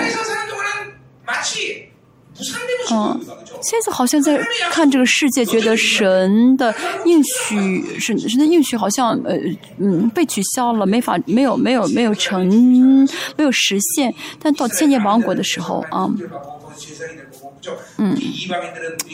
[2.92, 3.20] 嗯，
[3.62, 4.38] 现在好像在
[4.70, 9.36] 看这个世界，觉得神的应许，神神的应许好像呃
[9.78, 14.14] 嗯被取消了，没法没有没有没有成没有实现。
[14.40, 16.18] 但到千年王国的时候啊，嗯，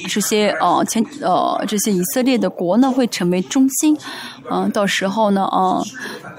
[0.09, 3.97] 这些呃前呃这些以色列的国呢会成为中心，
[4.51, 5.81] 嗯，到时候呢啊，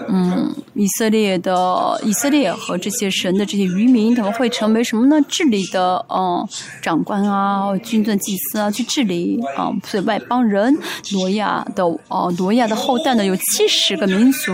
[0.07, 5.19] 嗯，以色列的以色列和这些神的这些渔民，他们会成为什么呢？
[5.27, 6.47] 治理的嗯
[6.81, 10.77] 长官啊，军政祭司啊，去治理啊，所以外邦人
[11.13, 14.51] 挪亚的哦挪亚的后代呢有七十个民族，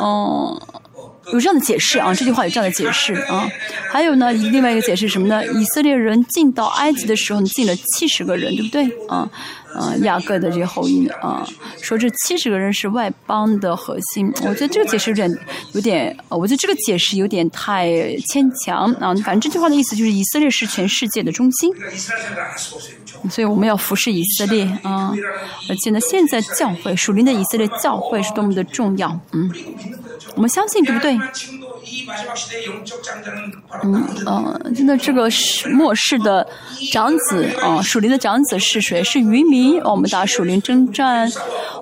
[0.00, 0.60] 嗯。
[1.32, 3.48] 有这样的解释啊，这句话有这样的解释啊。
[3.90, 5.44] 还有呢，另外一个解释什么呢？
[5.46, 8.84] 以色列人进到埃及的时候，进了七十个人，对不对？
[9.08, 9.28] 啊，
[9.74, 11.46] 啊，雅各的这些后裔啊，
[11.80, 14.32] 说这七十个人是外邦的核心。
[14.42, 15.38] 我觉得这个解释有点，
[15.72, 17.90] 有点，我觉得这个解释有点太
[18.28, 19.14] 牵强啊。
[19.16, 21.72] 反正这句话的意思就是，以色列是全世界的中心，
[23.30, 25.12] 所以我们要服侍以色列啊。
[25.68, 29.50] 而且呢，现在教会属灵的以色列教会是多么的重要，嗯。
[30.34, 31.18] 我们相信，对不对？
[33.82, 36.46] 嗯嗯，真的，这个是末世的
[36.92, 39.02] 长子啊，属灵的长子是谁？
[39.04, 39.80] 是渔民。
[39.82, 41.30] 我们打属灵征战，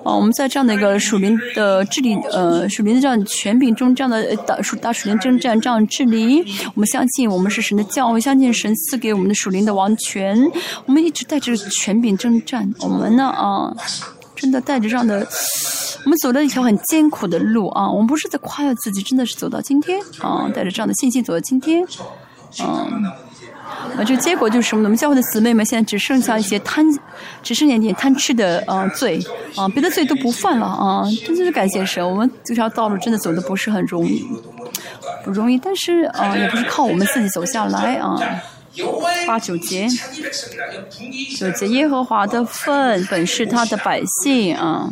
[0.03, 6.43] 哦，我们在这样的一个属灵的治理，呃，属灵的这样权柄中，这样的打属打属灵征战这样治理。
[6.75, 10.37] 我们相信，我们是神的教会，相信神赐给我们的属灵的王权。
[10.85, 12.73] 我们一直带着权柄征战。
[12.79, 13.75] 我们呢啊，
[14.37, 15.27] 真的带着这样的。
[16.05, 17.89] 我们走了一条很艰苦的路啊！
[17.91, 21.85] 我们不是在夸耀自己，真的是走到今天啊，带着这样的信心走到今天，
[22.61, 23.03] 嗯，
[23.97, 24.87] 啊，这结果就是什么呢？
[24.87, 26.85] 我们教会的姊妹们现在只剩下一些贪，
[27.43, 29.21] 只剩下一点贪吃的啊罪
[29.57, 31.03] 啊，别的罪都不犯了啊！
[31.25, 34.25] 真的是感谢神，我们这条道路真的走的不是很容易，
[35.25, 38.17] 不容易，但是啊，也不是靠我们自己走下来啊。
[39.25, 39.87] 八九节，
[41.37, 44.89] 九节耶和华的份本是他的百姓啊，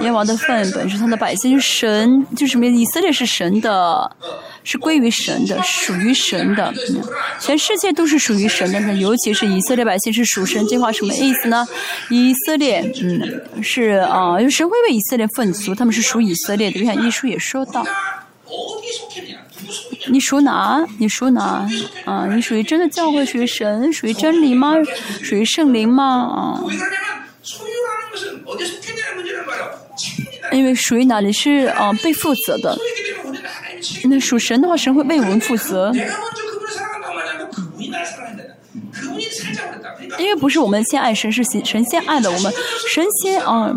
[0.00, 2.66] 耶和华的份本是他的百姓，神就是什么？
[2.66, 4.16] 以色列是神的，
[4.64, 6.72] 是归于神的，属于神的。
[7.40, 10.66] 全世界都是属于神的，那尤其是以色列百姓是属神。
[10.68, 11.66] 这话什么意思呢？
[12.10, 16.80] 以色列，嗯，是啊，有神会为以色列愤足，他们是属以色列的。
[16.80, 17.84] 你看，一书也说到。
[20.08, 20.84] 你属哪？
[20.98, 21.68] 你属哪？
[22.04, 24.74] 啊，你属于真的教会，属于神，属于真理吗？
[25.22, 26.04] 属于圣灵吗？
[26.04, 26.60] 啊？
[30.52, 32.76] 因为属于哪里是啊被负责的。
[34.04, 35.92] 那属神的话，神会为我们负责。
[40.18, 42.52] 因为不是我们先爱神，是神先爱的我们，
[42.92, 43.72] 神先啊。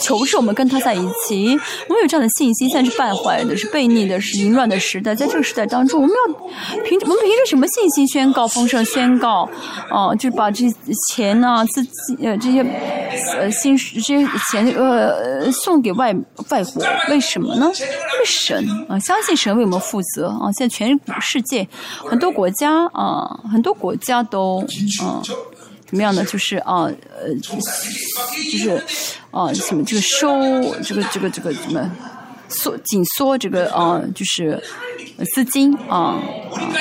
[0.00, 1.48] 求是我们跟他在一起，
[1.88, 8.84] 我们有这样的信心，现在是败坏的，是悖逆的，是淫乱的时代，在这个时代当中，我们要凭我们凭着什么信心宣告丰盛？
[8.84, 9.48] 宣告，
[9.90, 10.64] 哦，就把这
[11.08, 12.60] 钱呐、资金呃这些
[13.38, 16.14] 呃薪这些钱呃送给外
[16.50, 17.70] 外国，为什么呢？
[17.70, 20.50] 为神啊，相信神为我们负责啊！
[20.52, 21.66] 现在全世界
[22.04, 24.60] 很多国家啊，很多国家都
[25.00, 25.22] 啊。
[25.92, 26.24] 怎么样呢？
[26.24, 26.84] 就是啊，
[27.20, 28.82] 呃，就是
[29.30, 30.40] 啊，什么这个收
[30.82, 31.92] 这个这个这个什么
[32.48, 34.58] 缩紧缩这个啊，就是
[35.34, 36.16] 资金啊
[36.48, 36.72] 啊，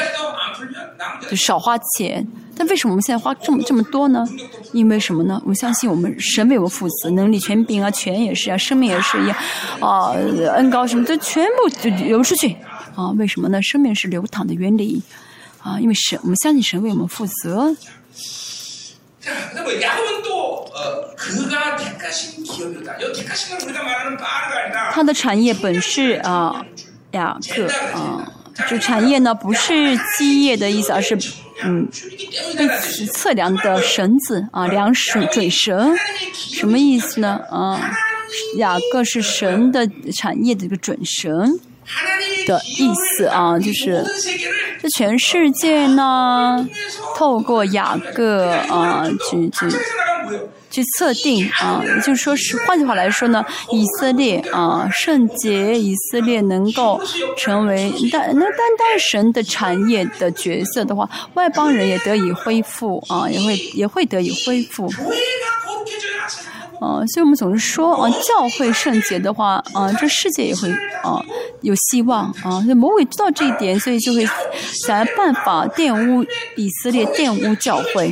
[1.30, 2.26] 就少花钱。
[2.56, 4.26] 但为什么我们现在花这么这么多呢？
[4.72, 5.42] 因为什么呢？
[5.44, 9.38] 我们相信我们神为我们负责，能力、权柄啊，权也是啊，生命也是一样
[9.82, 10.14] 啊，
[10.56, 12.56] 恩高什么都全部就流出去
[12.96, 13.10] 啊？
[13.18, 13.62] 为什么呢？
[13.62, 15.02] 生命是流淌的原理
[15.62, 17.76] 啊，因为神，我们相信神为我们负责。
[24.92, 26.66] 他的产业本是啊，
[27.12, 28.32] 雅各啊，
[28.70, 31.16] 就产业呢不是基业的意思，而是
[31.64, 31.88] 嗯，
[32.58, 32.68] 被
[33.08, 35.96] 测量的绳子啊，量绳准绳，
[36.34, 37.40] 什么意思呢？
[37.50, 37.92] 啊，
[38.58, 39.88] 雅各是神的
[40.18, 41.60] 产业的一个准绳。
[42.48, 44.04] 的意思啊，就是
[44.82, 46.68] 这全世界呢，
[47.16, 49.70] 透过雅各啊，去去
[50.72, 57.00] 去测定啊，就是说是换句话来说呢，以色列啊，圣洁以色列能够
[57.38, 64.90] 成为担那担当神的产业的角色的话，外邦人也得以恢复啊，也会也会得以恢复。
[66.82, 70.68] 啊，所以我们总是说啊，教会圣洁的话啊，这世界也会
[71.04, 71.24] 啊
[71.62, 72.60] 有希望啊。
[72.62, 74.28] 所以魔鬼知道这一点，所以就会
[74.88, 76.26] 想办法玷污
[76.56, 78.12] 以色列，玷污教会。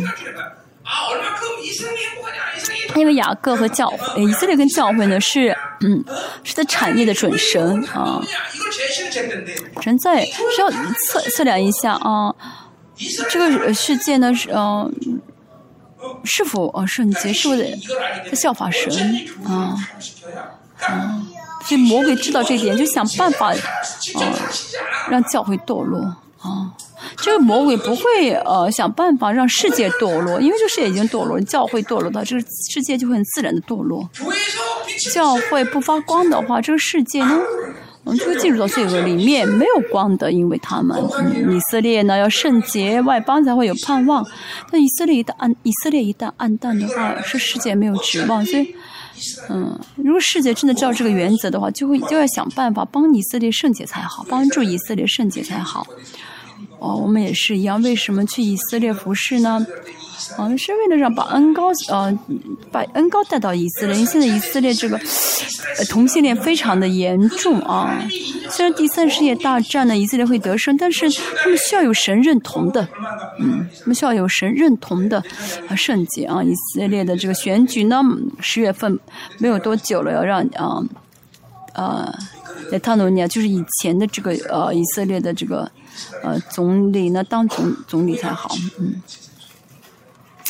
[2.95, 6.03] 因为雅各和教会，以色列跟教会呢是嗯
[6.43, 8.21] 是在产业的准神啊。
[9.81, 12.33] 神在需要测测量一下啊。
[13.29, 14.91] 这个世界呢是呃
[16.23, 18.91] 是否呃圣洁，是否在效法神
[19.45, 19.75] 啊
[20.81, 21.21] 啊？
[21.65, 23.57] 所以魔鬼知道这点，就想办法啊
[25.09, 25.99] 让教会堕落
[26.39, 26.73] 啊。
[27.17, 34.09] 这个魔鬼不会呃想办法让世界堕落，因为这世界已经堕落，教会堕落到，这个世界就会很自然的堕落。
[35.13, 37.37] 教会不发光的话，这个世界呢？
[38.05, 40.97] 我们就会进入到罪恶里面，没有光的，因为他们
[41.49, 44.25] 以色列呢要圣洁，外邦才会有盼望。
[44.71, 48.43] 但以色列一旦暗，以色列一旦暗淡的话，是世界没有指望。
[48.45, 48.73] 所以，
[49.49, 55.85] 嗯，如果世界真的知道这个原则的话，就会就要想办法帮以色列圣洁才好，帮助以色列圣洁才好。
[56.79, 59.65] 哦，我们也是一样，为什么去以色列服侍呢？
[60.37, 62.19] 啊，是为了让把恩高呃
[62.71, 63.95] 把恩高带到以色列。
[63.95, 64.99] 因为现在以色列这个
[65.89, 68.03] 同性恋非常的严重啊。
[68.49, 72.87] 虽然第三世界大战呢，以色列会得胜，但是他们需要有神认同的，
[73.39, 75.23] 嗯，他们需要有神认同的
[75.75, 76.43] 圣洁啊。
[76.43, 78.01] 以色列的这个选举呢，
[78.39, 78.99] 十月份
[79.37, 80.83] 没有多久了，要让啊
[81.73, 82.13] 呃
[82.71, 85.71] 在塔诺尼亚就是以前的这个呃以色列的这个
[86.23, 89.01] 呃总理呢当总总理才好，嗯。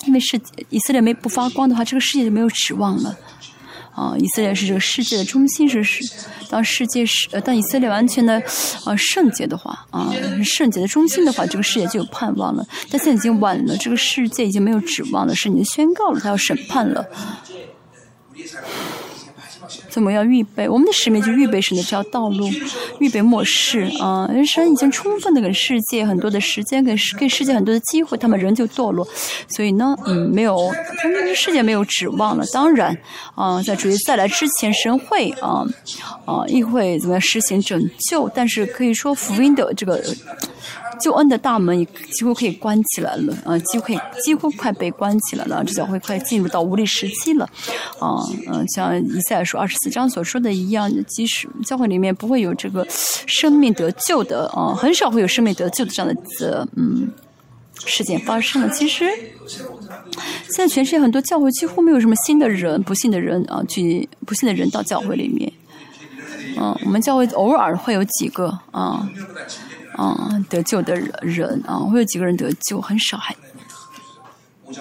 [0.06, 0.40] 因为世
[0.70, 3.18] 以色列没不发光的话，这个世界就没有指望了。
[3.96, 6.02] 啊，以色列是这个世界的中心，是是。
[6.50, 8.42] 当世界是呃，当以色列完全的
[8.86, 12.66] 啊圣洁的话，啊圣洁的中心的话，这个世界就有盼望了。
[12.90, 17.06] 但现在已经晚了，这个世界已经没有指望了，是你宣告了，他要审判了。
[19.90, 20.68] 怎么样预备？
[20.68, 22.50] 我们的使命就预备神的这条道路，
[23.00, 24.28] 预备末世啊！
[24.32, 29.08] 人生已经充分的给世界很多的时间，给世给世界很多的机会，他们仍旧堕落，
[29.50, 32.46] 所以呢，嗯，没有，他们的世界没有指望了。
[32.54, 32.98] 当然，
[33.36, 35.66] 啊，在主义再来之前，神会啊
[36.26, 38.30] 啊，亦会怎么样实行拯救？
[38.34, 40.04] 但是可以说福音的这个。
[41.00, 47.50] 救恩的大门也几乎可以关起来了，啊，几乎可以几乎快被关起来了，这教会快进入到无力时期了，
[48.00, 57.10] 啊，嗯，像以赛说二十四章所说的一样，即使教会里面不会有这个生命得救的，啊，很少会有生命得救的这样的，嗯，
[57.86, 58.70] 事件发生了。
[58.70, 59.10] 其实，
[59.48, 65.52] 现在全世界很多教会几乎没有什么新的人，不信的人啊，去不信的人到教会里面，
[66.58, 69.10] 嗯，我们教会偶尔会有几个啊。
[70.00, 73.36] 啊，得救的人啊，会有几个人得救，很少还。
[74.66, 74.72] 我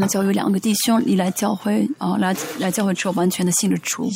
[0.00, 4.08] 们教有两个弟兄你来教会啊，来来教会之后完全的信了主。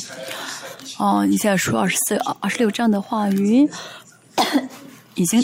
[0.97, 3.69] 哦，你现在说二十四、二十六章的话语，
[5.15, 5.43] 已经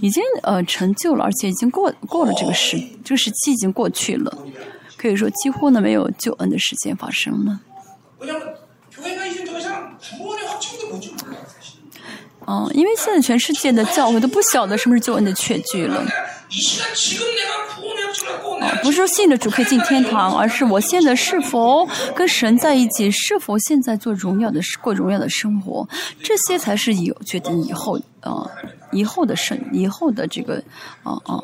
[0.00, 4.38] 已经呃成就了，而且已经过过了这个时，这个时期已经过去了，
[4.96, 7.60] 可以说几乎呢没有救恩的事件发生了。
[12.50, 16.04] 嗯，因为现在全世界的教会都不晓得什么是救恩的确据了。
[18.60, 25.88] 啊，不是说信了主可以进天堂，而是我现在是否跟神在一起，是否现在做荣耀的过荣耀的生活，
[26.24, 28.44] 这些才是以决定以后啊，
[28.90, 30.60] 以后的生，以后的这个
[31.04, 31.36] 啊啊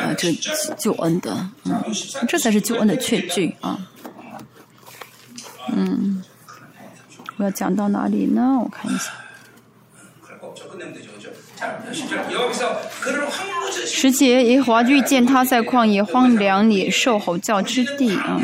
[0.00, 0.32] 啊，这
[0.76, 1.80] 救恩的，嗯，
[2.26, 3.78] 这才是救恩的确据啊。
[5.68, 6.24] 嗯，
[7.36, 8.58] 我要讲到哪里呢？
[8.60, 9.12] 我看一下。
[13.86, 18.40] 十节，耶和华遇见他在旷野荒凉里受吼叫之地啊。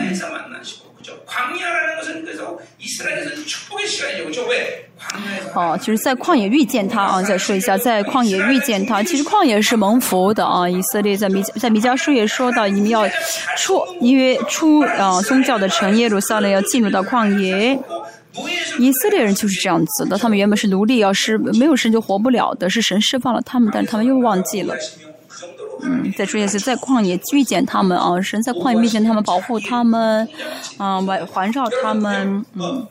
[5.55, 7.23] 哦，就是在旷野遇见他啊。
[7.23, 10.69] 再说一下，在旷野遇见他，其实旷野是蒙福的啊。
[10.69, 13.09] 以色列在米在米迦书也说到，你们要
[13.57, 17.79] 出，因为出啊宗教的城耶路撒冷要进入到旷野。
[18.79, 24.75] 以色列人就是这样子的，他们原本是奴隶，要是没有神就活不了的，是神释放了他们，但是他们又忘记了。
[25.83, 30.29] 嗯，再说一次，在旷野遇见他们啊，神在旷野遇见他们，保护他们，
[30.77, 32.87] 啊，环环绕他们，嗯，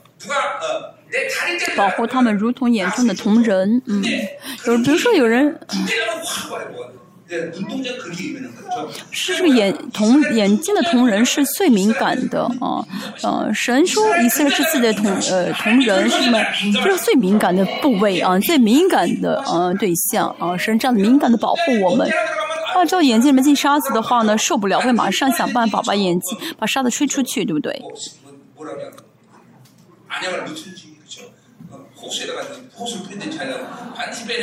[1.76, 4.02] 保护他们如同眼中的同人，嗯，
[4.66, 5.58] 有比如说有人。
[9.10, 12.82] 是这个眼瞳眼睛的瞳仁是最敏感的啊，
[13.22, 16.38] 呃，神说以色列是自己的瞳呃瞳仁是什么？
[16.72, 22.08] 就是最敏感的部位啊，最敏感的呃对象啊，神这样的敏感的保护我们。
[22.74, 27.82] 啊，这眼睛里面进沙子的话呢，受不了，会马上想办法把眼睛把沙子吹出去，对不对？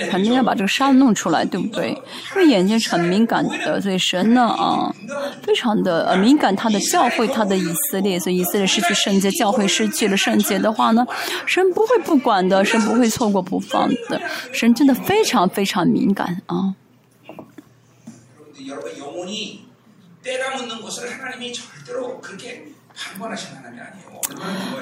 [0.09, 1.89] 肯定要把这个沙子弄出来，对不对？
[2.35, 4.93] 因为眼睛是很敏感的，所以神呢啊，
[5.41, 11.05] 非常的敏感他的教会，他的以色列，所以以色列失去圣洁，教会失去了圣洁的话呢，
[11.45, 14.21] 神不会不管的，神不会错过不放的，
[14.51, 16.75] 神真的非常非常敏感啊。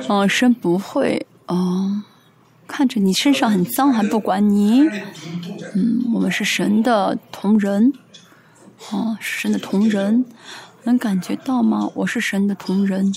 [0.10, 2.03] 嗯，神不会，嗯。
[2.75, 4.81] 看着你身上很脏还不管你。
[5.75, 7.93] 嗯我们是神的同仁。
[8.89, 10.25] 哦神的同仁。
[10.85, 11.87] 能感觉到吗？
[11.93, 13.13] 我是神的同仁。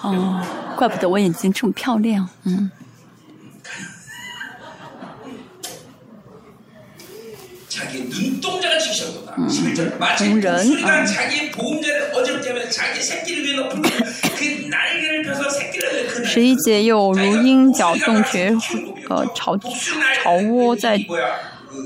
[0.00, 0.42] 哦
[0.78, 2.26] 怪不得我眼睛这么漂亮。
[2.44, 2.70] 嗯。
[16.24, 18.56] 十一节有如鹰角洞穴，
[19.08, 20.98] 呃，巢巢窝在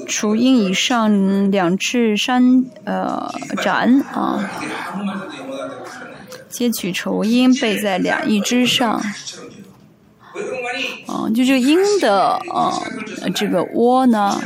[0.08, 4.48] 雏鹰以上两翅山，呃，展啊，
[6.48, 9.02] 接取雏鹰，背在两翼之上，
[11.08, 14.40] 嗯，就这个鹰的，呃，这个窝呢。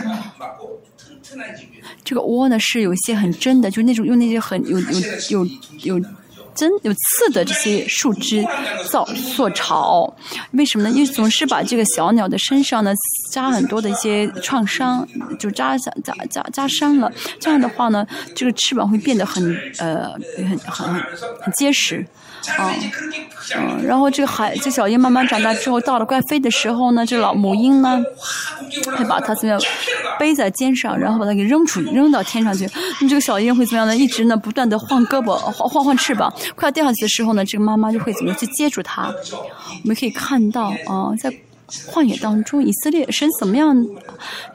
[2.05, 4.87] 这个窝呢是有一些很真的，就是那种用那些很有有
[5.31, 5.47] 有
[5.83, 6.01] 有
[6.55, 8.45] 针有刺的这些树枝
[8.91, 9.05] 造
[9.35, 10.15] 做巢。
[10.53, 10.91] 为什么呢？
[10.91, 12.93] 因为总是把这个小鸟的身上呢
[13.31, 15.07] 扎很多的一些创伤，
[15.39, 17.13] 就扎扎扎扎扎伤了。
[17.41, 18.07] 这样的话呢，
[18.37, 19.43] 这个翅膀会变得很
[19.79, 22.07] 呃很很很结实。
[22.53, 22.75] 啊，
[23.57, 28.03] 嗯，然后这个孩，这小鹰慢慢长大之后，到了快飞的时候呢，这老母鹰呢，
[28.97, 29.61] 会把它怎么样，
[30.19, 32.69] 背在肩上，然后把它给扔出，扔到天上去。
[33.01, 33.97] 那这个小鹰会怎么样呢？
[33.97, 36.33] 一直呢，不断的晃胳膊，晃晃翅膀。
[36.55, 39.13] 快要掉下去的时候呢，这个妈妈就会怎么去接住它？
[39.83, 41.33] 我们可以看到啊，在
[41.91, 43.75] 旷野当中，以色列神怎么样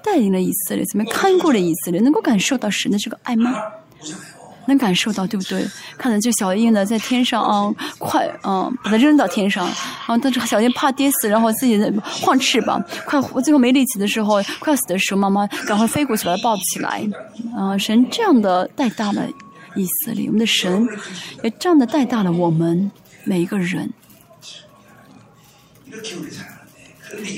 [0.03, 3.53] 带领了以色列，怎么样看顾了以色列，能够感受到神的这个爱吗？
[4.69, 5.67] 能感受到，对不对？
[5.97, 9.67] 看着这小鹰呢，在天上啊，快啊，把它扔到天上
[10.05, 17.05] 啊，但是小鹰怕跌死，然后自己晃翅膀，快最后没力气的时候，快要死的时候，妈妈赶快飞过去把她抱起来，
[17.57, 19.27] 啊，神这样的带大了
[19.75, 20.87] 以色列，我们的神
[21.43, 22.89] 也这样的带大了我们
[23.25, 23.91] 每一个人，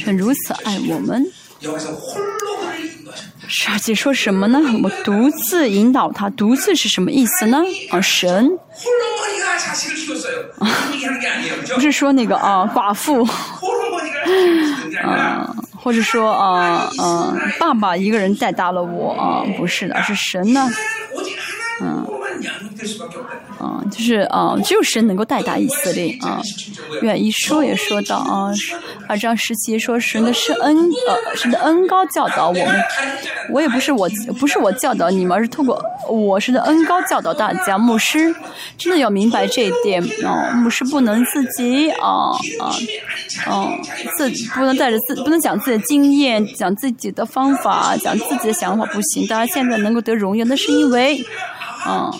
[0.03, 1.25] 神如此爱我们。
[3.47, 4.59] 沙姐说什么呢？
[4.83, 7.61] 我独自引导他独自是什么意思呢？
[7.91, 8.49] 啊神？
[11.73, 13.27] 不是说那个啊寡妇。
[15.03, 20.69] 啊或者说啊啊爸爸一个人带大了我啊不是的是神呢？
[21.81, 22.05] 嗯。
[23.59, 26.41] 啊，就是啊，只有神能够带大以色列啊。
[27.01, 28.51] 愿一说也说到啊，
[29.07, 30.75] 二张十七说神的是恩
[31.07, 32.83] 呃，神的恩高教导我们。
[33.51, 34.09] 我也不是我
[34.39, 37.77] 不是我教导你们，而是透过我神的恩高教导大家。
[37.77, 38.33] 牧师
[38.77, 42.71] 真的要明白这一点啊，牧师不能自己啊啊
[43.47, 43.71] 啊
[44.17, 49.25] 自不能带着自不能讲自己的经验，讲自己的方法，讲自己的想法不行。
[49.27, 51.23] 大家现在能够得荣耀，那是因为。
[51.83, 52.11] 啊，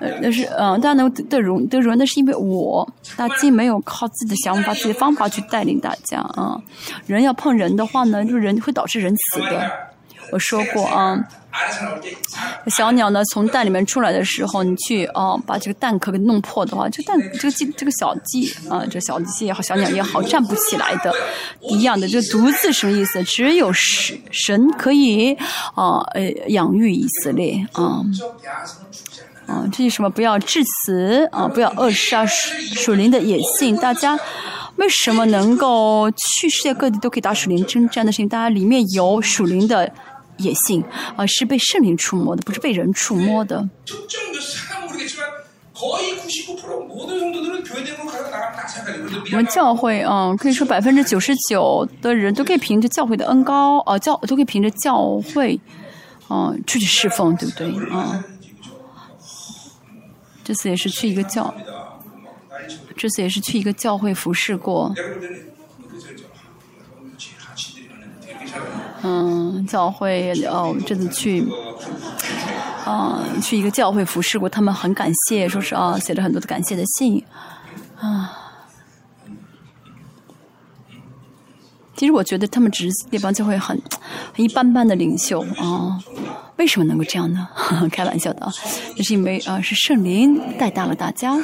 [0.00, 2.86] 呃，那是嗯，家能得容得容，那是因为我，
[3.16, 6.60] 他既没有靠自己的想法、自己的方法去带领大家啊。
[7.06, 9.70] 人要碰人的话呢，就是人会导致人死的。
[10.32, 11.16] 我说过啊，
[12.68, 21.14] 小鸟呢从蛋里面出来的时候，你去啊把这个蛋壳给弄破的话，这蛋这个鸡这个小鸡啊，这小鸡也好，小鸟也好，站不起来的，
[21.60, 22.08] 一样的。
[22.08, 23.22] 这独自什么意思？
[23.24, 25.34] 只有神神可以
[25.74, 28.02] 啊，呃，养育以色列啊。
[29.46, 30.10] 啊，这是什么？
[30.10, 31.46] 不要致死啊！
[31.46, 33.76] 不要扼杀属灵的野性。
[33.76, 34.18] 大家
[34.74, 38.28] 为什么能够去世界各地都可以打属灵征战的事情？
[38.28, 39.88] 大家里面有属灵的
[40.38, 40.82] 也信
[41.16, 43.68] 啊是被圣灵触摸的不是被人触摸的。
[49.30, 55.60] 我们教会啊可以说百分之九十九的人都可以凭着教会的恩高啊教都可以凭着教会
[56.28, 57.90] 啊出去侍奉对不对？
[57.90, 58.24] 啊
[60.42, 61.52] 这次也是去一个教
[62.96, 64.94] 这次也是去一个教会服侍过。
[69.08, 71.46] 嗯，教会，哦，这次去，
[72.84, 77.24] 啊、去一个教会服侍过，他们很感谢，说是啊，写了很多的感谢的信，
[78.00, 78.42] 啊。
[81.94, 83.80] 其实我觉得他们只是那帮教会很
[84.34, 85.98] 很一般般的领袖啊，
[86.56, 87.48] 为什么能够这样呢？
[87.92, 88.52] 开玩笑的啊，
[88.96, 91.36] 那是因为啊是圣灵带大了大家，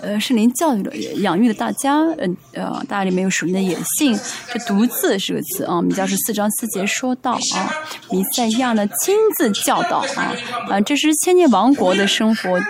[0.00, 4.18] 呃圣灵教育了养育了大家，嗯呃大家里面有属灵的野性，
[4.52, 7.72] 这独自是个词啊，米迦是四章四节说到啊，
[8.10, 10.34] 弥赛亚呢亲自教导啊
[10.68, 12.60] 啊这是千年王国的生活，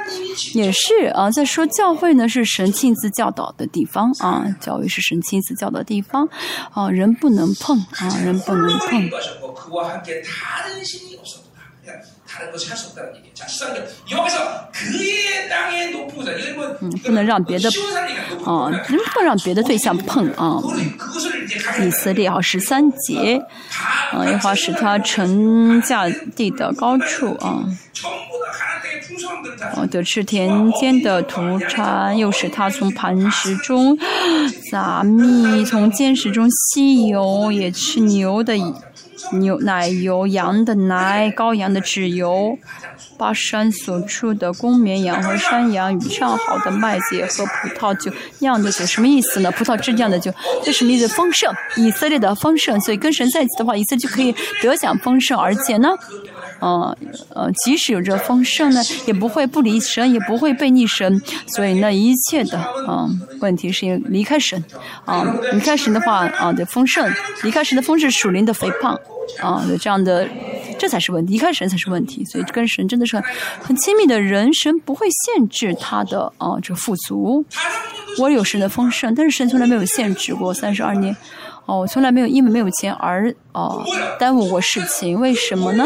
[0.55, 6.28] 也是啊在说教会呢是神亲自教导的地方啊，教会是神亲自教导的地方
[6.73, 9.09] 啊人不能碰啊人不能碰。
[12.36, 12.52] 다른 신이 없었다.
[12.52, 13.34] 그냥 다른 것이 할 수 없다는 얘기예요.
[13.34, 13.86] 자, 13절.
[14.11, 18.88] 여기서 그의 땅에 높은 곳, 이건 뭐, 음, 不能让别的 쉬운 사람이니까 높은 啊， 곳.
[18.88, 20.61] 真不能让别的对象碰啊。
[20.61, 23.41] 그거를, 그것을 이제 가져야 以色列啊，十三节，
[24.14, 27.64] 啊，耶和华使他乘驾地的高处啊，
[27.94, 33.98] 전부 다 가난 땅의 풍성함들을 다 啊，得吃田间的土产，又使他从磐石中
[34.72, 38.56] 撒蜜，从坚石中吸油，也吃牛的
[39.32, 42.59] 牛奶油、羊的奶、羔羊的脂油。
[43.18, 49.51] 巴山所出的公绵羊和山羊与上好的麦子和葡萄酒酿的酒，什么意思呢？
[49.52, 50.30] 葡萄汁酿的酒，
[50.62, 51.09] 这什么意思？
[51.09, 52.78] 丰盛，以色列的丰盛。
[52.82, 55.88] 所以跟神在一起的话，以色列就可以得享丰盛，而且呢，
[56.60, 56.94] 呃
[57.34, 61.18] 呃，即使有着丰盛呢，也不会不离神，也不会被逆神。
[61.47, 63.09] 所以呢，一切的啊、
[63.40, 64.62] 问题是因离开神
[65.06, 67.10] 啊、离开神的话啊的丰盛，
[67.43, 68.98] 离开神的丰盛，属灵的肥胖
[69.40, 70.28] 啊，有，这样的
[70.78, 71.35] 这才是问题。
[71.35, 73.24] 一开始神才是问题，所以跟神真的是很
[73.61, 74.53] 很亲密的人。
[74.55, 77.44] 神不会限制他的啊，这个富足。
[78.19, 80.55] 我有神的丰盛，但是神从来没有限制过。
[80.55, 81.15] 三十二年
[81.66, 83.77] 哦，我从来没有因为没有钱而啊
[84.19, 85.20] 耽误过事情。
[85.20, 85.85] 为什么呢？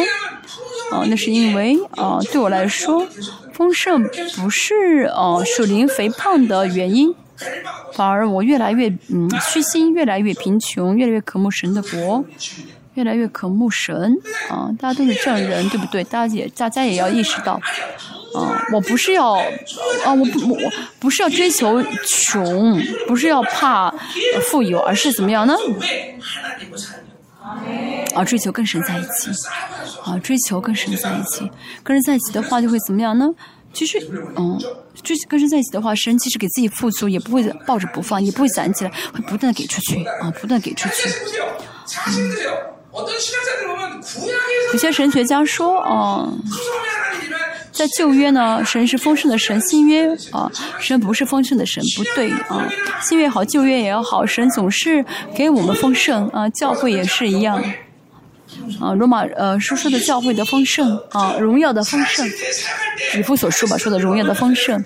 [0.92, 3.06] 啊，那是因为啊，对我来说，
[3.52, 4.02] 丰盛
[4.36, 7.14] 不是啊属灵肥胖的原因，
[7.94, 12.24] 反而我越来越嗯虚心，越来越贫穷，越来越渴慕神的国。
[12.94, 14.12] 越来越渴慕神
[14.48, 14.68] 啊！
[14.78, 16.02] 大家都是证人，对不对？
[16.04, 17.54] 大家也大家也要意识到，
[18.34, 19.32] 啊，我不是要
[20.04, 20.58] 啊，我不我
[20.98, 23.90] 不是要追求穷，不是要怕
[24.50, 25.54] 富有，而是怎么样呢？
[28.14, 29.30] 啊，追求跟神在一起，
[30.04, 31.48] 啊，追求跟神在一起，
[31.84, 33.26] 跟神在一起的话就会怎么样呢？
[33.72, 34.00] 其实，
[34.36, 34.58] 嗯，
[35.04, 41.08] 追跟神在一起的话，神其实给自己付出，也不会抱着不放，也不会攒起来，会不断的给出去，啊，不断给出去，
[42.08, 42.79] 嗯。
[44.72, 46.28] 有些神学家说啊，
[47.72, 52.68] 在旧约呢，神是丰盛的神，新约啊，神不是丰盛的神，不对啊，
[53.02, 55.04] 新约好，旧约也要好，神总是
[55.34, 57.62] 给我们丰盛啊，教会也是一样
[58.80, 58.92] 啊。
[58.92, 62.28] 罗马呃，书说的教会的丰盛啊，荣耀的丰盛，
[63.10, 64.82] 指父所说吧，说的荣耀的丰盛。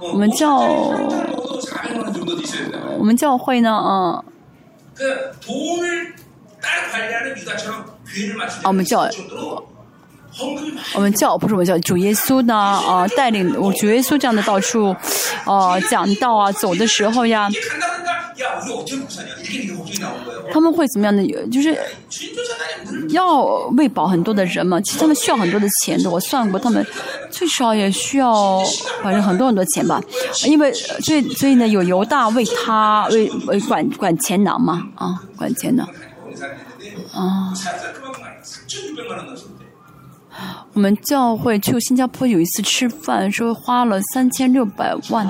[0.00, 0.56] 我们叫
[2.98, 4.24] 我们叫会呢啊
[8.64, 9.08] 我们叫
[10.94, 14.94] 我们教不是我们教，主耶稣呢啊，带领我主耶稣这样的到处，
[15.44, 17.48] 哦讲道啊，走的时候呀，
[20.52, 21.26] 他们会怎么样的？
[21.48, 21.78] 就是
[23.10, 23.44] 要
[23.76, 26.10] 喂饱很多的人嘛，其实他们需要很多的钱的。
[26.10, 26.86] 我算过，他们
[27.30, 28.60] 最少也需要
[29.02, 30.02] 反正很多很多钱吧，
[30.44, 30.70] 因为
[31.02, 33.06] 最所以呢，有犹大为他
[33.46, 35.88] 为管管钱囊嘛啊，管钱囊
[37.12, 37.52] 啊。
[40.76, 45.26] 我们教会去新加坡有一次吃饭，说花了三千六百万。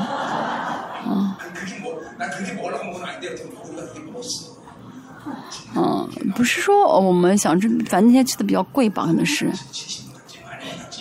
[5.77, 9.49] 嗯，不是说我们想吃，反正那天吃的比较贵吧，可能是。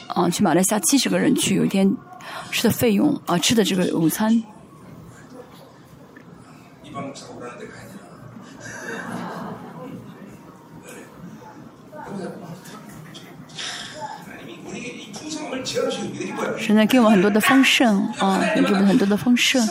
[0.09, 1.91] 啊，去马来西亚七十个人去，有一天
[2.51, 4.43] 吃的费用啊，吃的这个午餐。
[16.57, 19.67] 神呢给我们很多的丰盛啊，给我们很多的丰盛，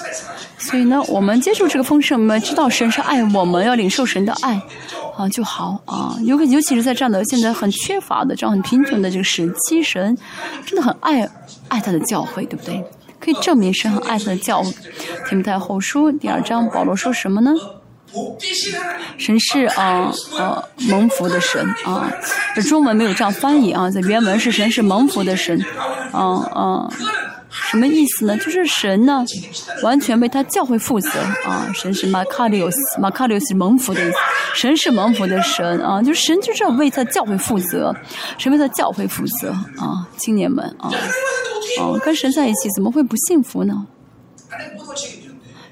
[0.58, 4.60] 所以呢，我们接受这个丰盛，我们知道神是爱我们，要领受神的爱
[5.16, 6.16] 啊就好啊。
[6.22, 10.16] 尤尤其是在这样的现在很缺乏的、这样很贫穷的这个时期，神
[10.66, 11.28] 真的很爱
[11.68, 12.84] 爱他的教会，对不对？
[13.20, 14.70] 可以证明神很爱他的教会。
[15.28, 17.52] 提摩太后书第二章，保罗说什么呢？
[19.18, 22.10] 神是啊呃蒙福的神啊，
[22.54, 25.60] 这中文没有这样翻译啊，在原文是神是蒙福的神，
[26.12, 26.22] 啊
[26.52, 26.88] 啊，
[27.50, 28.36] 什么意思呢？
[28.38, 29.24] 就是神呢
[29.82, 34.16] 完全为他教会负责啊，神是马卡利奥斯，马卡利奥斯蒙福的意思，
[34.54, 37.94] 神是蒙福的神啊，就神就是要为他教会负责，
[38.38, 40.90] 神为他教会负责啊，青年们啊，
[41.80, 43.86] 哦、啊，跟神在一起怎么会不幸福呢？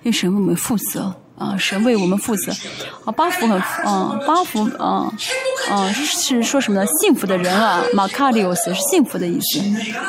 [0.05, 1.14] 为神为我们负责。
[1.38, 2.52] 啊，神为我们负责。
[3.04, 5.12] 啊，八福很，嗯、啊，八福，嗯、啊，
[5.70, 6.86] 嗯、啊，是说什么呢？
[7.00, 9.60] 幸福的人啊，马卡里奥斯是幸福的意思，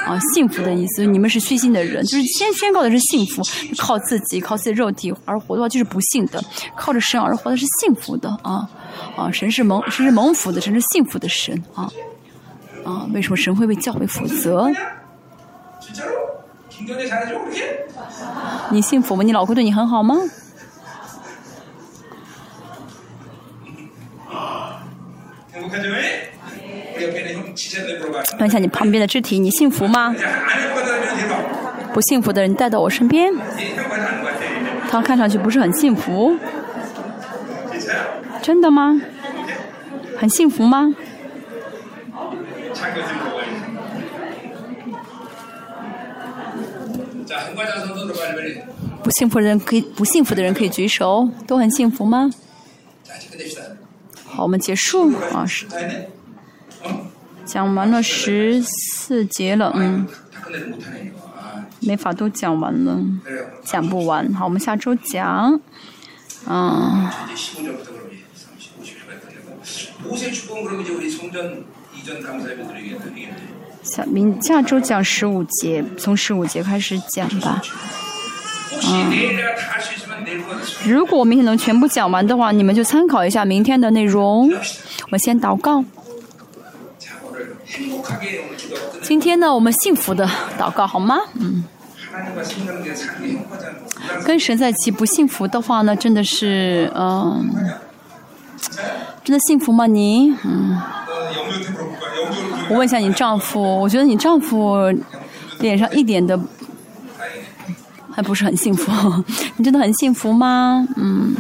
[0.05, 1.05] 啊，幸福的意思。
[1.05, 3.41] 你们是虚心的人，就是先宣告的是幸福，
[3.77, 6.43] 靠自己，靠自己肉体而活的话就是不幸的，
[6.75, 8.69] 靠着神而活的是幸福的啊，
[9.15, 11.89] 啊，神是蒙，神是蒙福的，神是幸福的神啊，
[12.83, 14.69] 啊，为什么神会为教会负责？
[18.69, 19.23] 你幸福吗？
[19.23, 20.15] 你老公对你很好吗？
[28.37, 30.15] 看一下你旁边的肢体，你幸福吗？
[31.93, 33.31] 不幸福的人带到我身边，
[34.89, 36.37] 他看上去不是很幸福。
[38.41, 39.01] 真的吗？
[40.17, 40.93] 很幸福吗？
[49.03, 52.29] 不幸福的人可以不幸福的人可以举手，都很幸福吗？
[54.35, 55.68] 好，我们结束啊，是
[57.45, 60.07] 讲完了十四节了，嗯，
[61.81, 62.99] 没法都讲完了，
[63.64, 64.34] 讲不完。
[64.34, 65.61] 好，我们下周讲，
[66.47, 67.07] 嗯。
[73.84, 77.61] 下明下周讲十五节，从十五节开始讲吧。
[78.84, 79.14] 嗯。
[80.85, 84.52] 如果我明天能全部讲完的话，你们就参考一下明天的内容。
[85.11, 85.84] 我先祷告，
[89.02, 91.18] 今天呢，我们幸福的祷告好吗？
[91.35, 91.64] 嗯，
[94.26, 97.49] 跟神在一起不幸福的话呢，真的是嗯，
[99.23, 99.88] 真的幸福吗？
[99.88, 100.81] 您嗯，
[102.69, 104.77] 我问一下你丈夫，我觉得你丈夫
[105.60, 106.40] 脸上一点的。
[108.15, 108.91] 还不是很幸福？
[109.57, 110.88] 你真的很幸福吗？
[110.95, 111.35] 嗯。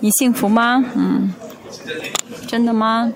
[0.00, 0.84] 你幸福吗？
[0.94, 1.32] 嗯，
[2.46, 3.10] 真的吗？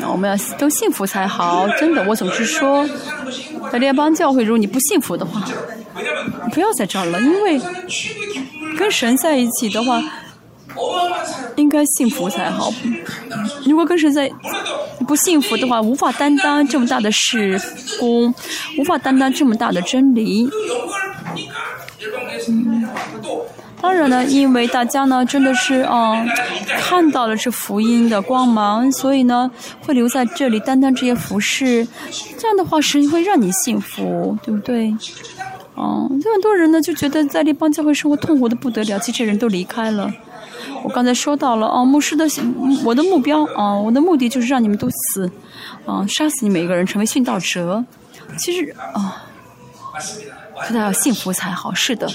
[0.00, 2.04] 那我们要都幸福才好，真的。
[2.06, 2.86] 我总是说，
[3.72, 5.42] 在列邦教会，如果你不幸福的话，
[6.52, 7.58] 不要在这儿了，因为
[8.76, 10.02] 跟神在一起的话，
[11.56, 12.72] 应该幸福才好。
[13.64, 14.30] 如果跟谁在
[15.06, 17.60] 不幸福的话无法担当这么大的事
[17.98, 18.32] 工
[18.78, 20.48] 无法担当这么大的真理。
[23.80, 26.26] 当然呢因为大家呢真的是嗯
[26.80, 29.50] 看到了这福音的光芒所以呢
[29.84, 31.86] 会留在这里担当这些服饰
[32.36, 34.94] 这样的话谁会让你幸福对不对？
[35.76, 40.12] 嗯这么多人呢就觉得在立邦教会生活痛苦的不得了这些人都离开了。
[40.84, 42.24] 我刚才说到了哦，牧师的，
[42.84, 45.30] 我的目标啊，我的目的就是让你们都死，
[45.84, 47.84] 啊，杀死你每一个人，成为殉道者。
[48.38, 49.24] 其实啊，
[50.60, 52.08] 可他要幸福才好，是的。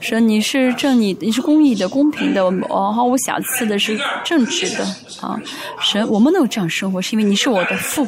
[0.00, 4.84] 神，你是正，你你是公义的、公平的、毫无瑕疵的，是正直的
[5.20, 5.40] 啊。
[5.80, 8.06] 神，我们能有这样生活，是因为你是我的父，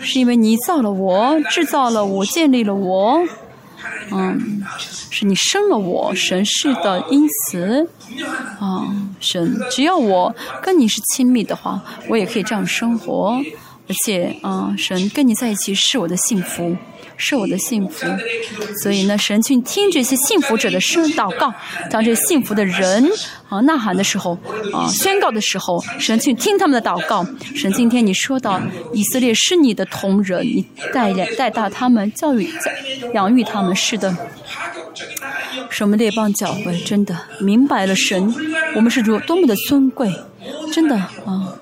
[0.00, 3.18] 是因为你造了我，制造了我，建立了我，
[4.10, 4.62] 嗯，
[5.10, 6.14] 是你生了我。
[6.14, 7.88] 神是的，因此。
[8.58, 8.86] 啊，
[9.20, 13.40] 神，只要我跟你是亲密的话，我也可以这样生活。
[13.88, 16.76] 而且，啊，神跟你在一起是我的幸福，
[17.16, 18.06] 是我的幸福。
[18.82, 21.52] 所以呢，神去听这些幸福者的声祷告，
[21.90, 23.10] 当这幸福的人
[23.48, 24.38] 啊呐喊的时候，
[24.74, 27.26] 啊宣告的时候，神去听他们的祷告。
[27.56, 28.60] 神今天你说到
[28.92, 32.46] 以色列是你的同人，你带领、带大他们、教育、
[33.14, 34.14] 养育他们，是的。
[35.70, 38.34] 什么列邦教会，真的明白了神，
[38.74, 40.12] 我们是多多么的尊贵，
[40.72, 40.94] 真的
[41.24, 41.54] 啊。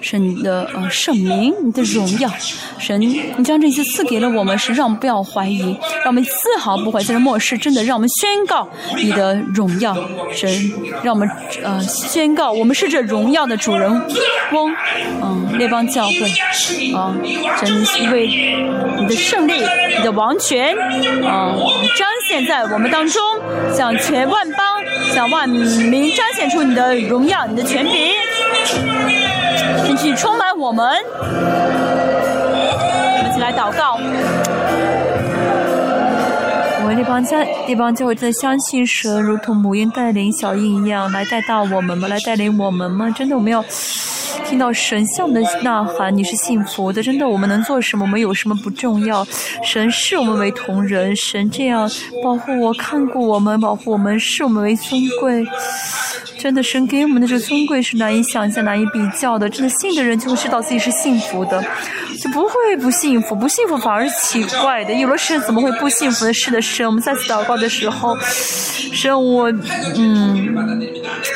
[0.00, 2.30] 神的呃圣名，你的荣耀，
[2.78, 5.60] 神，你将这些赐给了我们，是让我们不要怀疑，
[6.02, 9.96] 让我们丝毫不怀疑，在这末世，真的让我们宣告你的荣耀，
[10.30, 11.26] 神，让我们
[11.62, 13.90] 呃宣告我们是这荣耀的主人
[14.52, 14.70] 翁，
[15.22, 16.30] 嗯，列邦教会，
[16.94, 17.16] 啊，
[17.58, 18.26] 神你为
[18.98, 19.54] 你的胜利，
[19.96, 20.76] 你的王权，
[21.24, 21.56] 啊，
[21.96, 23.22] 彰显在我们当中，
[23.74, 24.82] 向全万邦，
[25.14, 28.12] 向万民彰显出你的荣耀，你的权柄。
[28.64, 30.86] 请去充满我们。
[32.50, 33.98] 我们一起来祷告。
[36.94, 42.06] 我们这帮家这帮教会真的相信神，如同母婴带领小婴一样来带到我们吗？
[42.06, 43.10] 来带领我们吗？
[43.10, 43.60] 真的，我们要
[44.46, 47.02] 听到神像的呐喊，你是幸福的。
[47.02, 48.04] 真的，我们能做什么？
[48.04, 49.26] 我们有什么不重要？
[49.64, 51.90] 神视我们为同人，神这样
[52.22, 55.44] 保护我、看顾我们、保护我们，视我们为尊贵。
[56.38, 59.48] 真的，神给我们的这个尊贵是难以想象、难以比较的。
[59.48, 61.64] 真的，信的人就会知道自己是幸福的，
[62.22, 63.34] 就不会不幸福。
[63.34, 64.92] 不幸福反而奇怪的。
[64.92, 66.34] 有了神，怎么会不幸福的？
[66.34, 68.16] 是的，神，我们再次祷告的时候，
[68.92, 69.50] 神，我，
[69.96, 70.54] 嗯，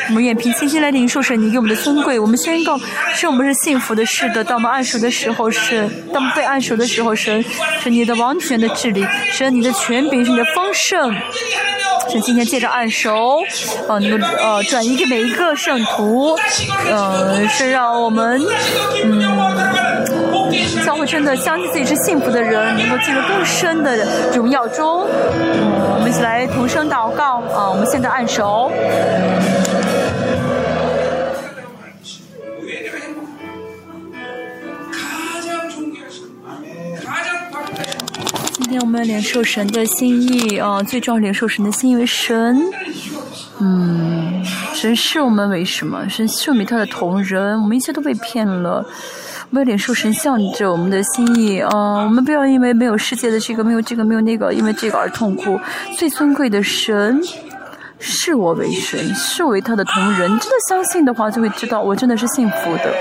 [0.08, 2.18] 我们愿凭信心来领受神你给我们的尊贵。
[2.18, 2.78] 我们宣告，
[3.14, 4.04] 神，我们是幸福的。
[4.06, 7.44] 是的，当我们按手的时候，是当被按手的时候，神，
[7.82, 11.14] 是你的王权的治理，神，你的权柄是你的丰盛。
[12.10, 13.40] 神今天借着按手，
[13.86, 16.38] 呃，能够呃转移给每一个圣徒，
[16.90, 18.40] 呃，是让我们，
[19.04, 19.20] 嗯，
[20.84, 23.96] 教会真的相信自己是幸福的人能够进入更深的
[24.34, 25.06] 荣耀中。
[25.06, 28.70] 我们一起来同声祷告啊我们现在按手。
[38.52, 42.60] 今天我们领受神的心意啊最重要领受神的心意为神。
[43.60, 44.44] 嗯
[44.74, 46.08] 神视我们为什么？
[46.08, 47.60] 神是我们他的同仁。
[47.60, 48.84] 我们一切都被骗了。
[49.52, 55.58] 为脸受神向着我们的心意，嗯，我们不要因为没有世界的这个，没有这个，没有那个，因为这个而痛苦。
[55.96, 57.18] 最尊贵的神
[57.98, 60.28] 视我为神，视为他的同仁。
[60.38, 62.94] 真的相信的话，就会知道我真的是幸福的。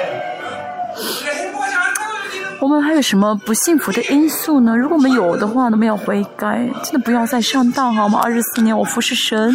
[2.60, 4.76] 我们还有什么不幸福的因素呢？
[4.76, 8.20] 如果我们有的话，都没有悔改，真的不要再上当好吗？
[8.24, 9.54] 二十四年我服侍神，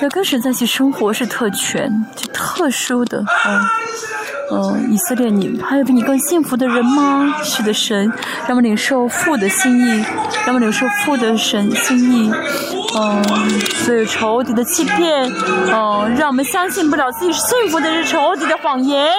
[0.00, 3.60] 要跟神在一起生活是特权，就特殊的，嗯。
[4.50, 7.34] 嗯、以色列你还有比你更幸福的人吗？
[7.42, 8.06] 是的，神，
[8.46, 10.04] 让我们领受父的心意，
[10.44, 12.32] 让我们领受父的神心意。
[12.96, 13.24] 嗯，
[13.84, 15.32] 所有仇敌的欺骗，
[15.72, 19.10] 嗯，让我们相信不了自己是幸福的，是仇敌的谎言。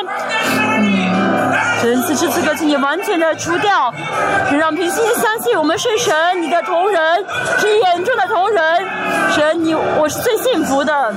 [1.82, 3.94] 神此时此刻，请你完全的除掉，
[4.58, 7.26] 让平心相信我们是神，你的同人，
[7.60, 8.86] 是眼中的同人。
[9.32, 11.14] 神，你我是最幸福的。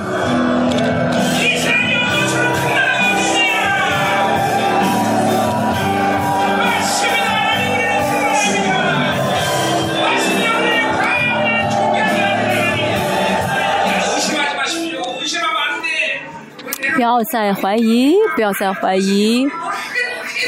[16.99, 19.47] 不要再怀疑，不要再怀疑，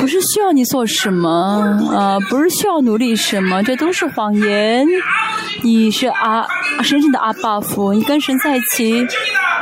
[0.02, 1.30] 不是需要你做什么，
[1.96, 4.86] 啊，不是需要努力什么，这都是谎言。
[5.64, 6.46] 你是阿
[6.84, 9.08] 神圣的阿爸父，你跟神在一起，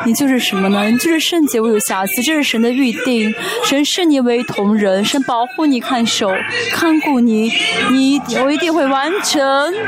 [0.06, 0.86] 你就是什么呢？
[0.86, 3.34] 你就是圣洁，我有瑕疵，这是神的预定。
[3.66, 6.32] 神视你为同人，神保护你、看守、
[6.74, 7.52] 看顾你，
[7.92, 9.42] 你我一定会完成。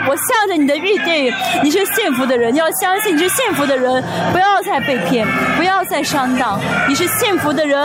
[0.08, 1.34] 我向着你的预定，
[1.64, 5.26] 你是幸福的人，你要相信你是幸福的人，不要再被骗，
[5.58, 7.82] 不要再上当，你是幸福的人。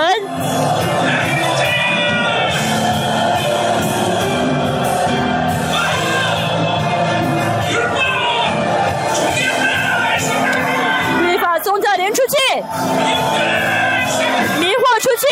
[12.17, 12.37] 出去。
[14.59, 15.25] 迷惑出去。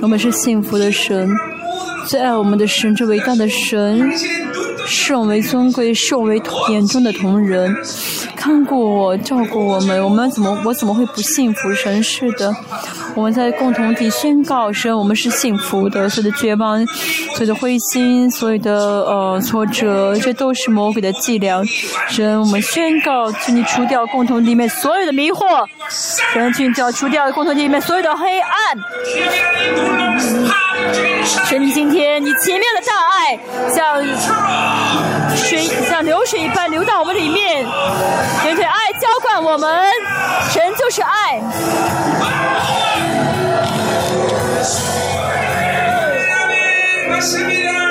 [0.00, 1.28] 我们是幸福的神
[2.06, 4.10] 最爱我们的神这伟大的神
[4.86, 6.40] 视我为尊贵视我为
[6.70, 7.74] 眼中的同仁
[8.36, 11.74] 看过我照顾我们我们怎么我怎么会不幸福？
[11.74, 12.54] 神似的。
[13.16, 16.06] 我们在共同体宣告说，我们是幸福的。
[16.06, 21.64] 所有的绝望，所有的灰心，所有的呃挫折，这都是魔鬼的伎俩。
[22.10, 25.66] 神，我们宣告，请你除掉共同体里面所有的迷惑。
[25.88, 28.52] 神，请你要除掉共同体里面所有的黑暗。
[31.46, 33.38] 神，今天你前面的大爱
[33.74, 34.04] 像
[35.34, 37.64] 水像流水一般流到我们里面，
[38.42, 39.90] 神，爱浇灌我们。
[40.50, 41.40] 神就是爱。
[47.16, 47.85] Mas.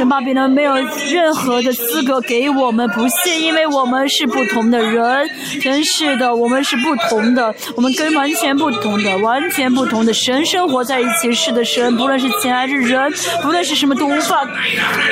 [0.00, 0.74] 神巴比伦没有
[1.12, 5.28] 任何的资格给我们不信，因为我们是不同的人。
[5.60, 11.30] 真是的，我们是不同的，我们跟完全不同的、完全不同的神生活在一起。
[11.34, 13.12] 是的，神，不论是钱还是人，
[13.42, 14.42] 不论是什么都无法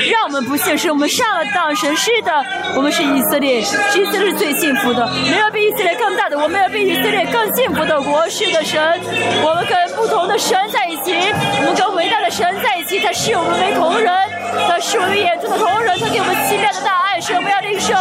[0.09, 0.75] 让我们不信。
[0.75, 2.43] 是我们上了当，神是的，
[2.75, 8.27] 我们是以色列，以色列是最幸福的，没有比以色列更大的，我们有比以色列更幸福的国。
[8.27, 8.99] 是的，神，
[9.43, 11.13] 我们跟不同的神在一起，
[11.59, 14.38] 我们跟伟大的神在一起，他视我们为同人。
[14.67, 17.93] 他是我们眼中的同人，他给我们奇妙的大爱，谁我们要领受，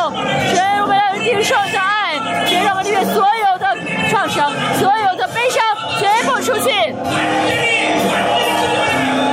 [0.55, 3.77] 神，我们要领受的爱，神让我们里面所有的
[4.11, 5.63] 创伤、所有的悲伤
[5.99, 6.71] 全部出去。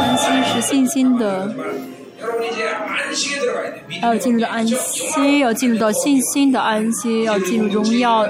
[0.08, 1.50] 安心是信心的，
[4.02, 8.28] 还要进入到安息，要进入到信心的安息，要进入荣耀。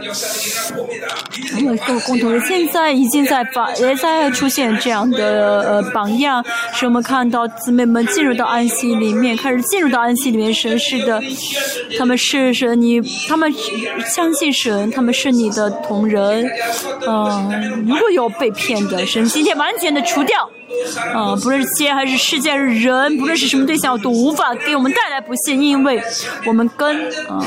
[1.58, 6.44] 我们共同，现在已经在榜，也在出现这样的呃榜样，
[6.74, 11.22] 使我们看到姊妹们进入到安息里面，开始进入到安息里面神是的，
[11.98, 13.54] 他们是神，你他们
[14.06, 16.50] 相信神，他们是你的同人。
[17.08, 20.50] 嗯，如果有被骗的神，今天完全的除掉。
[21.16, 25.55] 嗯，不论是天还是世界人，不论是什么对象，都无法给我们带来不幸。
[25.62, 26.02] 因为
[26.46, 27.40] 我们跟啊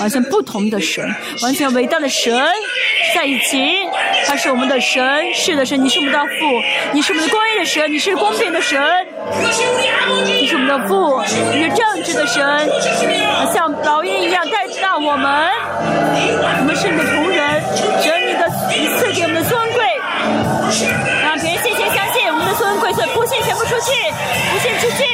[0.00, 1.04] 完全不同的神，
[1.42, 2.38] 完全伟大的神
[3.14, 3.86] 在一起。
[4.26, 6.26] 他是我们的神，是的神，你是我们的父，
[6.92, 8.80] 你是我们的公义的神，你是公平的神，
[10.40, 12.68] 你是我们的父，你是正直的神，
[13.54, 15.48] 像老鹰一样带到我们，
[16.58, 17.62] 我们是你的仆人，
[18.02, 18.50] 神你的
[18.98, 19.84] 赐给我们的尊贵，
[21.22, 23.92] 让别人谢谢相信我们的尊贵，所以不信全部出去，
[24.50, 25.04] 不信出去。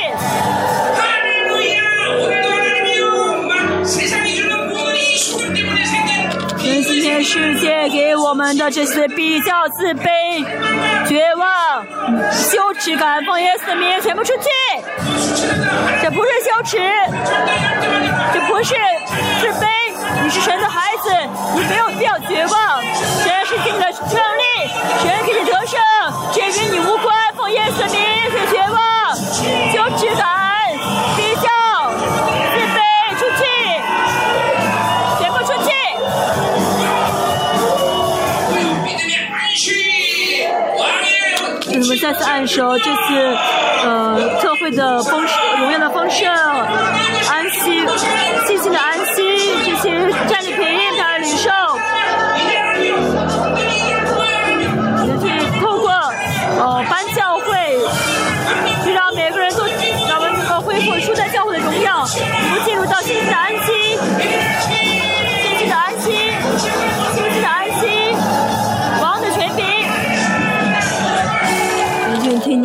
[7.23, 10.45] 世界给我们的这些比较、自卑、
[11.07, 11.85] 绝望、
[12.33, 14.49] 羞耻感，奉耶稣的名全部出去。
[16.03, 16.79] 这不是羞耻，
[18.35, 18.75] 这不是
[19.41, 19.67] 自卑，
[20.25, 21.11] 你是神的孩子，
[21.55, 22.83] 你没有必要绝望。
[23.23, 24.69] 神是给你的胜利，
[25.03, 25.81] 神给你得胜，
[26.33, 27.17] 这与你无关。
[27.37, 28.01] 奉耶稣的名，
[28.31, 28.77] 别绝望、
[29.73, 30.27] 羞耻感、
[42.13, 43.37] 再次按手这次
[43.85, 47.87] 呃特会的丰盛、荣耀的丰盛、安息、
[48.47, 49.23] 信心的安息，
[49.65, 50.63] 这些战利品
[50.99, 51.49] 他的领受，
[52.51, 52.61] 也
[55.17, 55.91] 可以透过
[56.61, 57.79] 呃班教会，
[58.85, 59.65] 去让每个人都
[60.07, 63.51] 让我们能够恢复初代教会的荣耀，能够进入到新的安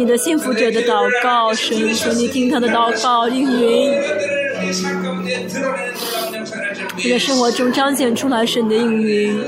[0.08, 3.92] 的幸福者的祷告，神，请你听他的祷告应允。
[6.96, 9.40] 你的生活中彰显出来神的应允，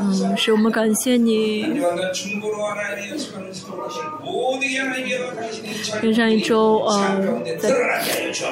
[0.00, 1.66] 嗯，是我们感谢你。
[6.00, 7.22] 跟上一周，呃，
[7.58, 7.70] 在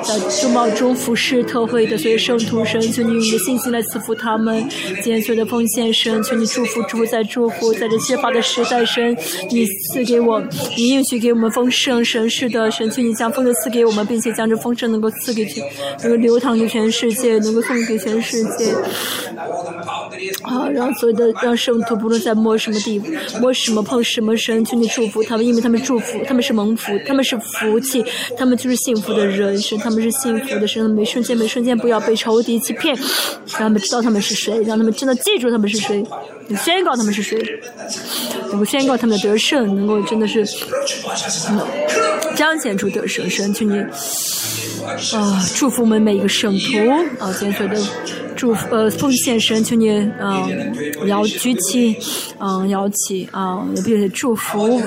[0.03, 4.69] 在中贸中服饰特会的所有圣徒神，求你用你的信心来赐福他们。
[5.03, 9.17] 今天所有的奉献神，求你祝福，祝福在祝福，在这缺乏的时代神，
[9.51, 10.41] 你赐给我，
[10.77, 15.65] 你应许给我们丰盛神似的神，求你将丰盛赐给我们，并且将这丰盛能够赐给全，
[16.03, 18.73] 能够流淌给全世界，能够送给全世界。
[20.43, 23.03] 啊，让所有的让圣徒不论在摸什么地，
[23.41, 25.72] 摸什么碰什么神，求你祝福他们，因为他们。
[25.73, 28.05] 们祝福，他们是蒙福，他们是福气，
[28.36, 32.94] 他们就是幸福的人，生，他们是幸福的生，每瞬间每瞬间不要被仇敌欺骗，
[33.47, 36.05] 让他们知道他们是谁，让他们真的记住他们是谁，
[36.47, 37.39] 你宣告他们是谁，
[38.51, 40.47] 能够宣告他们的得胜，能够真的是
[42.36, 43.82] 彰显出得胜，神，求你
[44.85, 46.79] 啊，祝福我们每一个圣徒
[47.19, 47.81] 啊，今天所有的
[48.35, 50.49] 祝福呃奉献神，求你啊
[51.07, 51.97] 摇举起
[52.39, 54.81] 啊摇起啊，并且祝福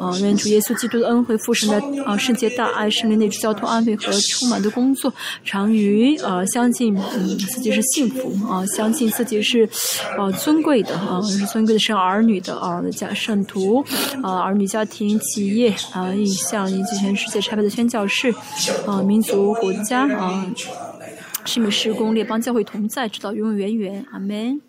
[0.00, 5.12] 啊，愿主耶稣基督的恩惠、父神的啊圣洁大爱、圣灵内住交通安慰和充满的工作，
[5.44, 9.68] 常于啊相信嗯自己是幸福啊，相信自己是
[10.18, 13.84] 啊尊贵的啊是尊贵的生儿女的啊的家圣徒
[14.22, 18.34] 啊儿女家庭企业啊意向以及全世界差派的宣教士
[18.86, 20.46] 啊民族国家啊。
[21.44, 24.04] 是与施工列邦教会同在，直到永永远远。
[24.10, 24.60] 阿门。